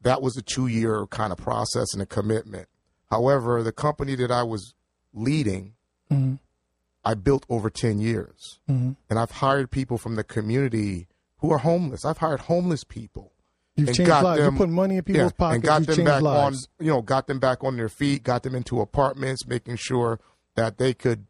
That 0.00 0.22
was 0.22 0.36
a 0.36 0.42
two 0.42 0.66
year 0.66 1.06
kind 1.06 1.32
of 1.32 1.38
process 1.38 1.92
and 1.92 2.00
a 2.00 2.06
commitment. 2.06 2.68
However, 3.10 3.62
the 3.62 3.72
company 3.72 4.14
that 4.14 4.30
I 4.30 4.42
was 4.42 4.74
leading, 5.12 5.74
mm-hmm. 6.10 6.34
I 7.04 7.14
built 7.14 7.44
over 7.48 7.68
10 7.68 8.00
years. 8.00 8.60
Mm-hmm. 8.70 8.92
And 9.10 9.18
I've 9.18 9.30
hired 9.30 9.70
people 9.70 9.98
from 9.98 10.14
the 10.14 10.24
community 10.24 11.08
who 11.38 11.52
are 11.52 11.58
homeless. 11.58 12.04
I've 12.04 12.18
hired 12.18 12.40
homeless 12.40 12.84
people 12.84 13.32
You've 13.78 13.94
changed 13.94 14.06
got 14.08 14.24
lives. 14.24 14.40
them- 14.42 14.54
you 14.54 14.58
put 14.58 14.68
money 14.68 14.96
in 14.96 15.02
people's 15.04 15.32
yeah, 15.32 15.36
pockets. 15.38 15.54
and 15.54 15.86
got 15.86 15.96
them 15.96 16.04
back 16.04 16.22
lives. 16.22 16.68
on 16.80 16.84
you 16.86 16.90
know 16.92 17.00
got 17.02 17.26
them 17.26 17.38
back 17.38 17.62
on 17.64 17.76
their 17.76 17.88
feet 17.88 18.22
got 18.22 18.42
them 18.42 18.54
into 18.54 18.80
apartments 18.80 19.46
making 19.46 19.76
sure 19.76 20.18
that 20.56 20.78
they 20.78 20.92
could 20.94 21.26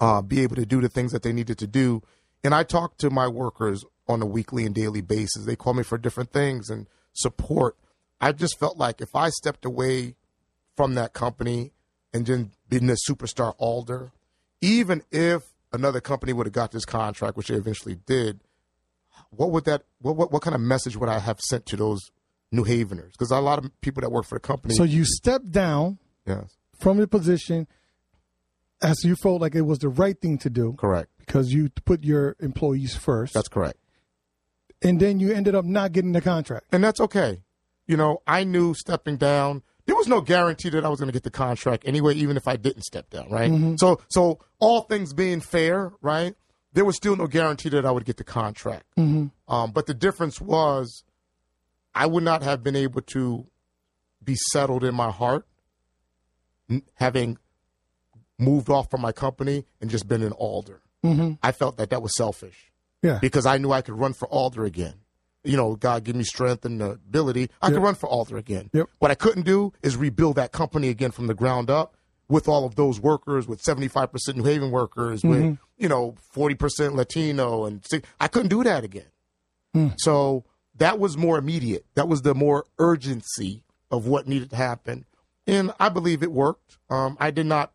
uh, 0.00 0.20
be 0.20 0.40
able 0.40 0.56
to 0.56 0.66
do 0.66 0.80
the 0.80 0.88
things 0.88 1.12
that 1.12 1.22
they 1.22 1.32
needed 1.32 1.58
to 1.58 1.66
do 1.66 2.02
and 2.42 2.54
i 2.54 2.62
talk 2.64 2.96
to 2.98 3.08
my 3.10 3.28
workers 3.28 3.84
on 4.08 4.20
a 4.20 4.26
weekly 4.26 4.66
and 4.66 4.74
daily 4.74 5.00
basis 5.00 5.44
they 5.44 5.54
call 5.56 5.74
me 5.74 5.82
for 5.84 5.96
different 5.96 6.32
things 6.32 6.68
and 6.68 6.88
support 7.12 7.76
i 8.20 8.32
just 8.32 8.58
felt 8.58 8.76
like 8.76 9.00
if 9.00 9.14
i 9.14 9.28
stepped 9.30 9.64
away 9.64 10.16
from 10.76 10.94
that 10.94 11.12
company 11.12 11.72
and 12.12 12.26
then 12.26 12.50
been 12.68 12.90
a 12.90 12.96
superstar 13.08 13.54
alder 13.58 14.10
even 14.60 15.02
if 15.12 15.42
another 15.72 16.00
company 16.00 16.32
would 16.32 16.46
have 16.46 16.52
got 16.52 16.72
this 16.72 16.84
contract 16.84 17.36
which 17.36 17.48
they 17.48 17.54
eventually 17.54 17.94
did 18.06 18.40
what 19.34 19.50
would 19.50 19.64
that 19.64 19.82
what, 20.00 20.16
what 20.16 20.32
what 20.32 20.42
kind 20.42 20.54
of 20.54 20.60
message 20.60 20.96
would 20.96 21.08
I 21.08 21.18
have 21.18 21.40
sent 21.40 21.66
to 21.66 21.76
those 21.76 22.00
New 22.50 22.64
Haveners? 22.64 23.12
Because 23.12 23.30
a 23.30 23.40
lot 23.40 23.58
of 23.58 23.70
people 23.80 24.02
that 24.02 24.10
work 24.10 24.26
for 24.26 24.36
the 24.36 24.40
company. 24.40 24.74
So 24.74 24.84
you 24.84 25.04
stepped 25.04 25.50
down 25.50 25.98
yes, 26.26 26.56
from 26.78 26.98
the 26.98 27.06
position 27.08 27.66
as 28.80 29.04
you 29.04 29.16
felt 29.16 29.40
like 29.40 29.54
it 29.54 29.62
was 29.62 29.78
the 29.78 29.88
right 29.88 30.20
thing 30.20 30.38
to 30.38 30.50
do 30.50 30.74
correct. 30.74 31.08
because 31.18 31.52
you 31.52 31.70
put 31.84 32.04
your 32.04 32.36
employees 32.40 32.94
first. 32.94 33.34
That's 33.34 33.48
correct, 33.48 33.78
and 34.82 35.00
then 35.00 35.18
you 35.18 35.32
ended 35.32 35.54
up 35.54 35.64
not 35.64 35.92
getting 35.92 36.12
the 36.12 36.20
contract. 36.20 36.66
and 36.72 36.84
that's 36.84 37.00
okay. 37.00 37.40
You 37.86 37.96
know, 37.96 38.22
I 38.26 38.44
knew 38.44 38.74
stepping 38.74 39.16
down. 39.16 39.62
There 39.86 39.96
was 39.96 40.06
no 40.06 40.20
guarantee 40.20 40.68
that 40.70 40.84
I 40.84 40.88
was 40.88 41.00
going 41.00 41.08
to 41.08 41.12
get 41.12 41.24
the 41.24 41.30
contract 41.30 41.82
anyway, 41.86 42.14
even 42.14 42.36
if 42.36 42.46
I 42.46 42.54
didn't 42.56 42.84
step 42.84 43.10
down, 43.10 43.28
right? 43.30 43.50
Mm-hmm. 43.50 43.74
So, 43.78 44.00
so 44.08 44.38
all 44.60 44.82
things 44.82 45.12
being 45.12 45.40
fair, 45.40 45.92
right? 46.00 46.36
There 46.74 46.84
was 46.84 46.96
still 46.96 47.16
no 47.16 47.26
guarantee 47.26 47.68
that 47.70 47.84
I 47.84 47.90
would 47.90 48.04
get 48.04 48.16
the 48.16 48.24
contract. 48.24 48.84
Um, 48.96 49.30
but 49.72 49.86
the 49.86 49.94
difference 49.94 50.40
was, 50.40 51.04
I 51.94 52.06
would 52.06 52.22
not 52.22 52.42
have 52.42 52.62
been 52.62 52.76
able 52.76 53.02
to 53.02 53.46
be 54.24 54.36
settled 54.36 54.82
in 54.84 54.94
my 54.94 55.10
heart, 55.10 55.46
n- 56.70 56.82
having 56.94 57.36
moved 58.38 58.70
off 58.70 58.90
from 58.90 59.00
my 59.02 59.12
company 59.12 59.64
and 59.80 59.90
just 59.90 60.08
been 60.08 60.22
an 60.22 60.32
alder. 60.32 60.80
I 61.42 61.50
felt 61.50 61.76
that 61.78 61.90
that 61.90 62.00
was 62.00 62.14
selfish 62.16 62.70
Yeah. 63.02 63.18
because 63.20 63.44
I 63.44 63.58
knew 63.58 63.72
I 63.72 63.82
could 63.82 63.98
run 63.98 64.12
for 64.12 64.28
alder 64.28 64.64
again. 64.64 64.94
You 65.42 65.56
know, 65.56 65.74
God 65.74 66.04
give 66.04 66.14
me 66.14 66.22
strength 66.22 66.64
and 66.64 66.80
ability. 66.80 67.50
I 67.60 67.70
could 67.70 67.82
run 67.82 67.96
for 67.96 68.08
alder 68.08 68.36
again. 68.36 68.70
Yep. 68.72 68.86
What 69.00 69.10
I 69.10 69.16
couldn't 69.16 69.42
do 69.44 69.72
is 69.82 69.96
rebuild 69.96 70.36
that 70.36 70.52
company 70.52 70.88
again 70.88 71.10
from 71.10 71.26
the 71.26 71.34
ground 71.34 71.68
up 71.70 71.96
with 72.32 72.48
all 72.48 72.64
of 72.64 72.76
those 72.76 72.98
workers, 72.98 73.46
with 73.46 73.62
75% 73.62 74.36
New 74.36 74.44
Haven 74.44 74.70
workers, 74.70 75.22
with, 75.22 75.42
mm-hmm. 75.42 75.54
you 75.76 75.86
know, 75.86 76.14
40% 76.34 76.94
Latino. 76.94 77.66
And 77.66 77.84
I 78.18 78.26
couldn't 78.26 78.48
do 78.48 78.64
that 78.64 78.84
again. 78.84 79.10
Hmm. 79.74 79.88
So 79.98 80.46
that 80.76 80.98
was 80.98 81.18
more 81.18 81.36
immediate. 81.36 81.84
That 81.94 82.08
was 82.08 82.22
the 82.22 82.34
more 82.34 82.64
urgency 82.78 83.64
of 83.90 84.06
what 84.06 84.26
needed 84.26 84.48
to 84.48 84.56
happen. 84.56 85.04
And 85.46 85.74
I 85.78 85.90
believe 85.90 86.22
it 86.22 86.32
worked. 86.32 86.78
Um, 86.88 87.18
I 87.20 87.30
did 87.30 87.44
not, 87.44 87.72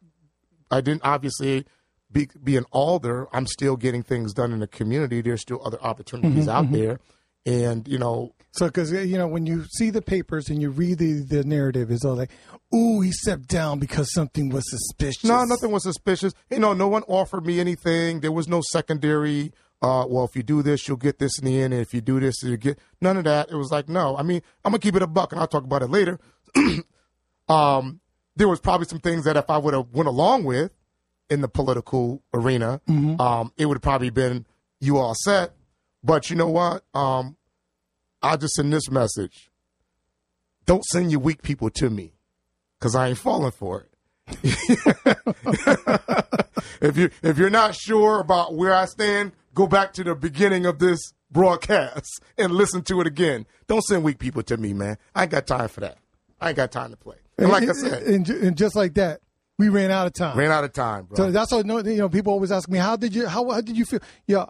I 0.72 0.82
didn't 0.82 1.04
obviously 1.04 1.66
be, 2.12 2.28
be 2.44 2.58
an 2.58 2.66
alder. 2.72 3.28
I'm 3.32 3.46
still 3.46 3.78
getting 3.78 4.02
things 4.02 4.34
done 4.34 4.52
in 4.52 4.60
the 4.60 4.68
community. 4.68 5.22
There's 5.22 5.42
still 5.42 5.62
other 5.64 5.80
opportunities 5.84 6.48
mm-hmm, 6.48 6.50
out 6.50 6.66
mm-hmm. 6.66 6.74
there. 6.74 7.00
And, 7.48 7.88
you 7.88 7.98
know, 7.98 8.34
So, 8.52 8.66
because 8.68 8.92
you 8.92 9.18
know, 9.18 9.28
when 9.28 9.46
you 9.46 9.64
see 9.78 9.90
the 9.90 10.02
papers 10.02 10.50
and 10.50 10.62
you 10.62 10.70
read 10.70 10.98
the, 10.98 11.22
the 11.22 11.44
narrative, 11.44 11.90
it's 11.92 12.04
all 12.04 12.16
like, 12.16 12.32
"Ooh, 12.76 13.02
he 13.02 13.12
stepped 13.12 13.48
down 13.48 13.78
because 13.80 14.12
something 14.14 14.50
was 14.50 14.64
suspicious." 14.70 15.24
No, 15.24 15.44
nothing 15.46 15.72
was 15.72 15.84
suspicious. 15.84 16.34
You 16.50 16.60
know, 16.60 16.74
no 16.74 16.88
one 16.88 17.04
offered 17.04 17.46
me 17.46 17.60
anything. 17.60 18.20
There 18.22 18.32
was 18.32 18.48
no 18.48 18.62
secondary. 18.72 19.54
Uh, 19.80 20.06
well, 20.10 20.26
if 20.26 20.36
you 20.36 20.42
do 20.42 20.64
this, 20.64 20.88
you'll 20.88 20.98
get 20.98 21.20
this 21.20 21.38
in 21.38 21.46
the 21.46 21.62
end. 21.62 21.72
And 21.74 21.82
if 21.82 21.94
you 21.94 22.02
do 22.02 22.20
this, 22.20 22.42
you 22.42 22.58
get 22.58 22.80
none 23.00 23.16
of 23.16 23.26
that. 23.26 23.52
It 23.52 23.56
was 23.56 23.70
like, 23.72 23.88
no. 23.88 24.18
I 24.18 24.24
mean, 24.24 24.42
I'm 24.66 24.72
gonna 24.72 24.80
keep 24.80 24.96
it 24.96 25.04
a 25.04 25.08
buck, 25.08 25.32
and 25.32 25.40
I'll 25.40 25.48
talk 25.48 25.64
about 25.64 25.84
it 25.84 25.90
later. 25.92 26.20
um, 27.48 28.00
there 28.36 28.48
was 28.48 28.60
probably 28.60 28.88
some 28.88 29.00
things 29.00 29.24
that 29.26 29.38
if 29.38 29.50
I 29.50 29.58
would 29.58 29.74
have 29.74 29.90
went 29.92 30.08
along 30.08 30.44
with 30.44 30.72
in 31.30 31.42
the 31.42 31.48
political 31.48 32.24
arena, 32.34 32.82
um, 33.20 33.52
it 33.58 33.66
would 33.68 33.78
have 33.78 33.82
probably 33.82 34.10
been 34.10 34.46
you 34.80 34.98
all 34.98 35.16
set. 35.16 35.54
But 36.04 36.30
you 36.30 36.36
know 36.36 36.50
what? 36.50 36.84
Um, 36.94 37.37
I'll 38.22 38.38
just 38.38 38.56
send 38.56 38.74
this 38.74 38.90
message: 38.90 39.50
Don't 40.66 40.84
send 40.86 41.12
your 41.12 41.20
weak 41.20 41.42
people 41.42 41.70
to 41.72 41.90
me, 41.90 42.14
because 42.80 42.96
I 42.96 43.10
ain't 43.10 43.18
falling 43.18 43.52
for 43.52 43.82
it. 43.82 43.92
if 46.82 46.98
you 46.98 47.10
if 47.22 47.38
you're 47.38 47.50
not 47.50 47.76
sure 47.76 48.20
about 48.20 48.56
where 48.56 48.74
I 48.74 48.86
stand, 48.86 49.32
go 49.54 49.68
back 49.68 49.94
to 49.94 50.04
the 50.04 50.16
beginning 50.16 50.66
of 50.66 50.80
this 50.80 51.00
broadcast 51.32 52.22
and 52.38 52.52
listen 52.54 52.82
to 52.84 53.02
it 53.02 53.08
again. 53.08 53.46
Don't 53.68 53.82
send 53.82 54.04
weak 54.04 54.20
people 54.20 54.44
to 54.44 54.58
me, 54.58 54.74
man. 54.74 54.98
I 55.16 55.24
ain't 55.24 55.32
got 55.32 55.48
time 55.48 55.70
for 55.70 55.82
that. 55.82 55.98
I 56.40 56.50
ain't 56.50 56.58
got 56.58 56.72
time 56.72 56.92
to 56.92 56.98
play. 56.98 57.18
And 57.38 57.50
like 57.50 57.68
I 57.68 57.74
said, 57.74 58.04
and, 58.04 58.28
and 58.30 58.58
just 58.58 58.76
like 58.76 58.96
that, 58.96 59.22
we 59.58 59.70
ran 59.70 59.92
out 59.92 60.08
of 60.08 60.14
time. 60.14 60.38
ran 60.38 60.52
out 60.52 60.64
of 60.64 60.74
time, 60.74 61.06
bro. 61.06 61.16
So 61.18 61.32
that's 61.32 61.52
what 61.52 61.66
you 61.66 61.98
know. 61.98 62.10
People 62.10 62.34
always 62.34 62.52
ask 62.52 62.70
me, 62.70 62.78
"How 62.78 62.96
did 62.96 63.16
you? 63.16 63.28
How, 63.28 63.50
how 63.50 63.62
did 63.62 63.78
you 63.78 63.86
feel?" 63.86 64.00
Yeah, 64.26 64.46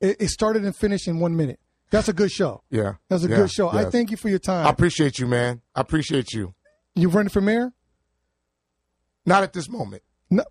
it, 0.00 0.16
it 0.20 0.28
started 0.28 0.64
and 0.64 0.74
finished 0.74 1.08
in 1.08 1.18
one 1.18 1.36
minute. 1.36 1.60
That's 1.92 2.08
a 2.08 2.12
good 2.14 2.32
show. 2.32 2.62
yeah, 2.70 2.94
That's 3.10 3.24
a 3.24 3.28
yeah, 3.28 3.36
good 3.36 3.50
show. 3.50 3.68
I 3.68 3.84
thank 3.84 4.10
you 4.10 4.16
for 4.16 4.30
your 4.30 4.38
time. 4.38 4.66
I 4.66 4.70
appreciate 4.70 5.18
you, 5.18 5.26
man. 5.26 5.60
I 5.74 5.82
appreciate 5.82 6.32
you. 6.32 6.54
you 6.94 7.10
running 7.10 7.28
for 7.28 7.42
mayor? 7.42 7.72
Not 9.26 9.42
at 9.42 9.52
this 9.52 9.68
moment. 9.68 10.02
No. 10.30 10.42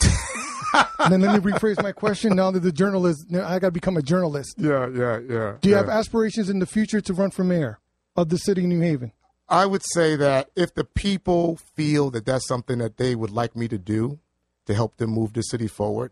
then 0.00 1.20
let 1.20 1.44
me 1.44 1.52
rephrase 1.52 1.80
my 1.82 1.92
question. 1.92 2.34
Now 2.34 2.50
that 2.50 2.60
the 2.60 2.72
journalist, 2.72 3.26
I 3.32 3.60
got 3.60 3.68
to 3.68 3.70
become 3.70 3.96
a 3.96 4.02
journalist. 4.02 4.56
Yeah, 4.58 4.88
yeah, 4.88 5.20
yeah. 5.20 5.56
Do 5.60 5.68
you 5.68 5.76
have 5.76 5.88
aspirations 5.88 6.50
in 6.50 6.58
the 6.58 6.66
future 6.66 7.00
to 7.00 7.14
run 7.14 7.30
for 7.30 7.44
mayor 7.44 7.78
of 8.16 8.28
the 8.28 8.38
city 8.38 8.62
of 8.62 8.66
New 8.66 8.80
Haven? 8.80 9.12
I 9.48 9.66
would 9.66 9.82
say 9.94 10.16
that 10.16 10.50
if 10.56 10.74
the 10.74 10.84
people 10.84 11.58
feel 11.76 12.10
that 12.10 12.26
that's 12.26 12.46
something 12.46 12.78
that 12.78 12.96
they 12.96 13.14
would 13.14 13.30
like 13.30 13.54
me 13.54 13.68
to 13.68 13.78
do 13.78 14.18
to 14.66 14.74
help 14.74 14.96
them 14.96 15.10
move 15.10 15.32
the 15.32 15.42
city 15.42 15.68
forward, 15.68 16.10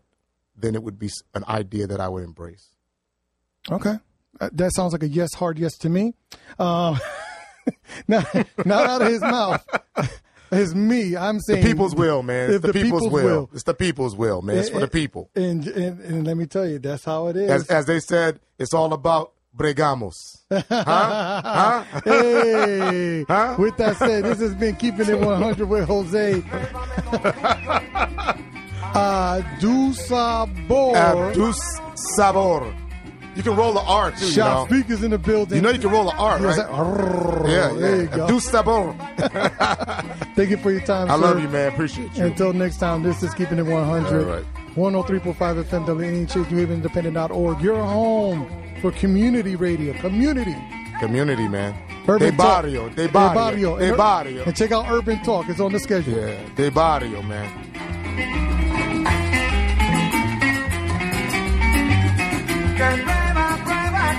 then 0.55 0.75
it 0.75 0.81
would 0.81 0.97
be 0.97 1.09
an 1.35 1.43
idea 1.47 1.85
that 1.87 1.99
I 1.99 2.07
would 2.07 2.23
embrace. 2.23 2.76
Okay. 3.71 3.95
Uh, 4.39 4.49
That 4.53 4.71
sounds 4.73 4.93
like 4.93 5.03
a 5.03 5.07
yes, 5.07 5.33
hard 5.33 5.57
yes 5.59 5.77
to 5.79 5.89
me. 5.89 6.13
Um, 6.59 6.99
not, 8.07 8.25
not 8.65 8.87
out 8.87 9.01
of 9.01 9.07
his 9.07 9.21
mouth. 9.21 9.65
It's 10.49 10.73
me. 10.73 11.17
I'm 11.17 11.41
saying 11.41 11.61
People's 11.61 11.93
will, 11.93 12.23
man. 12.23 12.49
It's 12.49 12.61
the, 12.61 12.67
the 12.67 12.73
people's, 12.73 13.01
people's 13.03 13.11
will. 13.11 13.23
will. 13.41 13.49
It's 13.51 13.63
the 13.63 13.73
people's 13.73 14.15
will, 14.15 14.41
man. 14.41 14.57
It's 14.57 14.69
for 14.69 14.79
the 14.79 14.87
people. 14.87 15.29
And, 15.35 15.67
and 15.67 15.99
and 15.99 16.25
let 16.25 16.37
me 16.37 16.45
tell 16.45 16.65
you, 16.65 16.79
that's 16.79 17.03
how 17.03 17.27
it 17.27 17.35
is. 17.35 17.49
As, 17.51 17.67
as 17.67 17.85
they 17.85 17.99
said, 17.99 18.39
it's 18.57 18.73
all 18.73 18.93
about 18.93 19.33
bregamos. 19.57 20.13
huh? 20.49 20.61
Huh? 20.71 21.83
hey, 22.05 23.25
Huh? 23.27 23.55
with 23.59 23.75
that 23.75 23.97
said, 23.97 24.23
this 24.23 24.39
has 24.39 24.55
been 24.55 24.77
keeping 24.77 25.09
it 25.09 25.19
100 25.19 25.67
with 25.67 25.85
Jose. 25.85 26.41
uh, 28.93 29.41
do 29.59 29.93
sabor. 29.93 30.93
Abdus 30.95 31.57
sabor. 32.15 32.73
You 33.37 33.43
can 33.43 33.55
roll 33.55 33.71
the 33.71 33.81
R 33.81 34.11
too. 34.11 34.25
You 34.31 34.37
know, 34.37 34.67
Shafiq 34.69 34.89
is 34.89 35.03
in 35.03 35.11
the 35.11 35.17
building. 35.19 35.55
you 35.57 35.61
know 35.61 35.69
you 35.69 35.77
can 35.79 35.91
roll 35.91 36.05
the 36.05 36.15
R, 36.17 36.39
right? 36.39 36.55
that- 36.57 36.69
Yeah, 37.47 37.71
there 37.79 37.95
you 37.97 38.01
yeah. 38.09 38.15
go. 38.17 38.27
Do 38.27 38.39
step 38.39 38.65
on. 38.67 38.97
Thank 40.35 40.49
you 40.49 40.57
for 40.57 40.71
your 40.71 40.81
time, 40.81 41.09
I 41.09 41.15
sir. 41.15 41.21
love 41.21 41.39
you, 41.41 41.47
man. 41.47 41.71
Appreciate 41.71 42.15
you. 42.17 42.25
Until 42.25 42.51
next 42.53 42.77
time, 42.77 43.03
this 43.03 43.21
is 43.23 43.33
Keeping 43.35 43.59
It 43.59 43.65
100. 43.65 44.27
All 44.27 44.33
right. 44.35 44.45
103.5 44.75 45.63
FM, 45.63 45.85
WNHH, 45.85 46.51
New 46.51 46.57
Haven 46.57 46.75
Independent.org. 46.77 47.61
Your 47.61 47.83
home 47.83 48.47
for 48.81 48.91
community 48.91 49.55
radio. 49.55 49.93
Community. 49.93 50.55
Community, 50.99 51.47
man. 51.47 51.75
Urban 52.07 52.31
de 52.31 52.37
Talk. 52.37 52.37
barrio, 52.37 52.89
de 52.89 53.07
barrio, 53.07 53.77
de 53.77 53.93
barrio. 53.95 54.43
And 54.45 54.55
check 54.55 54.71
out 54.71 54.85
Urban 54.89 55.21
Talk. 55.23 55.47
It's 55.49 55.59
on 55.59 55.71
the 55.73 55.79
schedule. 55.79 56.15
Yeah, 56.17 56.35
de 56.55 56.69
barrio, 56.71 57.21
man. 57.21 58.57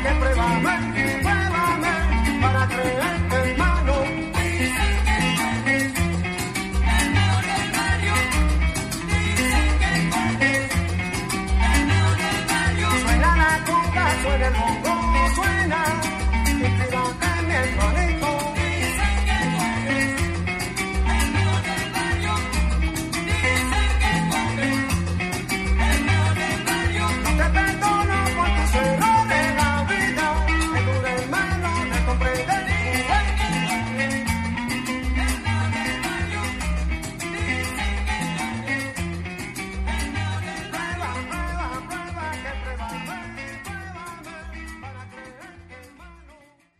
que 0.02 0.10
pruébame, 0.20 0.74
pruébame 1.22 1.92
para 2.40 2.66
creerte, 2.68 3.36
hermano. 3.50 3.94
Dicen 4.36 4.96
que 5.06 5.14
el 5.18 5.26
es 5.76 7.04
mejor 7.16 7.44
del 7.50 7.68
barrio. 7.78 8.14
Dicen 9.10 9.70
que 9.80 9.88
el 9.98 10.06
es 10.52 10.70
el 11.74 11.86
mejor 11.90 12.16
del 12.24 12.40
barrio. 12.52 12.88
Suena 13.02 13.30
la 13.42 13.52
cumbia, 13.66 14.06
suena 14.22 14.46
el 14.46 14.77